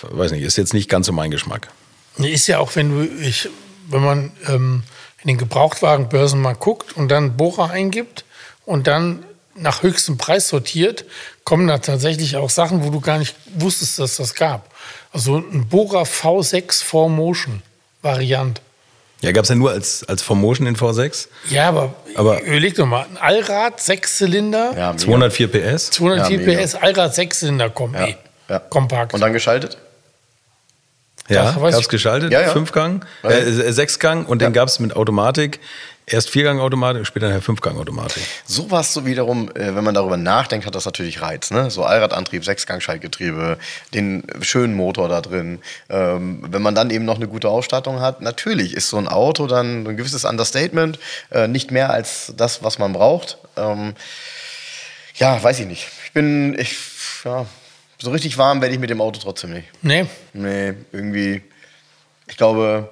weiß 0.00 0.32
nicht, 0.32 0.42
ist 0.42 0.56
jetzt 0.56 0.74
nicht 0.74 0.88
ganz 0.88 1.06
so 1.06 1.12
mein 1.12 1.30
Geschmack. 1.30 1.68
Ist 2.18 2.46
ja 2.46 2.58
auch, 2.58 2.76
wenn 2.76 2.90
du, 2.90 3.08
ich, 3.22 3.48
wenn 3.88 4.04
man 4.04 4.32
ähm, 4.46 4.82
in 5.24 5.28
den 5.28 5.38
Gebrauchtwagenbörsen 5.38 6.40
mal 6.40 6.54
guckt 6.54 6.96
und 6.96 7.08
dann 7.08 7.36
Bohrer 7.36 7.70
eingibt 7.70 8.24
und 8.66 8.86
dann 8.86 9.24
nach 9.56 9.82
höchstem 9.82 10.18
Preis 10.18 10.48
sortiert, 10.48 11.04
kommen 11.44 11.66
da 11.66 11.78
tatsächlich 11.78 12.36
auch 12.36 12.50
Sachen, 12.50 12.84
wo 12.84 12.90
du 12.90 13.00
gar 13.00 13.18
nicht 13.18 13.34
wusstest, 13.54 13.98
dass 13.98 14.16
das 14.16 14.34
gab. 14.34 14.70
Also 15.12 15.36
ein 15.38 15.66
Bohrer 15.68 16.02
V6 16.02 16.82
4Motion 16.84 17.60
Variant. 18.02 18.60
Ja, 19.22 19.32
gab 19.32 19.44
es 19.44 19.48
ja 19.48 19.54
nur 19.54 19.70
als, 19.70 20.04
als 20.04 20.20
Formotion 20.20 20.66
in 20.66 20.76
V6. 20.76 21.28
Ja, 21.48 21.68
aber, 21.70 21.94
Aber- 22.14 22.42
überleg 22.42 22.74
doch 22.74 22.84
mal, 22.84 23.06
ein 23.08 23.16
Allrad, 23.16 23.80
Sechszylinder, 23.80 24.74
Ja, 24.76 24.88
mega. 24.92 24.98
204 24.98 25.48
PS. 25.50 25.90
204 25.92 26.52
Ja. 26.52 26.60
PS, 26.66 26.74
Allrad, 26.74 27.14
Sechszylinder 27.14 27.70
Kombi. 27.70 27.98
Ja, 27.98 28.16
ja. 28.50 28.58
Kompakt. 28.58 29.14
Und 29.14 29.20
dann 29.20 29.32
geschaltet? 29.32 29.78
Ja, 31.28 31.52
gab's 31.52 31.78
ich- 31.78 31.88
geschaltet, 31.88 32.32
Ja, 32.32 32.42
ja. 32.42 32.48
Fünfgang, 32.50 33.04
Ja. 33.22 33.30
äh, 33.30 33.72
Sechsgang 33.72 34.26
und 34.26 34.42
den 34.42 34.52
gab's 34.52 34.78
mit 34.78 34.94
Automatik. 34.96 35.60
Erst 36.06 36.28
Viergang-Automatik, 36.28 37.06
später 37.06 37.28
nachher 37.28 37.40
Fünfgang-Automatik. 37.40 38.22
Sowas 38.44 38.92
so 38.92 39.06
wiederum, 39.06 39.48
äh, 39.56 39.74
wenn 39.74 39.84
man 39.84 39.94
darüber 39.94 40.18
nachdenkt, 40.18 40.66
hat 40.66 40.74
das 40.74 40.84
natürlich 40.84 41.22
Reiz. 41.22 41.50
Ne? 41.50 41.70
So 41.70 41.82
Allradantrieb, 41.84 42.44
Sechsgang-Schaltgetriebe, 42.44 43.56
den 43.94 44.22
schönen 44.42 44.74
Motor 44.74 45.08
da 45.08 45.22
drin. 45.22 45.60
Ähm, 45.88 46.44
wenn 46.46 46.60
man 46.60 46.74
dann 46.74 46.90
eben 46.90 47.06
noch 47.06 47.16
eine 47.16 47.26
gute 47.26 47.48
Ausstattung 47.48 48.00
hat, 48.00 48.20
natürlich 48.20 48.74
ist 48.74 48.90
so 48.90 48.98
ein 48.98 49.08
Auto 49.08 49.46
dann 49.46 49.86
ein 49.86 49.96
gewisses 49.96 50.26
Understatement, 50.26 50.98
äh, 51.30 51.48
nicht 51.48 51.70
mehr 51.70 51.88
als 51.88 52.34
das, 52.36 52.62
was 52.62 52.78
man 52.78 52.92
braucht. 52.92 53.38
Ähm, 53.56 53.94
ja, 55.14 55.42
weiß 55.42 55.58
ich 55.60 55.66
nicht. 55.66 55.88
Ich 56.04 56.12
bin, 56.12 56.54
ich, 56.58 56.76
ja, 57.24 57.46
so 57.98 58.10
richtig 58.10 58.36
warm 58.38 58.60
werde 58.60 58.74
ich 58.74 58.80
mit 58.80 58.90
dem 58.90 59.00
Auto 59.00 59.20
trotzdem 59.20 59.52
nicht. 59.52 59.68
nee, 59.82 60.06
Nee, 60.32 60.74
irgendwie, 60.92 61.42
ich 62.26 62.36
glaube, 62.36 62.88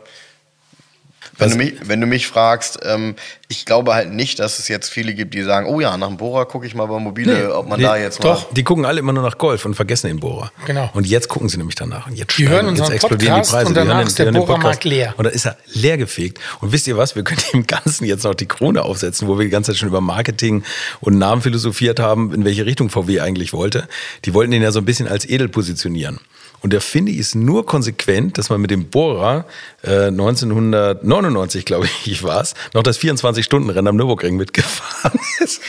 wenn, 1.39 1.51
du 1.51 1.57
mich, 1.57 1.75
wenn 1.85 2.01
du 2.01 2.07
mich 2.07 2.27
fragst, 2.27 2.79
ähm, 2.85 3.15
ich 3.49 3.65
glaube 3.67 3.95
halt 3.95 4.11
nicht, 4.13 4.39
dass 4.39 4.59
es 4.59 4.69
jetzt 4.69 4.89
viele 4.91 5.15
gibt, 5.15 5.35
die 5.35 5.43
sagen, 5.43 5.67
oh 5.67 5.81
ja, 5.81 5.97
nach 5.97 6.09
dem 6.09 6.17
Bohrer 6.17 6.47
gucke 6.47 6.67
ich 6.67 6.75
mal 6.75 6.87
bei 6.87 6.99
Mobile, 6.99 7.35
Nee, 7.35 7.47
ob 7.47 7.69
man 7.69 7.79
die- 7.79 7.85
da 7.85 7.97
jetzt 7.97 8.23
doch. 8.25 8.53
Die 8.53 8.63
gucken 8.65 8.85
alle 8.87 9.01
immer 9.01 9.13
nur 9.13 9.23
nach 9.23 9.37
Golf 9.39 9.65
und 9.65 9.75
vergessen 9.75 10.07
den 10.09 10.21
Bohrer. 10.21 10.53
Genau. 10.67 10.91
Und 10.95 11.07
jetzt 11.07 11.29
gucken 11.29 11.49
sie 11.49 11.59
nämlich 11.59 11.75
danach. 11.75 12.07
Und 12.07 12.17
jetzt, 12.17 12.37
Die 12.39 12.49
hören 12.49 12.67
unseren 12.69 12.87
jetzt 12.93 12.95
explodieren 13.05 13.35
Podcast 13.37 13.51
die 13.51 13.55
Preise. 13.57 13.69
und 13.69 13.77
hören 13.77 13.89
danach 13.89 14.01
den- 14.03 14.07
ist 14.09 14.19
der 14.19 14.27
hören 14.27 14.35
Bohrermarkt 14.35 14.85
leer. 14.85 15.15
Und 15.17 15.25
dann 15.25 15.33
ist 15.35 15.47
er 15.47 15.57
leer 15.73 15.97
gefegt. 15.99 16.39
Und 16.61 16.73
wisst 16.73 16.87
ihr 16.87 16.97
was? 16.97 17.15
Wir 17.17 17.25
können 17.25 17.41
dem 17.53 17.67
Ganzen 17.67 18.05
jetzt 18.07 18.25
noch 18.25 18.35
die 18.35 18.47
Krone 18.47 18.83
aufsetzen, 18.83 19.29
wo 19.29 19.39
wir 19.39 19.45
die 19.45 19.51
ganze 19.51 19.73
Zeit 19.73 19.79
schon 19.79 19.89
über 19.89 20.01
Marketing 20.01 20.63
und 21.01 21.19
Namen 21.19 21.43
philosophiert 21.43 22.01
haben, 22.01 22.33
in 22.33 22.45
welche 22.45 22.65
Richtung 22.67 22.89
VW 22.91 23.21
eigentlich 23.21 23.53
wollte. 23.53 23.89
Die 24.25 24.35
wollten 24.35 24.51
den 24.53 24.63
ja 24.63 24.71
so 24.73 24.79
ein 24.79 24.85
bisschen 24.85 25.09
als 25.09 25.29
edel 25.29 25.49
positionieren. 25.49 26.21
Und 26.63 26.73
der 26.73 26.81
finde 26.81 27.13
ich 27.13 27.19
ist 27.19 27.35
nur 27.35 27.67
konsequent, 27.67 28.39
dass 28.39 28.49
man 28.49 28.61
mit 28.61 28.71
dem 28.71 28.87
Bohrer 28.87 29.45
äh, 29.83 30.07
1999, 30.07 31.65
glaube 31.65 31.89
ich, 32.05 32.23
war 32.23 32.41
es, 32.41 32.55
noch 32.73 32.83
das 32.83 32.99
24-Stunden-Rennen 32.99 33.89
am 33.89 33.97
Nürburgring 33.97 34.37
mitgefahren 34.37 35.19
ist. 35.41 35.61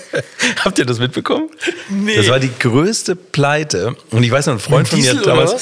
Habt 0.64 0.78
ihr 0.78 0.86
das 0.86 0.98
mitbekommen? 0.98 1.50
Nee. 1.88 2.16
Das 2.16 2.28
war 2.28 2.40
die 2.40 2.50
größte 2.58 3.16
Pleite. 3.16 3.96
Und 4.10 4.22
ich 4.22 4.30
weiß 4.30 4.46
noch, 4.46 4.54
ein 4.54 4.60
Freund 4.60 4.88
von 4.88 5.00
mir 5.00 5.10
hat 5.10 5.26
oder 5.26 5.56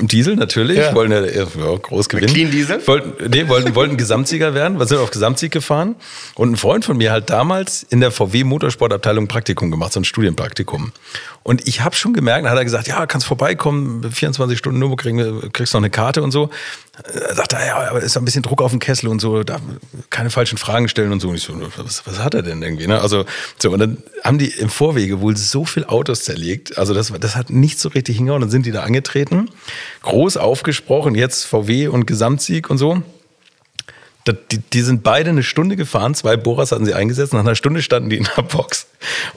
Diesel 0.00 0.36
natürlich, 0.36 0.78
Ja. 0.78 0.94
wollten 0.94 1.12
ja, 1.12 1.24
ja, 1.24 1.44
groß 1.44 2.08
gewinnen. 2.08 2.32
Clean 2.32 2.50
Diesel? 2.50 2.86
Wollten, 2.86 3.30
nee, 3.30 3.48
wollten, 3.48 3.74
wollten 3.74 3.96
Gesamtsieger 3.96 4.54
werden, 4.54 4.78
wir 4.78 4.86
sind 4.86 4.98
auf 4.98 5.10
Gesamtsieg 5.10 5.52
gefahren. 5.52 5.96
Und 6.34 6.52
ein 6.52 6.56
Freund 6.56 6.84
von 6.84 6.96
mir 6.96 7.12
hat 7.12 7.30
damals 7.30 7.82
in 7.82 8.00
der 8.00 8.10
VW 8.10 8.44
Motorsportabteilung 8.44 9.28
Praktikum 9.28 9.70
gemacht, 9.70 9.92
so 9.92 10.00
ein 10.00 10.04
Studienpraktikum. 10.04 10.92
Und 11.42 11.66
ich 11.66 11.80
habe 11.80 11.94
schon 11.96 12.12
gemerkt, 12.12 12.44
dann 12.44 12.52
hat 12.52 12.58
er 12.58 12.64
gesagt, 12.64 12.86
ja, 12.86 13.04
kannst 13.06 13.26
vorbeikommen, 13.26 14.10
24 14.12 14.56
Stunden 14.58 14.78
Nürburgring, 14.78 15.50
kriegst 15.52 15.74
noch 15.74 15.80
eine 15.80 15.90
Karte 15.90 16.22
und 16.22 16.30
so. 16.30 16.50
Er 17.28 17.34
sagte, 17.34 17.56
ja, 17.56 17.88
aber 17.90 18.00
ist 18.00 18.16
ein 18.16 18.24
bisschen 18.24 18.42
Druck 18.42 18.60
auf 18.62 18.70
dem 18.70 18.78
Kessel 18.78 19.08
und 19.08 19.18
so, 19.20 19.42
da 19.42 19.58
keine 20.10 20.30
falschen 20.30 20.58
Fragen 20.58 20.88
stellen 20.88 21.10
und 21.10 21.20
so. 21.20 21.30
Und 21.30 21.36
ich 21.36 21.42
so, 21.42 21.54
was, 21.78 22.06
was 22.06 22.18
hat 22.18 22.34
er 22.34 22.42
denn 22.42 22.62
irgendwie? 22.62 22.86
Ne? 22.86 23.00
Also, 23.00 23.24
so, 23.58 23.70
und 23.72 23.78
dann 23.78 23.96
haben 24.22 24.38
die 24.38 24.48
im 24.48 24.68
Vorwege 24.68 25.20
wohl 25.20 25.36
so 25.36 25.64
viel 25.64 25.84
Autos 25.84 26.24
zerlegt. 26.24 26.76
Also, 26.78 26.92
das, 26.94 27.12
das 27.18 27.34
hat 27.34 27.50
nicht 27.50 27.80
so 27.80 27.88
richtig 27.88 28.16
hingehauen. 28.18 28.42
Dann 28.42 28.50
sind 28.50 28.66
die 28.66 28.72
da 28.72 28.82
angetreten, 28.82 29.48
groß 30.02 30.36
aufgesprochen, 30.36 31.14
jetzt 31.14 31.44
VW 31.44 31.88
und 31.88 32.06
Gesamtsieg 32.06 32.70
und 32.70 32.78
so. 32.78 33.02
Die, 34.28 34.58
die 34.58 34.82
sind 34.82 35.02
beide 35.02 35.30
eine 35.30 35.42
Stunde 35.42 35.74
gefahren, 35.74 36.14
zwei 36.14 36.36
Bohrers 36.36 36.70
hatten 36.70 36.84
sie 36.84 36.94
eingesetzt, 36.94 37.32
nach 37.32 37.40
einer 37.40 37.56
Stunde 37.56 37.82
standen 37.82 38.08
die 38.08 38.18
in 38.18 38.28
der 38.36 38.42
Box. 38.42 38.86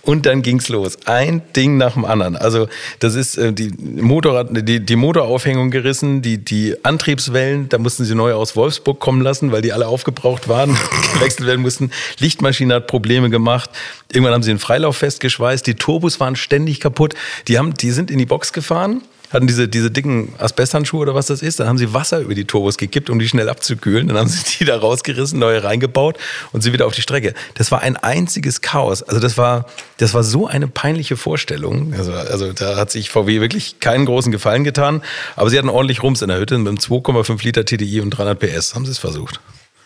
Und 0.03 0.27
dann 0.27 0.43
ging's 0.43 0.69
los. 0.69 0.99
Ein 1.05 1.41
Ding 1.55 1.77
nach 1.77 1.93
dem 1.93 2.05
anderen. 2.05 2.35
Also, 2.35 2.67
das 2.99 3.15
ist 3.15 3.35
äh, 3.35 3.51
die, 3.51 3.71
Motorrad, 3.79 4.49
die, 4.51 4.79
die 4.79 4.95
Motoraufhängung 4.95 5.71
gerissen, 5.71 6.21
die, 6.21 6.37
die 6.37 6.75
Antriebswellen, 6.83 7.67
da 7.67 7.79
mussten 7.79 8.05
sie 8.05 8.13
neu 8.13 8.35
aus 8.35 8.55
Wolfsburg 8.55 8.99
kommen 8.99 9.21
lassen, 9.21 9.51
weil 9.51 9.63
die 9.63 9.73
alle 9.73 9.87
aufgebraucht 9.87 10.47
waren, 10.47 10.77
gewechselt 11.15 11.47
werden 11.47 11.61
mussten. 11.61 11.89
Lichtmaschine 12.19 12.75
hat 12.75 12.85
Probleme 12.85 13.31
gemacht. 13.31 13.71
Irgendwann 14.13 14.35
haben 14.35 14.43
sie 14.43 14.51
den 14.51 14.59
Freilauf 14.59 14.97
festgeschweißt. 14.97 15.65
Die 15.65 15.73
Turbos 15.73 16.19
waren 16.19 16.35
ständig 16.35 16.79
kaputt. 16.79 17.15
Die, 17.47 17.57
haben, 17.57 17.73
die 17.73 17.89
sind 17.89 18.11
in 18.11 18.19
die 18.19 18.27
Box 18.27 18.53
gefahren 18.53 19.01
hatten 19.35 19.47
diese, 19.47 19.67
diese 19.67 19.91
dicken 19.91 20.33
Asbesthandschuhe 20.37 21.01
oder 21.01 21.13
was 21.13 21.27
das 21.27 21.41
ist. 21.41 21.59
Dann 21.59 21.67
haben 21.67 21.77
sie 21.77 21.93
Wasser 21.93 22.19
über 22.19 22.33
die 22.33 22.45
Turbos 22.45 22.77
gekippt, 22.77 23.09
um 23.09 23.19
die 23.19 23.27
schnell 23.27 23.49
abzukühlen. 23.49 24.07
Dann 24.07 24.17
haben 24.17 24.29
sie 24.29 24.43
die 24.57 24.65
da 24.65 24.77
rausgerissen, 24.77 25.37
neue 25.37 25.63
reingebaut 25.63 26.17
und 26.51 26.61
sie 26.61 26.73
wieder 26.73 26.87
auf 26.87 26.95
die 26.95 27.01
Strecke. 27.01 27.33
Das 27.55 27.71
war 27.71 27.81
ein 27.81 27.97
einziges 27.97 28.61
Chaos. 28.61 29.03
Also 29.03 29.19
das 29.19 29.37
war, 29.37 29.65
das 29.97 30.13
war 30.13 30.23
so 30.23 30.47
eine 30.47 30.67
peinliche 30.67 31.17
Vorstellung. 31.17 31.93
Also, 31.93 32.13
also 32.13 32.53
da 32.53 32.77
hat 32.77 32.91
sich 32.91 33.09
VW 33.09 33.41
wirklich 33.41 33.79
keinen 33.79 34.05
großen 34.05 34.31
Gefallen 34.31 34.63
getan. 34.63 35.01
Aber 35.35 35.49
sie 35.49 35.57
hatten 35.57 35.69
ordentlich 35.69 36.01
Rums 36.01 36.21
in 36.21 36.29
der 36.29 36.39
Hütte 36.39 36.57
mit 36.57 36.67
einem 36.67 36.77
2,5 36.77 37.43
Liter 37.43 37.65
TDI 37.65 38.01
und 38.01 38.11
300 38.11 38.39
PS. 38.39 38.73
Haben 38.73 38.85
sie 38.85 38.91
es 38.91 38.97
versucht. 38.97 39.39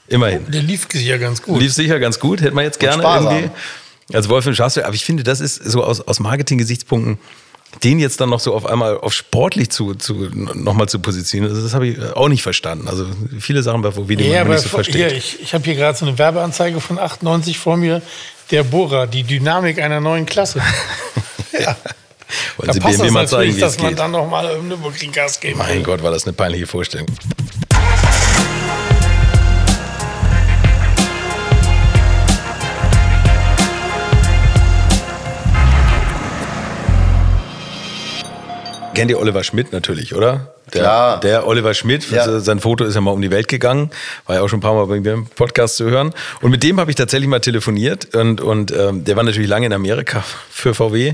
Immerhin. 0.08 0.50
der 0.50 0.64
lief 0.64 0.88
ja 0.94 1.18
ganz 1.18 1.42
gut. 1.42 1.62
Lief 1.62 1.74
sicher 1.74 2.00
ganz 2.00 2.20
gut, 2.20 2.42
hätte 2.42 2.56
man 2.56 2.64
jetzt 2.64 2.80
gerne 2.80 3.04
irgendwie 3.04 3.52
als 4.12 4.28
Wolf 4.28 4.46
im 4.48 4.56
Schafsfeld. 4.56 4.86
Aber 4.86 4.96
ich 4.96 5.06
finde, 5.06 5.24
das 5.24 5.40
ist 5.40 5.56
so 5.64 5.84
aus, 5.84 6.02
aus 6.02 6.20
Marketing-Gesichtspunkten, 6.20 7.20
den 7.84 8.00
jetzt 8.00 8.20
dann 8.20 8.30
noch 8.30 8.40
so 8.40 8.54
auf 8.54 8.66
einmal 8.66 8.98
auf 8.98 9.14
sportlich 9.14 9.70
zu, 9.70 9.94
zu 9.96 10.30
nochmal 10.34 10.90
zu 10.90 11.00
positionieren, 11.00 11.54
das, 11.54 11.64
das 11.64 11.74
habe 11.74 11.88
ich 11.88 12.02
auch 12.16 12.28
nicht 12.28 12.42
verstanden. 12.42 12.88
Also 12.88 13.06
viele 13.40 13.64
Sachen 13.64 13.82
bei 13.82 13.92
die 13.92 14.26
Ja, 14.26 14.44
man 14.44 14.54
nicht 14.54 14.64
so 14.64 14.70
versteht. 14.70 14.96
hier, 14.96 15.14
ich, 15.14 15.42
ich 15.42 15.54
habe 15.54 15.64
hier 15.64 15.76
gerade 15.76 15.98
so 15.98 16.06
eine 16.06 16.18
Werbeanzeige 16.18 16.82
von 16.82 17.00
98 17.00 17.58
vor 17.58 17.78
mir. 17.78 18.02
Der 18.52 18.64
Bohrer, 18.64 19.06
die 19.06 19.24
Dynamik 19.24 19.80
einer 19.80 20.02
neuen 20.02 20.26
Klasse. 20.26 20.62
ja. 21.54 21.78
Wollen 22.58 22.68
Da 22.68 22.74
Sie 22.74 22.80
passt 22.80 22.98
BMW 22.98 23.06
das 23.06 23.14
mal 23.14 23.28
zeigen, 23.28 23.42
natürlich, 23.42 23.56
wie 23.56 23.62
es 23.62 23.74
dass 23.74 23.82
man 23.82 23.90
geht? 23.92 24.00
dann 24.00 24.12
noch 24.12 24.28
mal 24.28 24.50
im 24.52 24.68
Nürburgring 24.68 25.12
Gas 25.12 25.40
geben 25.40 25.60
Mein 25.60 25.78
will. 25.78 25.84
Gott, 25.84 26.04
war 26.04 26.12
das 26.12 26.26
eine 26.26 26.34
peinliche 26.34 26.68
Vorstellung. 26.68 27.08
Kennt 38.94 39.12
ihr 39.12 39.20
Oliver 39.20 39.44
Schmidt 39.44 39.72
natürlich, 39.72 40.16
oder? 40.16 40.56
Der, 40.74 40.82
Klar. 40.82 41.20
Der 41.20 41.48
Oliver 41.48 41.74
Schmidt, 41.74 42.10
Ja. 42.12 42.40
sein 42.40 42.60
Foto 42.60 42.84
ist 42.86 42.96
ja 42.96 43.02
mal 43.02 43.12
um 43.12 43.22
die 43.22 43.32
Welt 43.32 43.48
gegangen, 43.48 43.92
war 44.26 44.36
ja 44.36 44.42
auch 44.42 44.48
schon 44.50 44.60
ein 44.60 44.62
paar 44.62 44.74
Mal 44.74 44.86
bei 44.86 45.00
mir 45.00 45.14
im 45.14 45.26
Podcast 45.26 45.78
zu 45.78 45.90
hören. 45.90 46.14
Und 46.42 46.52
mit 46.52 46.64
dem 46.64 46.80
habe 46.80 46.92
ich 46.92 46.96
tatsächlich 46.96 47.30
mal 47.30 47.40
telefoniert 47.40 48.16
und, 48.16 48.42
und 48.42 48.72
ähm, 48.72 49.04
der 49.04 49.16
war 49.16 49.24
natürlich 49.24 49.50
lange 49.50 49.66
in 49.66 49.74
Amerika 49.74 50.24
für 50.50 50.74
VW. 50.74 51.14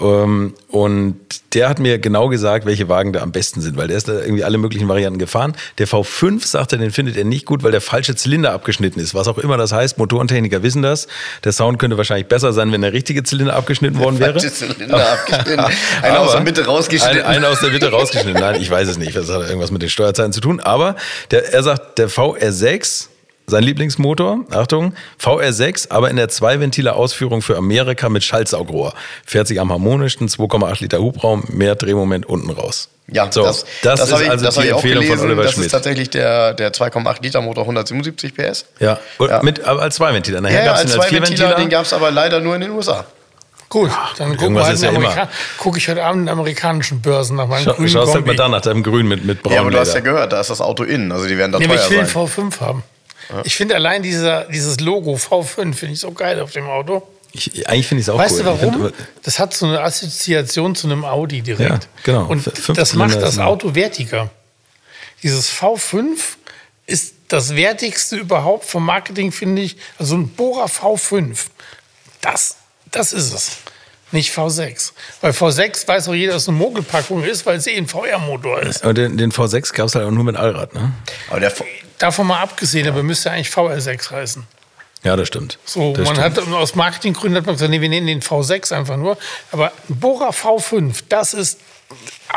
Ähm, 0.00 0.54
und 0.68 1.16
der 1.54 1.68
hat 1.68 1.78
mir 1.78 1.98
genau 1.98 2.28
gesagt, 2.28 2.66
welche 2.66 2.88
Wagen 2.88 3.12
da 3.12 3.20
am 3.22 3.32
besten 3.32 3.60
sind, 3.60 3.76
weil 3.76 3.88
der 3.88 3.96
ist 3.96 4.08
da 4.08 4.12
irgendwie 4.20 4.44
alle 4.44 4.58
möglichen 4.58 4.88
Varianten 4.88 5.18
gefahren. 5.18 5.54
Der 5.78 5.88
V5, 5.88 6.46
sagt 6.46 6.72
er, 6.72 6.78
den 6.78 6.90
findet 6.90 7.16
er 7.16 7.24
nicht 7.24 7.46
gut, 7.46 7.62
weil 7.62 7.72
der 7.72 7.80
falsche 7.80 8.14
Zylinder 8.16 8.52
abgeschnitten 8.52 9.00
ist. 9.00 9.14
Was 9.14 9.28
auch 9.28 9.38
immer 9.38 9.56
das 9.56 9.72
heißt, 9.72 9.98
Motorentechniker 9.98 10.62
wissen 10.62 10.82
das. 10.82 11.08
Der 11.44 11.52
Sound 11.52 11.78
könnte 11.78 11.96
wahrscheinlich 11.96 12.26
besser 12.26 12.52
sein, 12.52 12.70
wenn 12.72 12.82
der 12.82 12.92
richtige 12.92 13.22
Zylinder 13.22 13.54
abgeschnitten 13.56 13.98
worden 13.98 14.18
wäre. 14.18 14.38
Zylinder 14.38 15.12
abgeschnitten. 15.12 15.64
Einer 16.02 16.20
aus 16.20 16.32
der 16.32 16.40
Mitte 16.42 16.66
rausgeschnitten. 16.66 17.22
Ein, 17.22 17.36
einer 17.38 17.48
aus 17.48 17.60
der 17.60 17.70
Mitte 17.70 17.90
rausgeschnitten. 17.90 18.40
Nein, 18.40 18.60
ich 18.60 18.70
weiß 18.70 18.87
es 18.88 18.98
nicht. 18.98 19.16
Das 19.16 19.28
hat 19.30 19.42
irgendwas 19.48 19.70
mit 19.70 19.82
den 19.82 19.88
Steuerzeiten 19.90 20.32
zu 20.32 20.40
tun. 20.40 20.60
Aber 20.60 20.96
der, 21.30 21.52
er 21.52 21.62
sagt, 21.62 21.98
der 21.98 22.08
VR6, 22.08 23.06
sein 23.46 23.62
Lieblingsmotor, 23.62 24.40
Achtung, 24.50 24.94
VR6, 25.22 25.90
aber 25.90 26.10
in 26.10 26.16
der 26.16 26.28
Zwei-Ventile 26.28 26.94
Ausführung 26.94 27.40
für 27.42 27.56
Amerika 27.56 28.08
mit 28.08 28.22
Schaltsaugrohr. 28.24 28.92
Fährt 29.24 29.46
sich 29.48 29.60
am 29.60 29.72
harmonischsten, 29.72 30.28
2,8 30.28 30.82
Liter 30.82 30.98
Hubraum, 30.98 31.44
mehr 31.48 31.74
Drehmoment 31.74 32.26
unten 32.26 32.50
raus. 32.50 32.88
Ja, 33.10 33.32
So, 33.32 33.42
das, 33.44 33.64
das 33.82 34.00
das, 34.00 34.10
ist 34.12 34.20
ich, 34.20 34.30
also 34.30 34.44
das 34.44 34.54
die 34.56 34.68
Empfehlung 34.68 35.02
von 35.04 35.16
gelesen. 35.16 35.26
Oliver 35.26 35.42
das 35.44 35.52
Schmidt. 35.52 35.66
ist 35.66 35.72
tatsächlich 35.72 36.10
der, 36.10 36.52
der 36.52 36.72
2,8 36.74 37.22
Liter 37.22 37.40
Motor 37.40 37.64
177 37.64 38.34
PS. 38.34 38.66
Ja, 38.80 38.98
Ja. 39.18 39.42
Mit, 39.42 39.64
aber 39.64 39.80
als 39.80 39.96
Zweiventiler. 39.96 40.42
Nachher 40.42 40.58
Ja, 40.58 40.60
ja, 40.60 40.66
gab 40.66 40.76
es 40.76 40.82
als 40.82 40.92
den 40.92 41.00
als 41.00 41.08
zwei 41.08 41.22
Ventiler, 41.22 41.54
den 41.54 41.68
gab 41.70 41.86
es 41.86 41.92
aber 41.94 42.10
leider 42.10 42.40
nur 42.40 42.54
in 42.54 42.60
den 42.60 42.70
USA. 42.72 43.06
Gut, 43.68 43.90
dann 44.16 44.36
gucken 44.36 44.54
wir 44.54 44.64
halt 44.64 44.80
ja 44.80 44.88
Amerika 44.88 45.28
gucke 45.58 45.76
ich 45.78 45.88
heute 45.88 46.02
Abend 46.02 46.20
in 46.20 46.26
den 46.26 46.32
amerikanischen 46.32 47.02
Börsen 47.02 47.36
nach 47.36 47.48
meinem 47.48 47.64
Schau, 47.64 47.74
grünen 47.74 47.88
schaust 47.88 48.14
halt 48.14 48.24
Kombi. 48.24 48.28
mal 48.30 48.36
da 48.36 48.48
nach 48.48 48.60
deinem 48.62 48.82
Grün 48.82 49.06
mit, 49.06 49.24
mit 49.26 49.40
Ja, 49.50 49.60
aber 49.60 49.70
du 49.70 49.78
hast 49.78 49.92
ja 49.94 50.00
gehört, 50.00 50.32
da 50.32 50.40
ist 50.40 50.48
das 50.48 50.60
Auto 50.62 50.84
innen. 50.84 51.12
Also 51.12 51.26
die 51.26 51.36
werden 51.36 51.52
da 51.52 51.58
Nee, 51.58 51.66
aber 51.66 51.74
ich 51.74 51.82
will 51.90 51.98
teuer 51.98 52.20
einen 52.22 52.28
sein. 52.30 52.50
V5 52.50 52.60
haben. 52.60 52.82
Ich 53.44 53.56
finde 53.56 53.74
allein 53.74 54.02
dieser, 54.02 54.44
dieses 54.44 54.80
Logo 54.80 55.16
V5 55.16 55.74
finde 55.74 55.92
ich 55.94 56.00
so 56.00 56.12
geil 56.12 56.40
auf 56.40 56.52
dem 56.52 56.66
Auto. 56.66 57.06
Ich, 57.32 57.68
eigentlich 57.68 57.86
finde 57.86 58.00
ich 58.00 58.06
es 58.06 58.10
auch 58.14 58.16
Weißt 58.18 58.38
cool. 58.38 58.44
du 58.44 58.50
Ich 58.54 58.58
find 58.60 58.72
warum? 58.72 58.86
aber- 58.86 58.94
Das 59.22 59.38
hat 59.38 59.52
so 59.52 59.66
eine 59.66 59.80
Assoziation 59.82 60.74
zu 60.74 60.86
einem 60.86 61.04
Audi 61.04 61.42
direkt. 61.42 61.68
Ja, 61.70 61.78
genau. 62.04 62.24
Und 62.24 62.46
F- 62.46 62.54
fünf 62.58 62.78
das 62.78 62.94
macht 62.94 63.20
das 63.20 63.38
Auto 63.38 63.74
wertiger. 63.74 64.30
Dieses 65.22 65.50
V5 65.52 66.06
ist 66.86 67.14
das 67.28 67.54
wertigste 67.54 68.16
überhaupt 68.16 68.64
vom 68.64 68.86
Marketing, 68.86 69.30
finde 69.30 69.60
ich. 69.60 69.76
Also 69.98 70.14
ein 70.16 70.28
Bora 70.28 70.64
V5. 70.64 71.36
Das, 72.22 72.56
das 72.90 73.12
ist 73.12 73.32
es. 73.32 73.56
Nicht 74.10 74.34
V6. 74.34 74.92
Weil 75.20 75.32
V6 75.32 75.86
weiß 75.86 76.08
auch 76.08 76.14
jeder, 76.14 76.32
dass 76.32 76.42
es 76.42 76.48
eine 76.48 76.56
Mogelpackung 76.56 77.22
ist, 77.24 77.44
weil 77.44 77.58
es 77.58 77.66
eh 77.66 77.76
ein 77.76 77.86
VR-Motor 77.86 78.62
ist. 78.62 78.82
Aber 78.82 78.94
den, 78.94 79.18
den 79.18 79.32
V6 79.32 79.74
gab 79.74 79.86
es 79.86 79.94
halt 79.94 80.06
auch 80.06 80.10
nur 80.10 80.24
mit 80.24 80.36
Allrad, 80.36 80.72
ne? 80.72 80.92
Aber 81.28 81.40
der, 81.40 81.52
Davon 81.98 82.28
mal 82.28 82.40
abgesehen, 82.40 82.88
aber 82.88 83.02
müsste 83.02 83.30
eigentlich 83.30 83.48
VR6 83.48 84.10
heißen. 84.10 84.46
Ja, 85.04 85.16
das 85.16 85.28
stimmt. 85.28 85.58
So, 85.64 85.92
das 85.92 86.06
man 86.06 86.16
stimmt. 86.16 86.38
hat 86.38 86.52
aus 86.54 86.74
Marketinggründen 86.74 87.38
hat 87.38 87.46
man 87.46 87.54
gesagt, 87.54 87.70
nee, 87.70 87.80
wir 87.80 87.88
nennen 87.88 88.06
den 88.06 88.22
V6 88.22 88.72
einfach 88.72 88.96
nur. 88.96 89.16
Aber 89.52 89.72
ein 89.88 90.00
Bora 90.00 90.30
V5, 90.30 91.04
das 91.08 91.34
ist 91.34 91.60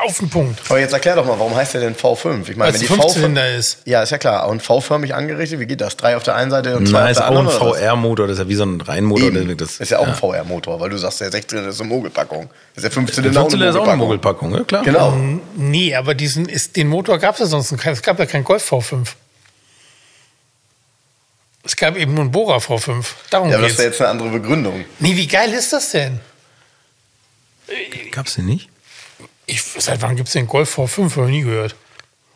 auf 0.05 0.17
den 0.19 0.29
Punkt. 0.29 0.59
aber 0.69 0.79
jetzt 0.79 0.93
erklär 0.93 1.15
doch 1.17 1.25
mal, 1.25 1.37
warum 1.37 1.53
heißt 1.53 1.73
der 1.73 1.81
denn 1.81 1.95
V5? 1.95 2.49
Ich 2.49 2.57
Weil 2.57 2.73
es 2.73 2.81
ein 2.81 2.87
Fünfzylinder 2.87 3.53
ist. 3.55 3.79
Ja, 3.85 4.01
ist 4.01 4.09
ja 4.11 4.17
klar. 4.17 4.47
Und 4.47 4.61
V-förmig 4.63 5.13
angerichtet, 5.13 5.59
wie 5.59 5.65
geht 5.65 5.81
das? 5.81 5.97
Drei 5.97 6.15
auf 6.15 6.23
der 6.23 6.35
einen 6.35 6.49
Seite 6.49 6.77
und 6.77 6.87
zwei 6.87 6.99
Nein, 6.99 7.03
auf 7.03 7.11
ist 7.11 7.17
der 7.17 7.25
auch 7.27 7.31
ein 7.31 7.37
anderen? 7.39 7.57
oder 7.61 7.71
was? 7.71 7.79
VR-Motor, 7.79 8.27
das 8.27 8.37
ist 8.37 8.43
ja 8.43 8.47
wie 8.49 8.55
so 8.55 8.63
ein 8.63 8.79
Reihenmotor. 8.81 9.27
Eben. 9.27 9.57
Das, 9.57 9.79
ist 9.79 9.89
ja 9.91 9.99
auch 9.99 10.07
ein 10.07 10.15
VR-Motor, 10.15 10.79
weil 10.79 10.89
du 10.89 10.97
sagst, 10.97 11.19
der 11.21 11.31
16 11.31 11.65
ist 11.65 11.81
eine 11.81 11.89
Mogelpackung. 11.89 12.49
Ist 12.75 12.83
der 12.83 12.91
15 12.91 13.23
Der 13.23 13.33
15 13.33 13.61
ist 13.61 13.75
auch 13.75 13.87
eine 13.87 13.97
Mogelpackung, 13.97 14.53
ja 14.55 14.63
klar. 14.63 14.83
Genau. 14.83 15.17
Nee, 15.57 15.93
aber 15.95 16.15
diesen 16.15 16.47
ist, 16.47 16.77
den 16.77 16.87
Motor 16.87 17.19
gab 17.19 17.33
es 17.35 17.41
ja 17.41 17.45
sonst 17.47 17.71
nicht. 17.73 17.85
Es 17.85 18.01
gab 18.01 18.17
ja 18.19 18.25
keinen 18.25 18.45
Golf 18.45 18.71
V5. 18.71 19.07
Es 21.63 21.75
gab 21.75 21.95
eben 21.95 22.13
nur 22.13 22.23
einen 22.23 22.31
Bora 22.31 22.57
V5. 22.57 23.05
Darum 23.29 23.49
Ja, 23.49 23.55
aber 23.57 23.63
das 23.63 23.71
geht's. 23.73 23.79
wäre 23.79 23.89
jetzt 23.89 24.01
eine 24.01 24.09
andere 24.09 24.29
Begründung. 24.29 24.85
Nee, 24.99 25.15
wie 25.15 25.27
geil 25.27 25.51
ist 25.53 25.73
das 25.73 25.91
denn? 25.91 26.19
Gab's 28.11 28.35
den 28.35 28.45
nicht? 28.45 28.69
Ich, 29.51 29.61
seit 29.63 30.01
wann 30.01 30.15
gibt 30.15 30.29
es 30.29 30.33
den 30.33 30.47
Golf 30.47 30.77
V5? 30.77 31.17
Habe 31.17 31.25
ich 31.25 31.31
nie 31.31 31.41
gehört. 31.41 31.75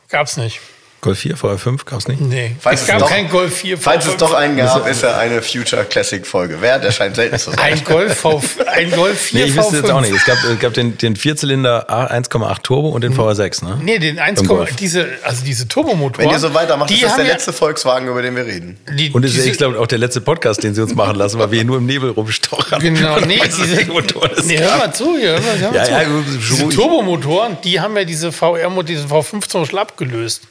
Gab's 0.10 0.36
nicht. 0.36 0.60
Golf 1.06 1.20
4, 1.20 1.38
VR5 1.38 1.86
gab's 1.86 2.08
nicht? 2.08 2.20
Nee. 2.20 2.56
Falls 2.60 2.82
es 2.82 2.88
gab 2.88 3.00
doch- 3.00 3.10
keinen 3.10 3.30
Golf 3.30 3.56
4 3.58 3.78
V5. 3.78 3.82
Falls 3.82 4.06
es 4.08 4.18
doch 4.18 4.34
einen 4.34 4.58
gab, 4.58 4.88
ist 4.88 5.04
er 5.04 5.18
eine 5.20 5.42
Future 5.42 5.86
Classic 5.86 6.26
Folge 6.26 6.60
wert. 6.62 6.84
Der 6.84 6.92
scheint 6.92 7.16
selten 7.16 7.38
zu 7.40 7.52
sein. 7.52 7.60
Ein 7.60 7.84
Golf, 7.84 8.18
v, 8.18 8.42
ein 8.74 8.92
Golf 8.92 9.22
4 9.22 9.40
Nee, 9.40 9.46
ich 9.46 9.54
V5. 9.54 9.58
wüsste 9.58 9.78
jetzt 9.78 9.92
auch 9.92 10.02
nicht. 10.02 10.14
Es 10.16 10.26
gab, 10.26 10.38
es 10.44 10.60
gab 10.60 10.74
den, 10.74 10.98
den 10.98 11.16
Vierzylinder 11.16 11.90
A 11.90 12.06
1,8 12.08 12.64
Turbo 12.64 12.90
und 12.90 13.02
den 13.04 13.14
VR6, 13.16 13.64
ne? 13.64 13.80
Nee, 13.82 14.00
den 14.00 14.20
1, 14.20 14.40
Beim 14.42 14.48
Golf. 14.48 14.76
diese, 14.76 15.08
also 15.24 15.46
diese 15.46 15.68
Turbomotoren. 15.68 16.26
Wenn 16.26 16.34
ihr 16.36 16.40
so 16.40 16.54
weitermacht, 16.54 16.90
die 16.90 16.96
ist 16.96 17.04
das 17.04 17.16
der 17.16 17.26
ja- 17.26 17.32
letzte 17.34 17.54
Volkswagen, 17.54 18.08
über 18.08 18.22
den 18.22 18.36
wir 18.36 18.46
reden. 18.46 18.78
Die, 18.98 19.12
Und 19.12 19.24
das 19.24 19.36
ist, 19.36 19.46
ich 19.46 19.58
glaube, 19.58 19.80
auch 19.80 19.88
der 19.88 20.00
letzte 20.00 20.22
Podcast, 20.22 20.64
den 20.64 20.74
sie 20.76 20.82
uns 20.82 20.96
machen 20.96 21.16
lassen, 21.18 21.38
weil 21.40 21.52
wir 21.52 21.58
hier 21.60 21.66
nur 21.66 21.78
im 21.78 21.86
Nebel 21.86 22.10
rumstochern. 22.10 22.80
Genau, 22.82 23.20
nee, 23.28 23.40
diese, 23.46 23.76
der 23.76 23.86
Motor 23.88 24.32
ist. 24.32 24.48
nee, 24.48 24.58
hör 24.60 24.78
mal 24.78 24.92
zu 24.94 25.18
hier, 25.18 25.34
hör 25.34 25.40
mal, 25.42 25.60
hör 25.60 25.72
mal 25.72 25.78
Ja, 25.78 25.84
zu. 25.86 25.92
ja, 25.92 26.04
diese. 26.40 26.70
Turbomotoren, 26.70 27.58
die 27.64 27.80
haben 27.80 27.96
ja 27.96 28.04
diese 28.04 28.32
VR, 28.32 28.70
diesen 28.84 29.10
V5 29.10 29.48
zum 29.48 29.62
Beispiel 29.62 29.80
abgelöst. 29.80 30.42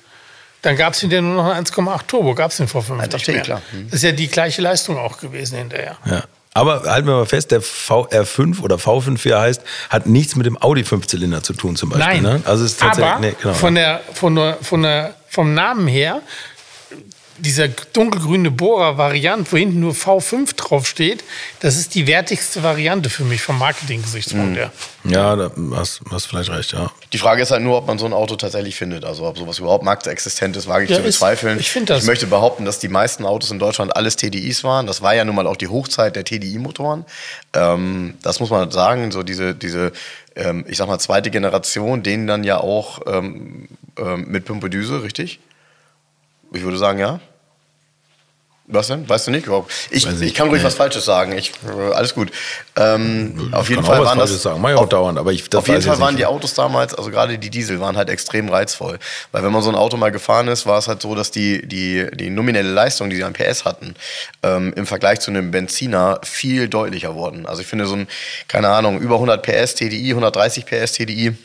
Dann 0.65 0.77
gab 0.77 0.95
es 0.95 1.01
hinterher 1.01 1.23
nur 1.23 1.35
noch 1.37 1.51
einen 1.51 1.65
1,8 1.67 2.07
Turbo, 2.07 2.35
gab 2.35 2.51
es 2.51 2.57
den 2.57 2.67
V5 2.67 2.99
Alter, 2.99 3.19
nicht 3.19 3.29
mehr. 3.29 3.43
klar. 3.43 3.63
Hm. 3.71 3.85
Das 3.91 3.99
ist 3.99 4.03
ja 4.05 4.13
die 4.13 4.29
gleiche 4.29 4.63
Leistung 4.63 4.99
auch 4.99 5.19
gewesen 5.19 5.59
hinterher. 5.59 5.97
Ja. 6.07 6.25
Aber 6.55 6.85
halten 6.85 7.09
wir 7.09 7.17
mal 7.17 7.27
fest, 7.27 7.51
der 7.51 7.61
VR5 7.63 8.61
oder 8.63 8.77
V5, 8.77 9.25
wie 9.25 9.31
er 9.31 9.41
heißt, 9.41 9.63
hat 9.91 10.07
nichts 10.07 10.37
mit 10.37 10.47
dem 10.47 10.61
Audi 10.63 10.83
5-Zylinder 10.83 11.43
zu 11.43 11.53
tun 11.53 11.75
zum 11.77 11.91
Beispiel. 11.91 12.23
Nein, 12.23 12.23
Ne? 12.23 12.43
Also 12.45 12.65
es 12.65 12.73
ist 12.73 12.81
tatsächlich, 12.81 13.13
aber 13.13 13.21
nee, 13.21 13.35
genau. 13.43 13.55
von 13.55 13.75
der, 13.75 14.01
von 14.13 14.35
der, 14.37 14.59
von 14.63 14.83
der, 14.83 15.15
vom 15.29 15.53
Namen 15.53 15.89
her, 15.89 16.23
dieser 17.39 17.69
dunkelgrüne 17.69 18.51
Bohrer-Variante, 18.51 19.51
wo 19.53 19.57
hinten 19.57 19.81
nur 19.81 19.93
V5 19.93 20.55
draufsteht, 20.57 21.25
das 21.61 21.77
ist 21.77 21.95
die 21.95 22.07
wertigste 22.07 22.63
Variante 22.63 23.11
für 23.11 23.25
mich 23.25 23.43
vom 23.43 23.59
Marketing-Gesichtspunkt 23.59 24.51
Hm. 24.51 24.55
her. 24.55 24.73
ja, 25.05 25.35
da 25.37 25.51
hast 25.75 26.01
hast 26.11 26.27
vielleicht 26.27 26.51
recht, 26.51 26.73
ja. 26.73 26.91
Die 27.13 27.19
Frage 27.19 27.43
ist 27.43 27.51
halt 27.51 27.63
nur, 27.63 27.77
ob 27.79 27.87
man 27.87 27.99
so 27.99 28.07
ein 28.07 28.13
Auto 28.13 28.37
tatsächlich 28.37 28.77
findet. 28.77 29.05
Also 29.05 29.27
ob 29.27 29.37
sowas 29.39 29.59
überhaupt 29.59 29.85
marktexistent 29.85 30.57
ist, 30.57 30.67
wage 30.69 30.85
ich 30.85 30.91
Ja, 30.91 30.97
zu 30.97 31.03
ist- 31.03 31.17
bezweifeln. 31.17 31.59
ich 31.59 31.71
find 31.71 31.91
das. 31.91 32.03
Ich 32.03 32.07
möchte 32.07 32.27
behaupten, 32.27 32.65
dass 32.65 32.79
die 32.79 32.89
meisten 32.89 33.25
Autos 33.25 33.51
in 33.51 33.59
Deutschland 33.59 33.97
alles 33.97 34.17
TDIs 34.17 34.63
waren. 34.65 34.87
Das 34.87 35.03
war 35.03 35.15
ja 35.15 35.25
nun 35.25 35.35
mal 35.35 35.47
auch 35.47 35.57
die 35.57 35.69
Hochzeit 35.69 36.17
der 36.17 36.25
TDI-Motoren. 36.25 37.05
Ähm, 37.53 38.15
das 38.23 38.41
muss 38.41 38.51
man 38.51 38.71
sagen. 38.71 39.11
So 39.13 39.23
diese, 39.23 39.55
diese 39.55 39.93
ähm, 40.37 40.65
ich 40.69 40.77
sag 40.79 40.89
mal, 40.89 40.99
zweite 40.99 41.31
Generation, 41.31 42.03
denen 42.03 42.27
dann 42.27 42.45
ja 42.45 42.59
auch 42.59 43.01
ähm, 43.07 43.69
ähm, 43.99 44.25
mit 44.29 44.45
Pumpedüse, 44.45 45.03
richtig? 45.03 45.41
Ich 46.55 46.63
würde 46.63 46.79
sagen, 46.79 46.99
ja. 46.99 47.21
Was 48.67 48.87
denn? 48.87 49.07
Weißt 49.07 49.27
du 49.27 49.31
nicht? 49.31 49.45
überhaupt? 49.45 49.71
Ich, 49.91 50.07
ich, 50.07 50.23
ich. 50.23 50.33
kann 50.35 50.49
ruhig 50.49 50.63
Nee. 50.63 50.67
was 50.67 50.75
Falsches 50.75 51.05
sagen. 51.05 51.37
Ich, 51.37 51.53
äh, 51.69 51.93
alles 51.93 52.15
gut. 52.15 52.31
Ähm, 52.77 53.51
auf 53.53 53.69
jeden 53.69 53.85
Fall 53.85 54.03
waren 54.03 54.19
das. 54.19 54.41
Sagen. 54.43 54.65
Auch 54.65 54.89
dauernd, 54.89 55.19
aber 55.19 55.33
ich- 55.33 55.55
auf 55.55 55.69
jeden 55.69 55.83
Fall 55.83 55.99
waren 56.01 56.15
nicht. 56.15 56.21
die 56.21 56.25
Autos 56.27 56.55
damals, 56.55 56.95
also 56.95 57.11
gerade 57.11 57.37
die 57.37 57.51
Diesel, 57.51 57.79
waren 57.81 57.99
halt 57.99 58.09
extrem 58.09 58.49
reizvoll. 58.49 58.99
Weil 59.33 59.43
wenn 59.43 59.53
man 59.53 59.61
so 59.61 59.69
ein 59.69 59.75
Auto 59.75 59.99
mal 59.99 60.11
gefahren 60.13 60.49
ist, 60.49 60.65
war 60.65 60.79
es 60.79 60.89
halt 60.89 61.03
so, 61.03 61.15
dass 61.15 61.31
die, 61.31 61.69
die, 61.69 62.07
die 62.15 62.31
nominelle 62.31 62.71
Leistung, 62.71 63.11
die 63.11 63.17
sie 63.17 63.25
an 63.25 63.35
PS 63.35 63.67
hatten, 63.67 63.97
ähm, 64.43 64.73
im 64.75 64.87
Vergleich 64.87 65.21
zu 65.21 65.31
einem 65.31 65.51
Benziner 65.51 66.21
viel 66.23 66.67
deutlicher 66.69 67.15
wurden. 67.15 67.45
Also 67.45 67.61
ich 67.61 67.67
finde 67.67 67.85
so 67.85 67.97
ein, 67.97 68.09
keine 68.49 68.71
Ahnung, 68.71 68.99
über 68.99 69.17
100 69.17 69.43
PS 69.43 69.75
TDI, 69.75 70.09
130 70.13 70.65
PS 70.65 70.93
TDI, 70.93 71.37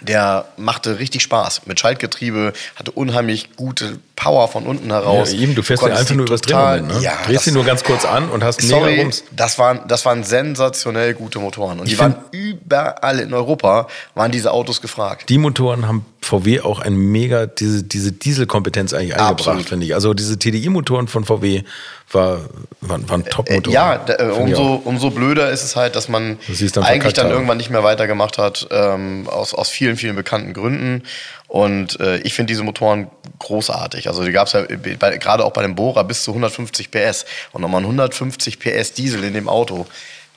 der 0.00 0.46
machte 0.56 0.98
richtig 0.98 1.22
Spaß. 1.22 1.66
Mit 1.66 1.78
Schaltgetriebe, 1.78 2.52
hatte 2.76 2.90
unheimlich 2.92 3.56
gute 3.56 3.98
Power 4.16 4.48
von 4.48 4.66
unten 4.66 4.90
heraus. 4.90 5.32
ja 5.32 5.38
eben, 5.38 5.54
du 5.54 5.62
fährst 5.62 5.82
ja 5.82 5.88
konntest 5.88 6.00
einfach 6.00 6.12
die 6.12 6.16
nur 6.16 6.26
übers 6.26 6.40
Drehmoment, 6.40 6.88
ne? 6.88 7.00
Ja, 7.00 7.18
Drehst 7.26 7.46
ihn 7.46 7.54
nur 7.54 7.64
ganz 7.64 7.84
kurz 7.84 8.04
an 8.04 8.30
und 8.30 8.42
hast 8.42 8.62
mega 8.62 8.78
Sorry, 8.78 9.00
Rums. 9.00 9.24
das 9.32 9.58
waren, 9.58 9.80
das 9.88 10.04
waren 10.04 10.24
sensationell 10.24 11.14
gute 11.14 11.38
Motoren. 11.38 11.78
Und 11.80 11.88
die 11.88 11.92
Ich 11.92 11.98
waren 11.98 12.14
überall 12.30 13.20
in 13.20 13.34
Europa, 13.34 13.88
waren 14.14 14.32
diese 14.32 14.52
Autos 14.52 14.80
gefragt. 14.80 15.28
Die 15.28 15.38
Motoren 15.38 15.86
haben 15.86 16.06
VW 16.22 16.60
auch 16.60 16.78
ein 16.78 16.96
mega, 16.96 17.46
diese, 17.46 17.82
diese 17.82 18.12
Dieselkompetenz 18.12 18.94
eigentlich 18.94 19.16
eingebracht, 19.16 19.68
finde 19.68 19.86
ich. 19.86 19.94
Also 19.94 20.14
diese 20.14 20.38
TDI-Motoren 20.38 21.08
von 21.08 21.24
VW 21.24 21.64
war, 22.12 22.42
waren, 22.80 23.08
waren 23.08 23.24
Top-Motoren. 23.24 23.74
Ja, 23.74 23.98
da, 23.98 24.14
äh, 24.14 24.32
Finde 24.32 24.52
ich 24.52 24.58
umso, 24.58 24.74
umso 24.84 25.10
blöder 25.10 25.50
ist 25.50 25.64
es 25.64 25.74
halt, 25.74 25.96
dass 25.96 26.08
man 26.08 26.38
es 26.48 26.72
dann 26.72 26.84
eigentlich 26.84 27.14
dann 27.14 27.28
irgendwann 27.28 27.56
nicht 27.56 27.70
mehr 27.70 27.82
weitergemacht 27.82 28.38
hat, 28.38 28.68
ähm, 28.70 29.28
aus, 29.28 29.52
aus 29.52 29.68
vielen, 29.68 29.96
vielen 29.96 30.14
bekannten 30.14 30.54
Gründen. 30.54 31.02
Und 31.48 31.98
äh, 31.98 32.18
ich 32.18 32.34
finde 32.34 32.52
diese 32.52 32.62
Motoren 32.62 33.10
großartig. 33.40 34.06
Also 34.06 34.24
die 34.24 34.30
gab 34.30 34.46
es 34.46 34.52
ja 34.52 34.62
gerade 34.62 35.44
auch 35.44 35.52
bei 35.52 35.62
dem 35.62 35.74
Bohrer 35.74 36.04
bis 36.04 36.22
zu 36.22 36.30
150 36.30 36.92
PS. 36.92 37.24
Und 37.50 37.62
nochmal 37.62 37.80
ein 37.80 37.86
150 37.86 38.60
PS 38.60 38.92
Diesel 38.92 39.24
in 39.24 39.34
dem 39.34 39.48
Auto. 39.48 39.86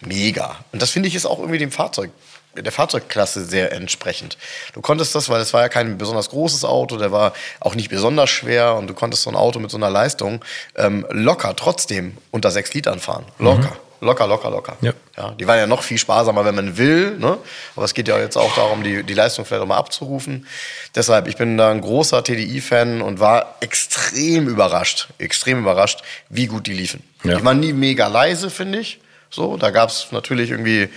Mega. 0.01 0.57
Und 0.71 0.81
das 0.81 0.89
finde 0.89 1.07
ich 1.07 1.15
ist 1.15 1.25
auch 1.25 1.39
irgendwie 1.39 1.59
dem 1.59 1.71
Fahrzeug 1.71 2.09
der 2.55 2.71
Fahrzeugklasse 2.71 3.45
sehr 3.45 3.71
entsprechend. 3.71 4.37
Du 4.73 4.81
konntest 4.81 5.15
das, 5.15 5.29
weil 5.29 5.41
es 5.41 5.53
war 5.53 5.61
ja 5.61 5.69
kein 5.69 5.97
besonders 5.97 6.29
großes 6.29 6.65
Auto, 6.65 6.97
der 6.97 7.11
war 7.11 7.33
auch 7.59 7.75
nicht 7.75 7.89
besonders 7.89 8.29
schwer 8.29 8.75
und 8.75 8.87
du 8.87 8.93
konntest 8.93 9.23
so 9.23 9.29
ein 9.29 9.35
Auto 9.35 9.59
mit 9.59 9.71
so 9.71 9.77
einer 9.77 9.89
Leistung 9.89 10.43
ähm, 10.75 11.05
locker 11.09 11.55
trotzdem 11.55 12.17
unter 12.31 12.51
sechs 12.51 12.73
Litern 12.73 12.99
fahren. 12.99 13.25
Locker. 13.39 13.77
Locker, 14.01 14.27
locker, 14.27 14.49
locker. 14.49 14.77
Ja. 14.81 14.93
Ja, 15.17 15.31
die 15.31 15.47
waren 15.47 15.57
ja 15.57 15.67
noch 15.67 15.81
viel 15.81 15.97
sparsamer, 15.97 16.43
wenn 16.45 16.55
man 16.55 16.77
will. 16.77 17.17
Ne? 17.17 17.37
Aber 17.75 17.85
es 17.85 17.93
geht 17.93 18.07
ja 18.07 18.19
jetzt 18.19 18.37
auch 18.37 18.53
darum, 18.53 18.83
die, 18.83 19.03
die 19.03 19.13
Leistung 19.13 19.45
vielleicht 19.45 19.63
auch 19.63 19.67
mal 19.67 19.77
abzurufen. 19.77 20.45
Deshalb, 20.93 21.27
ich 21.27 21.37
bin 21.37 21.57
da 21.57 21.71
ein 21.71 21.81
großer 21.81 22.23
TDI-Fan 22.23 23.01
und 23.01 23.19
war 23.19 23.55
extrem 23.61 24.47
überrascht, 24.47 25.07
extrem 25.17 25.59
überrascht, 25.59 26.03
wie 26.29 26.47
gut 26.47 26.67
die 26.67 26.73
liefen. 26.73 27.01
Ja. 27.23 27.37
Die 27.37 27.45
waren 27.45 27.59
nie 27.59 27.73
mega 27.73 28.07
leise, 28.07 28.49
finde 28.49 28.79
ich. 28.79 28.99
So, 29.29 29.57
da 29.57 29.71
gab 29.71 29.89
es 29.89 30.11
natürlich 30.11 30.51
irgendwie 30.51 30.89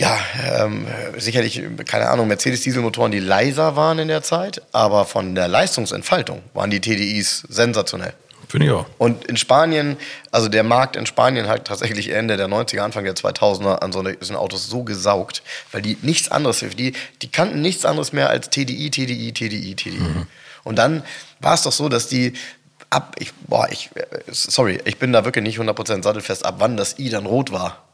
ja, 0.00 0.18
ähm, 0.56 0.86
sicherlich, 1.18 1.62
keine 1.84 2.08
Ahnung, 2.08 2.26
Mercedes-Dieselmotoren, 2.26 3.12
die 3.12 3.18
leiser 3.18 3.76
waren 3.76 3.98
in 3.98 4.08
der 4.08 4.22
Zeit, 4.22 4.62
aber 4.72 5.04
von 5.04 5.34
der 5.34 5.46
Leistungsentfaltung 5.46 6.40
waren 6.54 6.70
die 6.70 6.80
TDIs 6.80 7.44
sensationell. 7.50 8.14
Finde 8.48 8.66
ich 8.66 8.72
auch. 8.72 8.86
Und 8.96 9.26
in 9.26 9.36
Spanien, 9.36 9.98
also 10.30 10.48
der 10.48 10.64
Markt 10.64 10.96
in 10.96 11.04
Spanien 11.04 11.48
hat 11.48 11.66
tatsächlich 11.66 12.08
Ende 12.08 12.38
der 12.38 12.48
90er, 12.48 12.80
Anfang 12.80 13.04
der 13.04 13.14
2000er 13.14 13.80
an 13.80 13.92
so 13.92 14.02
solchen 14.02 14.36
Autos 14.36 14.68
so 14.68 14.84
gesaugt, 14.84 15.42
weil 15.70 15.82
die 15.82 15.98
nichts 16.00 16.30
anderes, 16.30 16.64
die, 16.78 16.94
die 17.20 17.30
kannten 17.30 17.60
nichts 17.60 17.84
anderes 17.84 18.14
mehr 18.14 18.30
als 18.30 18.48
TDI, 18.48 18.90
TDI, 18.90 19.32
TDI, 19.32 19.74
TDI. 19.74 20.00
Und 20.64 20.76
dann 20.76 21.02
war 21.40 21.52
es 21.52 21.62
doch 21.62 21.72
so, 21.72 21.90
dass 21.90 22.08
die 22.08 22.32
ab, 22.88 23.16
ich, 23.18 23.34
boah, 23.34 23.68
ich, 23.70 23.90
äh, 23.94 24.06
sorry, 24.28 24.80
ich 24.86 24.96
bin 24.96 25.12
da 25.12 25.26
wirklich 25.26 25.44
nicht 25.44 25.58
100% 25.58 26.02
sattelfest, 26.02 26.46
ab 26.46 26.54
wann 26.56 26.78
das 26.78 26.98
I 26.98 27.10
dann 27.10 27.26
rot 27.26 27.52
war. 27.52 27.89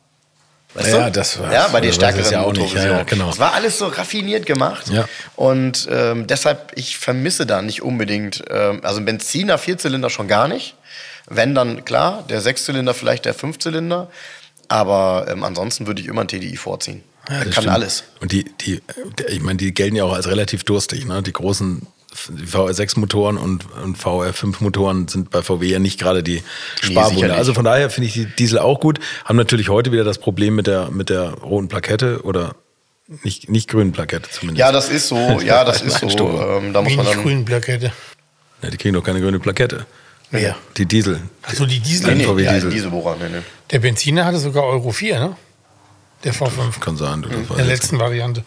Weißt 0.76 0.92
ja, 0.92 1.06
du? 1.06 1.12
das 1.12 1.38
war 1.38 1.52
ja, 1.52 1.68
bei 1.68 1.80
das 1.80 1.94
stärkeren 1.94 2.30
ja 2.30 2.42
auch 2.42 2.52
nicht. 2.52 2.60
Motorversionen. 2.60 2.92
Ja, 2.92 2.98
ja, 2.98 3.04
genau. 3.04 3.30
Es 3.30 3.38
war 3.38 3.54
alles 3.54 3.78
so 3.78 3.86
raffiniert 3.86 4.46
gemacht. 4.46 4.88
Ja. 4.88 5.08
Und 5.34 5.88
ähm, 5.90 6.26
deshalb, 6.26 6.72
ich 6.74 6.98
vermisse 6.98 7.46
da 7.46 7.62
nicht 7.62 7.82
unbedingt, 7.82 8.44
ähm, 8.50 8.80
also 8.82 9.00
ein 9.00 9.04
Benziner, 9.04 9.58
Vierzylinder 9.58 10.10
schon 10.10 10.28
gar 10.28 10.48
nicht. 10.48 10.74
Wenn 11.28 11.54
dann, 11.54 11.84
klar, 11.84 12.24
der 12.28 12.40
Sechszylinder, 12.40 12.94
vielleicht 12.94 13.24
der 13.24 13.34
Fünfzylinder. 13.34 14.08
Aber 14.68 15.26
ähm, 15.28 15.44
ansonsten 15.44 15.86
würde 15.86 16.02
ich 16.02 16.08
immer 16.08 16.20
einen 16.20 16.28
TDI 16.28 16.56
vorziehen. 16.56 17.02
Ja, 17.28 17.36
das 17.36 17.44
kann 17.44 17.52
stimmt. 17.52 17.68
alles. 17.68 18.04
Und 18.20 18.32
die, 18.32 18.44
die, 18.60 18.82
ich 19.28 19.40
meine, 19.40 19.56
die 19.56 19.72
gelten 19.72 19.96
ja 19.96 20.04
auch 20.04 20.12
als 20.12 20.28
relativ 20.28 20.64
durstig. 20.64 21.06
Ne? 21.06 21.22
Die 21.22 21.32
großen 21.32 21.86
VR6-Motoren 22.16 23.36
und, 23.36 23.66
und 23.82 23.98
VR5-Motoren 23.98 25.08
sind 25.08 25.30
bei 25.30 25.42
VW 25.42 25.66
ja 25.66 25.78
nicht 25.78 25.98
gerade 26.00 26.22
die 26.22 26.42
sicher 26.80 26.92
Sparwunde. 26.92 27.26
nicht. 27.28 27.36
also 27.36 27.54
von 27.54 27.64
daher 27.64 27.90
finde 27.90 28.08
ich 28.08 28.14
die 28.14 28.26
Diesel 28.26 28.58
auch 28.58 28.80
gut. 28.80 28.98
Haben 29.24 29.36
natürlich 29.36 29.68
heute 29.68 29.92
wieder 29.92 30.04
das 30.04 30.18
Problem 30.18 30.54
mit 30.54 30.66
der, 30.66 30.90
mit 30.90 31.10
der 31.10 31.30
roten 31.30 31.68
Plakette 31.68 32.22
oder 32.22 32.54
nicht, 33.22 33.48
nicht 33.48 33.68
grünen 33.68 33.92
Plakette 33.92 34.28
zumindest. 34.30 34.58
Ja, 34.58 34.72
das 34.72 34.88
ist 34.88 35.08
so. 35.08 35.16
Ja, 35.44 35.64
das 35.64 35.82
ist 35.82 35.98
so. 36.00 36.08
Ähm, 36.08 36.72
da 36.72 36.82
muss 36.82 36.92
Wie 36.92 36.96
man 36.96 37.04
nicht 37.06 37.16
dann. 37.16 37.22
grünen 37.24 37.44
Plakette. 37.44 37.92
Ja, 38.62 38.70
die 38.70 38.76
kriegen 38.76 38.94
doch 38.94 39.04
keine 39.04 39.20
grüne 39.20 39.38
Plakette. 39.38 39.86
Ja. 40.32 40.56
Die 40.76 40.86
Diesel. 40.86 41.20
Achso, 41.42 41.66
die 41.66 41.78
Diesel. 41.78 42.08
Nee, 42.08 42.22
nee, 42.22 42.24
VW 42.24 42.42
ja, 42.42 42.54
Diesel. 42.54 42.70
Dieselbohrer. 42.70 43.16
Nee, 43.20 43.28
nee. 43.28 43.42
Der 43.70 43.78
Benziner 43.78 44.24
hatte 44.24 44.38
sogar 44.38 44.64
Euro 44.64 44.90
4, 44.90 45.20
ne? 45.20 45.36
Der 46.24 46.34
V5. 46.34 46.80
Kann 46.80 46.96
sein. 46.96 47.22
Du, 47.22 47.28
das 47.28 47.38
weiß 47.38 47.50
In 47.50 47.56
der 47.58 47.66
letzten 47.66 47.98
Variante. 48.00 48.44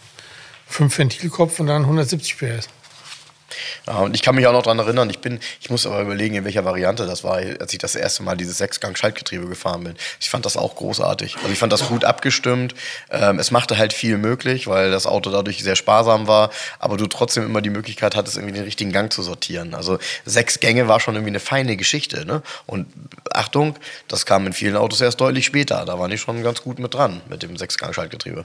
Fünf 0.66 0.98
Ventilkopf 0.98 1.58
und 1.60 1.66
dann 1.68 1.82
170 1.82 2.36
PS. 2.36 2.68
Ja, 3.86 3.98
und 3.98 4.14
ich 4.14 4.22
kann 4.22 4.34
mich 4.34 4.46
auch 4.46 4.52
noch 4.52 4.62
dran 4.62 4.78
erinnern, 4.78 5.10
ich 5.10 5.18
bin, 5.18 5.40
ich 5.60 5.70
muss 5.70 5.86
aber 5.86 6.00
überlegen, 6.02 6.34
in 6.34 6.44
welcher 6.44 6.64
Variante 6.64 7.06
das 7.06 7.24
war, 7.24 7.36
als 7.36 7.72
ich 7.72 7.78
das 7.78 7.94
erste 7.94 8.22
Mal 8.22 8.36
dieses 8.36 8.58
Sechsgang-Schaltgetriebe 8.58 9.46
gefahren 9.46 9.84
bin. 9.84 9.94
Ich 10.20 10.30
fand 10.30 10.44
das 10.46 10.56
auch 10.56 10.76
großartig. 10.76 11.36
Also 11.36 11.48
ich 11.50 11.58
fand 11.58 11.72
das 11.72 11.88
gut 11.88 12.04
abgestimmt. 12.04 12.74
Ähm, 13.10 13.38
es 13.38 13.50
machte 13.50 13.78
halt 13.78 13.92
viel 13.92 14.18
möglich, 14.18 14.66
weil 14.66 14.90
das 14.90 15.06
Auto 15.06 15.30
dadurch 15.30 15.62
sehr 15.62 15.76
sparsam 15.76 16.26
war, 16.26 16.50
aber 16.78 16.96
du 16.96 17.06
trotzdem 17.06 17.44
immer 17.44 17.60
die 17.60 17.70
Möglichkeit 17.70 18.16
hattest, 18.16 18.36
irgendwie 18.36 18.54
den 18.54 18.64
richtigen 18.64 18.92
Gang 18.92 19.12
zu 19.12 19.22
sortieren. 19.22 19.74
Also 19.74 19.98
sechs 20.24 20.60
Gänge 20.60 20.88
war 20.88 21.00
schon 21.00 21.14
irgendwie 21.14 21.30
eine 21.30 21.40
feine 21.40 21.76
Geschichte. 21.76 22.24
Ne? 22.24 22.42
Und 22.66 22.86
Achtung, 23.32 23.76
das 24.08 24.26
kam 24.26 24.46
in 24.46 24.52
vielen 24.52 24.76
Autos 24.76 25.00
erst 25.00 25.20
deutlich 25.20 25.46
später. 25.46 25.84
Da 25.84 25.98
waren 25.98 26.10
die 26.10 26.18
schon 26.18 26.42
ganz 26.42 26.62
gut 26.62 26.78
mit 26.78 26.94
dran, 26.94 27.20
mit 27.28 27.42
dem 27.42 27.56
Sechsgang-Schaltgetriebe. 27.56 28.44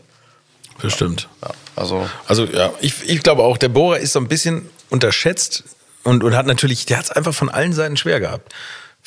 Bestimmt. 0.82 1.30
Ja, 1.42 1.52
also 1.76 2.10
Also 2.28 2.46
ja, 2.46 2.74
ich, 2.82 3.08
ich 3.08 3.24
glaube 3.24 3.44
auch, 3.44 3.58
der 3.58 3.70
Bohrer 3.70 4.00
ist 4.00 4.14
so 4.14 4.20
ein 4.20 4.28
bisschen 4.28 4.70
unterschätzt 4.90 5.64
und, 6.04 6.24
und 6.24 6.36
hat 6.36 6.46
natürlich, 6.46 6.86
der 6.86 6.98
hat 6.98 7.06
es 7.06 7.12
einfach 7.12 7.34
von 7.34 7.50
allen 7.50 7.74
Seiten 7.74 7.98
schwer 7.98 8.20
gehabt. 8.20 8.54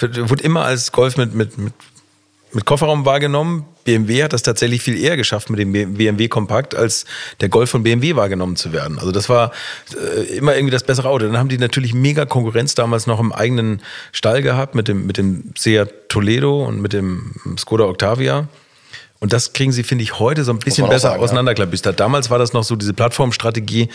Wurde 0.00 0.42
immer 0.42 0.64
als 0.64 0.92
Golf 0.92 1.16
mit, 1.16 1.34
mit, 1.34 1.58
mit, 1.58 1.72
mit 2.52 2.64
Kofferraum 2.64 3.04
wahrgenommen. 3.04 3.64
BMW 3.84 4.22
hat 4.22 4.32
das 4.32 4.42
tatsächlich 4.42 4.82
viel 4.82 4.98
eher 4.98 5.16
geschafft, 5.16 5.50
mit 5.50 5.58
dem 5.58 5.72
BMW 5.72 6.28
Kompakt, 6.28 6.74
als 6.74 7.04
der 7.40 7.48
Golf 7.48 7.70
von 7.70 7.82
BMW 7.82 8.16
wahrgenommen 8.16 8.56
zu 8.56 8.72
werden. 8.72 8.98
Also 8.98 9.12
das 9.12 9.28
war 9.28 9.52
äh, 9.96 10.36
immer 10.36 10.54
irgendwie 10.54 10.72
das 10.72 10.84
bessere 10.84 11.08
Auto. 11.08 11.26
Dann 11.26 11.38
haben 11.38 11.48
die 11.48 11.58
natürlich 11.58 11.94
mega 11.94 12.26
Konkurrenz 12.26 12.74
damals 12.74 13.06
noch 13.06 13.20
im 13.20 13.32
eigenen 13.32 13.80
Stall 14.12 14.42
gehabt 14.42 14.74
mit 14.74 14.88
dem, 14.88 15.06
mit 15.06 15.18
dem 15.18 15.52
Seat 15.56 16.08
Toledo 16.08 16.64
und 16.64 16.80
mit 16.80 16.92
dem 16.92 17.34
Skoda 17.58 17.84
Octavia. 17.84 18.48
Und 19.20 19.32
das 19.32 19.52
kriegen 19.52 19.72
sie, 19.72 19.82
finde 19.82 20.04
ich, 20.04 20.20
heute 20.20 20.44
so 20.44 20.52
ein 20.52 20.60
bisschen 20.60 20.88
besser 20.88 21.08
sagen, 21.08 21.20
ja. 21.20 21.24
auseinanderklabüstert. 21.24 21.98
Damals 21.98 22.30
war 22.30 22.38
das 22.38 22.52
noch 22.52 22.62
so, 22.62 22.76
diese 22.76 22.94
Plattformstrategie, 22.94 23.88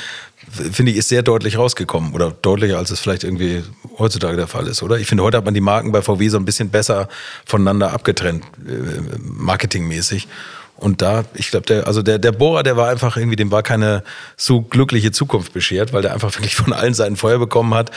finde 0.72 0.92
ich, 0.92 0.98
ist 0.98 1.08
sehr 1.08 1.22
deutlich 1.22 1.58
rausgekommen. 1.58 2.14
Oder 2.14 2.32
deutlicher, 2.32 2.78
als 2.78 2.92
es 2.92 3.00
vielleicht 3.00 3.24
irgendwie 3.24 3.64
heutzutage 3.98 4.36
der 4.36 4.48
Fall 4.48 4.68
ist, 4.68 4.84
oder? 4.84 4.98
Ich 4.98 5.08
finde, 5.08 5.24
heute 5.24 5.38
hat 5.38 5.46
man 5.46 5.54
die 5.54 5.62
Marken 5.62 5.94
bei 5.94 6.02
VW 6.02 6.28
so 6.28 6.38
ein 6.38 6.44
bisschen 6.44 6.70
besser 6.70 7.08
voneinander 7.46 7.94
abgetrennt, 7.94 8.44
äh, 8.68 9.20
marketingmäßig. 9.22 10.28
Und 10.76 11.02
da, 11.02 11.24
ich 11.36 11.52
glaube, 11.52 11.66
der, 11.68 11.88
also 11.88 12.02
der, 12.02 12.20
der 12.20 12.34
Bohrer, 12.34 12.64
der 12.64 12.76
war 12.76 12.90
einfach 12.90 13.16
irgendwie, 13.16 13.38
dem 13.38 13.52
war 13.52 13.64
keine 13.64 14.04
so 14.36 14.62
glückliche 14.62 15.14
Zukunft 15.14 15.54
beschert, 15.54 15.94
weil 15.94 16.02
der 16.02 16.14
einfach 16.14 16.34
wirklich 16.36 16.56
von 16.56 16.74
allen 16.74 16.94
Seiten 16.94 17.16
Feuer 17.16 17.40
bekommen 17.40 17.74
hat. 17.74 17.92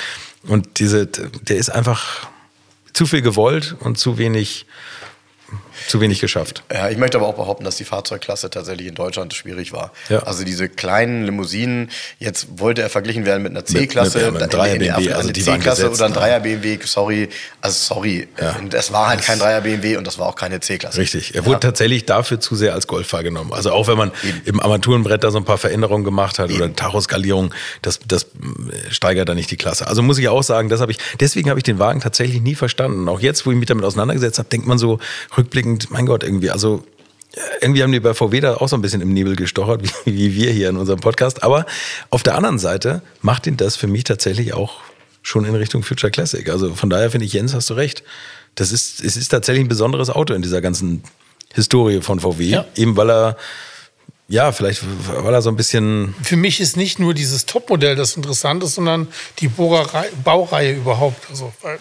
Und 0.47 0.79
diese, 0.79 1.07
der 1.07 1.57
ist 1.57 1.71
einfach 1.71 2.29
zu 2.93 3.07
viel 3.07 3.23
gewollt 3.23 3.75
und 3.81 3.99
zu 3.99 4.19
wenig, 4.19 4.67
zu 5.89 6.01
wenig 6.01 6.21
geschafft. 6.21 6.63
Ja, 6.73 6.89
ich 6.89 6.97
möchte 6.99 7.19
aber 7.19 7.27
auch 7.29 7.35
behaupten, 7.37 7.65
dass 7.65 7.77
die 7.77 7.85
Fahrzeugklasse 7.85 8.51
tatsächlich 8.51 8.87
in 8.87 8.95
Deutschland 8.95 9.35
schwierig 9.35 9.73
war. 9.73 9.93
Ja. 10.09 10.21
Also 10.25 10.45
diese 10.45 10.69
kleinen 10.69 11.25
Limousinen, 11.25 11.91
jetzt 12.19 12.47
wollte 12.59 12.83
er 12.83 12.91
verglichen 12.91 13.25
werden 13.27 13.43
mit 13.43 13.53
einer 13.53 13.65
C-Klasse, 13.65 14.19
mit- 14.19 14.25
ja, 14.27 14.31
mit 14.33 14.43
einem 14.43 14.51
da- 14.51 14.57
Dreier 14.57 14.75
in 14.75 14.81
der- 14.81 14.93
BMW, 14.95 15.07
eine 15.09 15.17
also 15.17 15.29
waren 15.29 15.35
C-Klasse 15.61 15.91
oder 15.91 16.05
ein 16.07 16.11
ne? 16.13 16.17
Dreier 16.19 16.41
BMW, 16.41 16.79
sorry, 16.85 17.29
also 17.61 17.95
sorry, 17.95 18.29
Ja. 18.41 18.57
Und 18.57 18.73
das 18.75 18.93
war 18.93 19.09
halt 19.09 19.23
kein 19.23 19.39
Dreier 19.39 19.61
BMW 19.61 19.97
und 19.97 20.07
das 20.07 20.19
war 20.19 20.27
auch 20.27 20.37
keine 20.37 20.61
C-Klasse. 20.61 20.99
Richtig. 20.99 21.35
Er 21.35 21.45
wurde 21.47 21.61
tatsächlich 21.61 22.05
dafür 22.07 22.41
zu 22.41 22.55
sehr 22.57 22.75
als 22.75 22.87
Golf 22.87 23.13
wahrgenommen. 23.13 23.53
Also 23.53 23.73
auch 23.73 23.89
wenn 23.89 23.97
man 23.99 24.13
im 24.45 24.61
Armaturenbrett 24.61 25.23
da 25.25 25.31
so 25.31 25.39
ein 25.39 25.45
paar 25.45 25.59
Veränderungen 25.59 26.05
gemacht 26.05 26.39
hat 26.39 26.51
oder 26.51 26.75
Tachoskalierung, 26.75 27.53
das, 27.83 28.01
das 28.07 28.25
äh, 28.25 28.27
steigert 28.91 29.29
dann 29.29 29.37
nicht 29.37 29.51
die 29.51 29.57
Klasse. 29.57 29.87
Also 29.87 30.03
muss 30.03 30.19
ich 30.19 30.29
auch 30.29 30.43
sagen, 30.43 30.69
das 30.69 30.81
habe 30.81 30.93
ich, 30.93 30.99
deswegen 31.21 31.51
habe 31.51 31.59
ich 31.59 31.65
den 31.65 31.79
Wagen 31.79 32.01
tatsächlich 32.01 32.41
nie 32.41 32.55
verstanden. 32.55 33.09
Auch 33.09 33.21
jetzt, 33.21 33.47
wo 33.47 33.51
ich 33.51 33.57
mich 33.57 33.67
damit 33.67 33.85
auseinandergesetzt 33.85 34.39
habe, 34.39 34.49
denkt 34.49 34.67
man 34.67 34.79
so 34.79 34.99
rückblickend, 35.37 35.66
mein 35.91 36.07
Gott, 36.07 36.23
irgendwie, 36.23 36.51
also 36.51 36.85
irgendwie 37.61 37.83
haben 37.83 37.93
die 37.93 38.01
bei 38.01 38.15
VW 38.15 38.41
da 38.41 38.57
auch 38.57 38.69
so 38.69 38.77
ein 38.77 38.83
bisschen 38.83 39.01
im 39.01 39.13
Nebel 39.13 39.37
gestochert, 39.37 39.83
wie, 40.05 40.15
wie 40.15 40.35
wir 40.35 40.51
hier 40.53 40.69
in 40.69 40.77
unserem 40.77 41.01
Podcast. 41.01 41.43
Aber 41.43 41.67
auf 42.11 42.23
der 42.23 42.35
anderen 42.35 42.59
Seite 42.59 43.03
macht 43.23 43.47
ihn 43.47 43.57
das 43.57 43.77
für 43.77 43.87
mich 43.87 44.05
tatsächlich 44.05 44.55
auch 44.55 44.81
schon 45.23 45.45
in 45.45 45.55
Richtung 45.55 45.83
Future 45.83 46.11
Classic. 46.11 46.49
Also 46.49 46.75
von 46.75 46.89
daher 46.89 47.11
finde 47.11 47.27
ich, 47.27 47.33
Jens, 47.33 47.55
hast 47.55 47.69
du 47.71 47.75
recht. 47.75 48.05
Das 48.55 48.73
ist, 48.73 49.05
es 49.05 49.17
ist 49.17 49.29
tatsächlich 49.29 49.65
ein 49.65 49.69
besonderes 49.69 50.09
Auto 50.09 50.33
in 50.35 50.43
dieser 50.43 50.61
ganzen 50.61 51.03
Historie 51.53 52.01
von 52.01 52.21
VW. 52.21 52.45
Ja. 52.45 52.65
Eben 52.77 52.97
weil 52.97 53.11
er, 53.11 53.37
ja, 54.29 54.53
vielleicht, 54.53 54.83
weil 55.09 55.35
er 55.35 55.43
so 55.43 55.51
ein 55.51 55.57
bisschen, 55.57 56.15
Für 56.23 56.37
mich 56.37 56.61
ist 56.61 56.77
nicht 56.77 56.99
nur 56.99 57.13
dieses 57.13 57.47
Topmodell 57.47 57.97
das 57.97 58.17
Interessante, 58.17 58.67
sondern 58.67 59.09
die 59.41 59.49
Bohrerei, 59.49 60.09
Baureihe 60.25 60.75
überhaupt. 60.75 61.29
Also, 61.29 61.53
weil, 61.61 61.79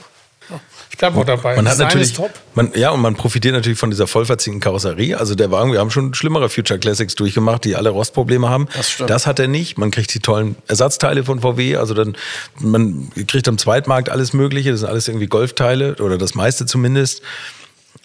ich 0.90 0.98
bleibe 0.98 1.20
auch 1.20 1.26
dabei. 1.26 1.56
man 1.56 1.66
hat 1.66 1.74
Design 1.74 1.88
natürlich, 1.88 2.18
man, 2.54 2.72
ja, 2.76 2.92
und 2.92 3.02
man 3.02 3.16
profitiert 3.16 3.54
natürlich 3.54 3.78
von 3.78 3.90
dieser 3.90 4.08
vollverzinkten 4.08 4.62
Karosserie. 4.62 5.18
Also 5.18 5.36
der 5.36 5.52
Wagen, 5.52 5.72
wir 5.72 5.80
haben 5.80 5.92
schon 5.92 6.14
schlimmere 6.14 6.50
Future 6.50 6.80
Classics 6.80 7.16
durchgemacht, 7.16 7.66
die 7.66 7.76
alle 7.76 7.90
Rostprobleme 7.90 8.50
haben. 8.50 8.68
Das 8.74 8.92
stimmt. 8.92 9.10
Das 9.10 9.28
hat 9.28 9.40
er 9.40 9.48
nicht. 9.48 9.78
Man 9.78 9.92
kriegt 9.92 10.14
die 10.14 10.20
tollen 10.20 10.56
Ersatzteile 10.68 11.24
von 11.24 11.42
VW. 11.42 11.76
Also 11.78 11.94
dann, 11.94 12.16
man 12.60 13.10
kriegt 13.28 13.48
am 13.48 13.58
Zweitmarkt 13.58 14.10
alles 14.10 14.34
Mögliche. 14.34 14.72
Das 14.72 14.82
sind 14.82 14.90
alles 14.90 15.08
irgendwie 15.08 15.28
Golfteile 15.28 15.96
oder 15.96 16.18
das 16.18 16.36
meiste 16.36 16.66
zumindest. 16.66 17.22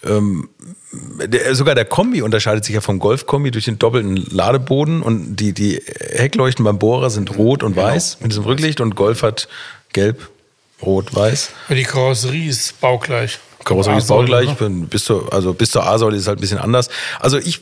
Ähm, 0.05 0.49
der, 0.93 1.55
sogar 1.55 1.75
der 1.75 1.85
Kombi 1.85 2.23
unterscheidet 2.23 2.65
sich 2.65 2.75
ja 2.75 2.81
vom 2.81 2.99
Golf-Kombi 2.99 3.51
durch 3.51 3.67
den 3.67 3.79
doppelten 3.79 4.17
Ladeboden 4.17 5.03
und 5.03 5.37
die, 5.37 5.53
die 5.53 5.83
Heckleuchten 6.11 6.65
beim 6.65 6.79
Bohrer 6.79 7.11
sind 7.11 7.37
rot 7.37 7.63
und 7.63 7.77
weiß 7.77 8.19
mit 8.21 8.33
diesem 8.33 8.45
Rücklicht 8.45 8.81
und 8.81 8.97
Golf 8.97 9.23
hat 9.23 9.49
gelb, 9.93 10.31
rot, 10.83 11.15
weiß. 11.15 11.51
Aber 11.67 11.75
die 11.75 11.83
Karosserie 11.85 12.49
ist 12.49 12.81
baugleich. 12.81 13.39
Karosserie 13.65 13.99
ist 13.99 14.09
baugleich, 14.09 14.49
ne? 14.49 14.55
bin- 14.55 14.87
bis 14.89 15.05
zur, 15.05 15.33
also 15.33 15.53
bis 15.53 15.71
zur 15.71 15.87
A-Säule 15.87 16.17
ist 16.17 16.23
es 16.23 16.29
halt 16.29 16.39
ein 16.39 16.41
bisschen 16.41 16.59
anders. 16.59 16.89
Also 17.19 17.39
ich 17.39 17.61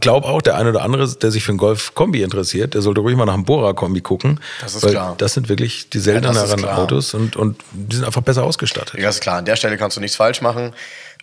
glaube 0.00 0.28
auch, 0.28 0.40
der 0.40 0.54
eine 0.56 0.70
oder 0.70 0.82
andere, 0.82 1.08
der 1.08 1.32
sich 1.32 1.42
für 1.42 1.50
einen 1.50 1.58
Golf-Kombi 1.58 2.22
interessiert, 2.22 2.74
der 2.74 2.82
sollte 2.82 3.00
ruhig 3.00 3.16
mal 3.16 3.24
nach 3.24 3.34
einem 3.34 3.44
Bora-Kombi 3.44 4.00
gucken. 4.00 4.38
Das 4.60 4.76
ist 4.76 4.84
weil 4.84 4.92
klar. 4.92 5.14
Das 5.18 5.34
sind 5.34 5.48
wirklich 5.48 5.90
die 5.90 5.98
Ja, 5.98 6.04
selteneren 6.04 6.56
klar. 6.60 6.78
Autos 6.78 7.14
und, 7.14 7.34
und 7.34 7.60
die 7.72 7.96
sind 7.96 8.04
einfach 8.04 8.22
besser 8.22 8.44
ausgestattet. 8.44 9.00
Ja, 9.00 9.08
ist 9.08 9.20
klar. 9.20 9.38
An 9.38 9.44
der 9.44 9.56
Stelle 9.56 9.76
kannst 9.76 9.96
du 9.96 10.00
nichts 10.00 10.16
falsch 10.16 10.40
machen. 10.40 10.72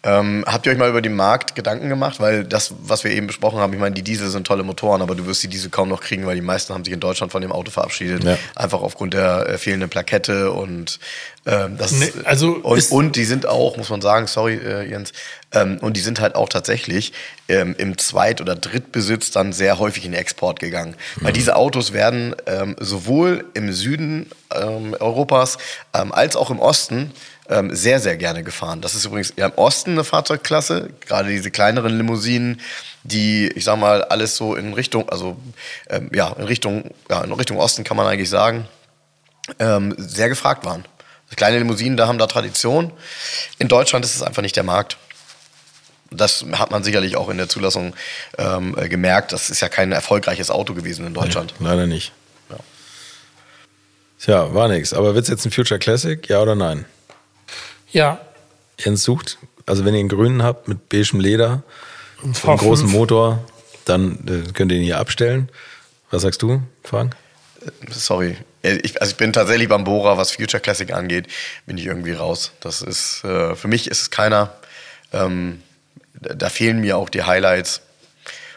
Ähm, 0.05 0.45
habt 0.45 0.67
ihr 0.67 0.71
euch 0.71 0.77
mal 0.77 0.89
über 0.89 1.01
den 1.01 1.15
Markt 1.15 1.55
Gedanken 1.55 1.89
gemacht? 1.89 2.19
Weil 2.19 2.43
das, 2.43 2.75
was 2.79 3.03
wir 3.03 3.11
eben 3.11 3.25
besprochen 3.25 3.59
haben, 3.59 3.73
ich 3.73 3.79
meine, 3.79 3.95
die 3.95 4.03
Diesel 4.03 4.29
sind 4.29 4.45
tolle 4.45 4.61
Motoren, 4.61 5.01
aber 5.01 5.15
du 5.15 5.25
wirst 5.25 5.41
die 5.41 5.47
Diesel 5.47 5.71
kaum 5.71 5.89
noch 5.89 5.99
kriegen, 5.99 6.27
weil 6.27 6.35
die 6.35 6.41
meisten 6.41 6.75
haben 6.75 6.85
sich 6.85 6.93
in 6.93 6.99
Deutschland 6.99 7.31
von 7.31 7.41
dem 7.41 7.51
Auto 7.51 7.71
verabschiedet. 7.71 8.23
Ja. 8.23 8.37
Einfach 8.55 8.81
aufgrund 8.81 9.15
der 9.15 9.49
äh, 9.49 9.57
fehlenden 9.57 9.89
Plakette 9.89 10.51
und 10.51 10.99
ähm, 11.47 11.77
das 11.77 11.91
Nee, 11.91 12.11
also 12.23 12.53
und, 12.53 12.91
und 12.91 13.15
die 13.15 13.25
sind 13.25 13.47
auch, 13.47 13.77
muss 13.77 13.89
man 13.89 14.01
sagen, 14.01 14.27
sorry 14.27 14.55
äh, 14.55 14.87
Jens, 14.87 15.11
ähm, 15.51 15.79
und 15.81 15.97
die 15.97 16.01
sind 16.01 16.19
halt 16.19 16.35
auch 16.35 16.49
tatsächlich 16.49 17.11
ähm, 17.47 17.73
im 17.77 17.97
Zweit- 17.97 18.41
oder 18.41 18.55
Drittbesitz 18.55 19.31
dann 19.31 19.53
sehr 19.53 19.79
häufig 19.79 20.05
in 20.05 20.13
Export 20.13 20.59
gegangen. 20.59 20.95
Weil 21.17 21.33
diese 21.33 21.55
Autos 21.55 21.93
werden 21.93 22.35
ähm, 22.45 22.75
sowohl 22.79 23.45
im 23.55 23.73
Süden 23.73 24.29
ähm, 24.53 24.95
Europas 24.99 25.57
ähm, 25.93 26.11
als 26.11 26.35
auch 26.35 26.51
im 26.51 26.59
Osten 26.59 27.11
ähm, 27.49 27.75
sehr, 27.75 27.99
sehr 27.99 28.17
gerne 28.17 28.43
gefahren. 28.43 28.81
Das 28.81 28.95
ist 28.95 29.05
übrigens 29.05 29.33
ja, 29.35 29.47
im 29.47 29.53
Osten 29.55 29.91
eine 29.91 30.03
Fahrzeugklasse, 30.03 30.89
gerade 31.05 31.29
diese 31.29 31.51
kleineren 31.51 31.95
Limousinen, 31.97 32.61
die, 33.03 33.47
ich 33.49 33.63
sag 33.63 33.77
mal, 33.77 34.03
alles 34.03 34.35
so 34.35 34.55
in 34.55 34.73
Richtung, 34.73 35.09
also 35.09 35.37
ähm, 35.89 36.09
ja, 36.13 36.29
in 36.29 36.45
Richtung, 36.45 36.91
ja, 37.09 37.23
in 37.23 37.31
Richtung 37.31 37.57
Osten 37.57 37.83
kann 37.83 37.97
man 37.97 38.07
eigentlich 38.07 38.29
sagen, 38.29 38.67
ähm, 39.59 39.93
sehr 39.97 40.29
gefragt 40.29 40.65
waren. 40.65 40.85
Kleine 41.35 41.57
Limousinen, 41.59 41.97
da 41.97 42.07
haben 42.07 42.17
da 42.17 42.27
Tradition. 42.27 42.91
In 43.59 43.67
Deutschland 43.67 44.05
ist 44.05 44.15
es 44.15 44.21
einfach 44.21 44.41
nicht 44.41 44.55
der 44.55 44.63
Markt. 44.63 44.97
Das 46.11 46.45
hat 46.53 46.71
man 46.71 46.83
sicherlich 46.83 47.17
auch 47.17 47.29
in 47.29 47.37
der 47.37 47.49
Zulassung 47.49 47.93
ähm, 48.37 48.75
äh, 48.77 48.87
gemerkt. 48.87 49.33
Das 49.33 49.49
ist 49.49 49.59
ja 49.59 49.67
kein 49.67 49.91
erfolgreiches 49.91 50.49
Auto 50.49 50.73
gewesen 50.73 51.05
in 51.05 51.13
Deutschland. 51.13 51.53
Leider 51.59 51.87
nicht. 51.87 52.13
Ja. 52.49 52.57
Tja, 54.19 54.53
war 54.53 54.67
nix. 54.69 54.93
Aber 54.93 55.13
wird 55.13 55.23
es 55.23 55.29
jetzt 55.29 55.45
ein 55.45 55.51
Future 55.51 55.79
Classic? 55.79 56.29
Ja 56.29 56.41
oder 56.41 56.55
nein? 56.55 56.85
Ja, 57.95 58.19
Jens 58.77 59.03
sucht. 59.03 59.37
Also 59.65 59.85
wenn 59.85 59.93
ihr 59.93 60.01
einen 60.01 60.09
grünen 60.09 60.43
habt 60.43 60.67
mit 60.67 60.89
beigem 60.89 61.21
Leder, 61.21 61.63
einen 62.21 62.33
großen 62.33 62.91
Motor, 62.91 63.41
dann 63.85 64.19
äh, 64.27 64.51
könnt 64.51 64.73
ihr 64.73 64.79
ihn 64.79 64.83
hier 64.83 64.99
abstellen. 64.99 65.47
Was 66.11 66.23
sagst 66.23 66.41
du, 66.41 66.61
Frank? 66.83 67.15
Sorry. 67.89 68.35
Ich, 68.63 68.99
also 68.99 69.11
ich 69.11 69.17
bin 69.17 69.31
tatsächlich 69.31 69.69
beim 69.69 69.85
Bohrer, 69.85 70.17
was 70.17 70.31
Future 70.31 70.59
Classic 70.59 70.91
angeht, 70.91 71.27
bin 71.67 71.77
ich 71.77 71.85
irgendwie 71.85 72.11
raus. 72.11 72.51
Das 72.59 72.81
ist, 72.81 73.23
äh, 73.23 73.55
für 73.55 73.69
mich 73.69 73.89
ist 73.89 74.01
es 74.01 74.11
keiner. 74.11 74.53
Ähm, 75.13 75.63
da 76.19 76.49
fehlen 76.49 76.81
mir 76.81 76.97
auch 76.97 77.07
die 77.07 77.23
Highlights. 77.23 77.79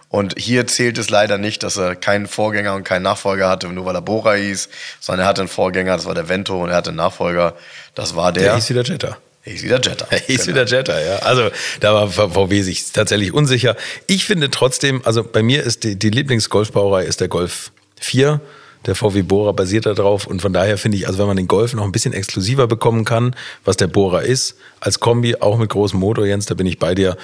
Und 0.09 0.35
hier 0.37 0.67
zählt 0.67 0.99
es 0.99 1.11
leider 1.11 1.39
nicht, 1.39 1.63
dass 1.63 1.77
er 1.77 1.95
keinen 1.95 2.27
Vorgänger 2.27 2.75
und 2.75 2.83
keinen 2.83 3.03
Nachfolger 3.03 3.49
hatte, 3.49 3.69
nur 3.69 3.85
weil 3.85 3.95
er 3.95 4.03
Bora 4.03 4.33
hieß, 4.33 4.69
sondern 4.99 5.27
er 5.27 5.29
hatte 5.29 5.43
einen 5.43 5.49
Vorgänger, 5.49 5.95
das 5.95 6.07
war 6.07 6.15
der 6.15 6.29
Vento, 6.29 6.61
und 6.61 6.71
er 6.71 6.77
hatte 6.77 6.91
einen 6.91 6.97
Nachfolger, 6.97 7.55
das 7.95 8.17
war 8.17 8.33
der. 8.33 8.43
Der 8.43 8.55
hieß 8.57 8.71
wieder 8.71 8.83
Jetta. 8.83 9.19
Hieß 9.49 9.63
wieder 9.63 9.81
Jetta. 9.81 10.07
Er 10.11 10.19
hieß 10.19 10.47
genau. 10.47 10.49
wieder 10.49 10.67
Jetta, 10.67 11.01
ja. 11.01 11.17
Also 11.19 11.51
da 11.81 11.95
war 11.95 12.09
VW 12.09 12.63
sich 12.63 12.93
tatsächlich 12.93 13.33
unsicher. 13.33 13.77
Ich 14.07 14.25
finde 14.25 14.51
trotzdem, 14.51 15.01
also 15.05 15.25
bei 15.25 15.43
mir 15.43 15.63
ist 15.63 15.85
die, 15.85 15.97
die 15.97 16.11
Lieblingsgolfbauerei 16.11 17.05
ist 17.05 17.21
der 17.21 17.29
Golf 17.29 17.73
4. 18.01 18.41
Der 18.87 18.95
VW 18.95 19.23
Bora 19.23 19.53
basiert 19.53 19.87
darauf 19.87 20.27
und 20.27 20.41
von 20.41 20.53
daher 20.53 20.79
finde 20.79 20.99
ich, 20.99 21.07
also 21.07 21.19
wenn 21.19 21.27
man 21.27 21.37
den 21.37 21.49
Golf 21.49 21.75
noch 21.75 21.85
ein 21.85 21.93
bisschen 21.93 22.13
exklusiver 22.13 22.69
bekommen 22.69 23.05
kann, 23.05 23.35
was 23.65 23.77
der 23.77 23.89
Bora 23.89 24.21
ist, 24.21 24.55
als 24.81 25.01
Kombi, 25.01 25.37
auch 25.37 25.59
mit 25.59 25.71
großem 25.71 25.99
Motor, 25.99 26.27
Jens, 26.27 26.47
da 26.47 26.55
bin 26.55 26.67
ich 26.67 26.79
bei 26.79 26.95
dir. 26.95 27.17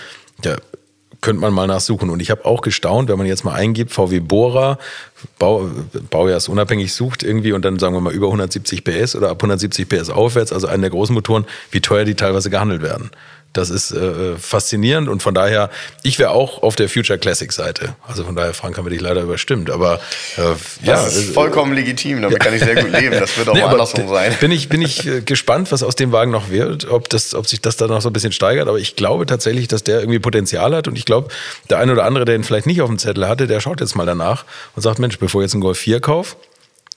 Der 0.42 0.58
könnte 1.24 1.40
man 1.40 1.54
mal 1.54 1.66
nachsuchen. 1.66 2.10
Und 2.10 2.20
ich 2.20 2.30
habe 2.30 2.44
auch 2.44 2.60
gestaunt, 2.60 3.08
wenn 3.08 3.16
man 3.16 3.26
jetzt 3.26 3.44
mal 3.44 3.54
eingibt, 3.54 3.92
VW 3.92 4.20
Bora, 4.20 4.78
Bau, 5.38 5.70
unabhängig 6.48 6.92
sucht 6.92 7.22
irgendwie 7.22 7.52
und 7.52 7.64
dann 7.64 7.78
sagen 7.78 7.94
wir 7.94 8.00
mal 8.02 8.12
über 8.12 8.26
170 8.26 8.84
PS 8.84 9.16
oder 9.16 9.30
ab 9.30 9.38
170 9.38 9.88
PS 9.88 10.10
aufwärts, 10.10 10.52
also 10.52 10.66
einen 10.66 10.82
der 10.82 10.90
großen 10.90 11.14
Motoren, 11.14 11.46
wie 11.70 11.80
teuer 11.80 12.04
die 12.04 12.14
teilweise 12.14 12.50
gehandelt 12.50 12.82
werden. 12.82 13.10
Das 13.54 13.70
ist 13.70 13.92
äh, 13.92 14.36
faszinierend 14.36 15.08
und 15.08 15.22
von 15.22 15.32
daher, 15.32 15.70
ich 16.02 16.18
wäre 16.18 16.30
auch 16.30 16.62
auf 16.62 16.74
der 16.74 16.88
Future 16.88 17.20
Classic 17.20 17.52
Seite. 17.52 17.94
Also 18.06 18.24
von 18.24 18.34
daher, 18.34 18.52
Frank, 18.52 18.76
haben 18.76 18.84
wir 18.84 18.90
dich 18.90 19.00
leider 19.00 19.22
überstimmt. 19.22 19.70
Aber 19.70 20.00
äh, 20.36 20.42
ja, 20.82 20.94
das 20.94 21.16
ist 21.16 21.32
vollkommen 21.32 21.72
legitim. 21.72 22.20
Damit 22.20 22.40
kann 22.40 22.52
ich 22.52 22.64
sehr 22.64 22.74
gut 22.74 22.90
leben. 22.90 23.12
Das 23.18 23.38
wird 23.38 23.48
auch 23.48 23.54
nee, 23.54 23.62
andersrum 23.62 24.08
sein. 24.08 24.34
Bin 24.40 24.50
ich, 24.50 24.68
bin 24.68 24.82
ich 24.82 25.06
äh, 25.06 25.20
gespannt, 25.20 25.70
was 25.70 25.84
aus 25.84 25.94
dem 25.94 26.10
Wagen 26.10 26.32
noch 26.32 26.50
wird, 26.50 26.90
ob, 26.90 27.08
das, 27.08 27.32
ob 27.34 27.46
sich 27.46 27.60
das 27.60 27.76
dann 27.76 27.90
noch 27.90 28.02
so 28.02 28.10
ein 28.10 28.12
bisschen 28.12 28.32
steigert. 28.32 28.66
Aber 28.66 28.78
ich 28.78 28.96
glaube 28.96 29.24
tatsächlich, 29.24 29.68
dass 29.68 29.84
der 29.84 30.00
irgendwie 30.00 30.18
Potenzial 30.18 30.74
hat. 30.74 30.88
Und 30.88 30.98
ich 30.98 31.04
glaube, 31.04 31.28
der 31.70 31.78
eine 31.78 31.92
oder 31.92 32.04
andere, 32.04 32.24
der 32.24 32.34
ihn 32.34 32.42
vielleicht 32.42 32.66
nicht 32.66 32.82
auf 32.82 32.88
dem 32.88 32.98
Zettel 32.98 33.28
hatte, 33.28 33.46
der 33.46 33.60
schaut 33.60 33.80
jetzt 33.80 33.94
mal 33.94 34.04
danach 34.04 34.44
und 34.74 34.82
sagt, 34.82 34.98
Mensch, 34.98 35.18
bevor 35.20 35.42
ich 35.42 35.46
jetzt 35.46 35.54
einen 35.54 35.62
Golf 35.62 35.78
4 35.78 36.00
kaufe, 36.00 36.34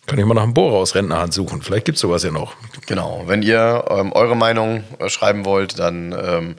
kann 0.08 0.18
ich 0.18 0.26
mal 0.26 0.34
nach 0.34 0.44
einem 0.44 0.54
Bohrer 0.54 0.78
aus 0.78 0.96
Rentnerhand 0.96 1.34
suchen. 1.34 1.62
Vielleicht 1.62 1.86
gibt 1.86 1.98
es 1.98 2.02
sowas 2.02 2.24
ja 2.24 2.32
noch. 2.32 2.56
Genau. 2.86 3.24
Wenn 3.28 3.44
ihr 3.44 3.84
ähm, 3.90 4.14
eure 4.14 4.38
Meinung 4.38 4.86
äh, 5.00 5.10
schreiben 5.10 5.44
wollt, 5.44 5.78
dann 5.78 6.14
ähm, 6.14 6.56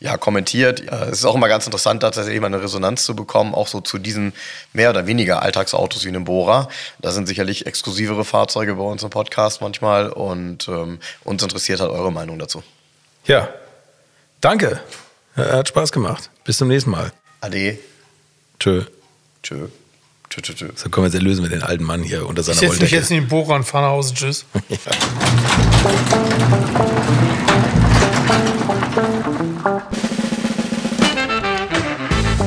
ja, 0.00 0.18
kommentiert. 0.18 0.80
Ja, 0.80 1.04
es 1.04 1.20
ist 1.20 1.24
auch 1.24 1.34
immer 1.34 1.48
ganz 1.48 1.64
interessant, 1.64 2.02
tatsächlich 2.02 2.38
mal 2.40 2.48
eine 2.48 2.62
Resonanz 2.62 3.04
zu 3.04 3.16
bekommen, 3.16 3.54
auch 3.54 3.68
so 3.68 3.80
zu 3.80 3.96
diesen 3.96 4.34
mehr 4.74 4.90
oder 4.90 5.06
weniger 5.06 5.42
Alltagsautos 5.42 6.04
wie 6.04 6.08
einem 6.08 6.24
Bohrer. 6.24 6.68
Da 7.00 7.10
sind 7.10 7.26
sicherlich 7.26 7.66
exklusivere 7.66 8.26
Fahrzeuge 8.26 8.74
bei 8.74 8.84
uns 8.84 9.02
im 9.02 9.08
Podcast 9.08 9.62
manchmal 9.62 10.10
und 10.10 10.68
ähm, 10.68 10.98
uns 11.24 11.42
interessiert 11.42 11.80
halt 11.80 11.90
eure 11.90 12.12
Meinung 12.12 12.38
dazu. 12.38 12.62
Ja. 13.24 13.48
Danke. 14.42 14.78
Hat 15.36 15.68
Spaß 15.68 15.90
gemacht. 15.92 16.28
Bis 16.44 16.58
zum 16.58 16.68
nächsten 16.68 16.90
Mal. 16.90 17.12
Ade. 17.40 17.78
Tschö. 18.58 18.84
Tschö. 19.42 19.68
Tschö, 20.30 20.40
tschö, 20.42 20.54
tschö. 20.54 20.68
So 20.76 20.88
können 20.90 21.04
wir 21.04 21.08
jetzt 21.08 21.16
erlösen 21.16 21.42
mit 21.42 21.50
den 21.50 21.64
alten 21.64 21.82
Mann 21.84 22.02
hier 22.04 22.26
unter 22.26 22.42
seiner 22.42 22.54
Ich 22.54 22.60
setze 22.60 22.82
mich 22.82 22.90
jetzt 22.92 23.10
in 23.10 23.22
den 23.22 23.28
Bohrer 23.28 23.56
und 23.56 23.64
fahre 23.64 23.86
nach 23.86 23.92
Hause. 23.92 24.14
Tschüss. 24.14 24.44
ja. 24.68 24.76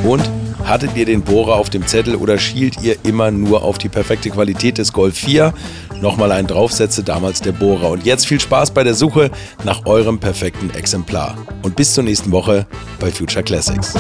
Und 0.04 0.30
hattet 0.66 0.96
ihr 0.98 1.06
den 1.06 1.22
Bohrer 1.22 1.56
auf 1.56 1.70
dem 1.70 1.88
Zettel 1.88 2.16
oder 2.16 2.38
schielt 2.38 2.82
ihr 2.82 2.98
immer 3.04 3.32
nur 3.32 3.64
auf 3.64 3.78
die 3.78 3.88
perfekte 3.88 4.30
Qualität 4.30 4.78
des 4.78 4.92
Golf 4.92 5.16
4? 5.16 5.54
Nochmal 6.02 6.34
einen 6.34 6.48
draufsetze, 6.48 7.04
damals 7.04 7.42
der 7.42 7.54
Bohrer. 7.54 7.90
Und 7.90 8.06
jetzt 8.06 8.28
viel 8.28 8.40
Spaß 8.40 8.72
bei 8.72 8.84
der 8.84 8.96
Suche 8.96 9.32
nach 9.64 9.86
eurem 9.86 10.20
perfekten 10.20 10.72
Exemplar. 10.72 11.38
Und 11.62 11.78
bis 11.78 11.94
zur 11.94 12.04
nächsten 12.04 12.34
Woche 12.34 12.68
bei 13.00 13.12
Future 13.12 13.44
Classics. 13.44 13.94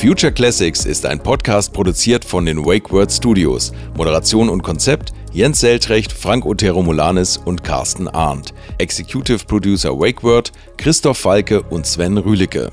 Future 0.00 0.32
Classics 0.32 0.86
ist 0.86 1.04
ein 1.04 1.22
Podcast 1.22 1.74
produziert 1.74 2.24
von 2.24 2.46
den 2.46 2.64
Wake 2.64 2.90
Word 2.90 3.12
Studios. 3.12 3.70
Moderation 3.94 4.48
und 4.48 4.62
Konzept 4.62 5.12
Jens 5.30 5.60
Seltrecht, 5.60 6.10
Frank 6.10 6.46
Otero 6.46 6.82
Molanis 6.82 7.36
und 7.36 7.62
Carsten 7.62 8.08
Arndt. 8.08 8.54
Executive 8.78 9.44
Producer 9.44 9.90
Wake 9.90 10.22
Word 10.22 10.52
Christoph 10.78 11.18
Falke 11.18 11.60
und 11.64 11.84
Sven 11.84 12.16
Rühlicke. 12.16 12.72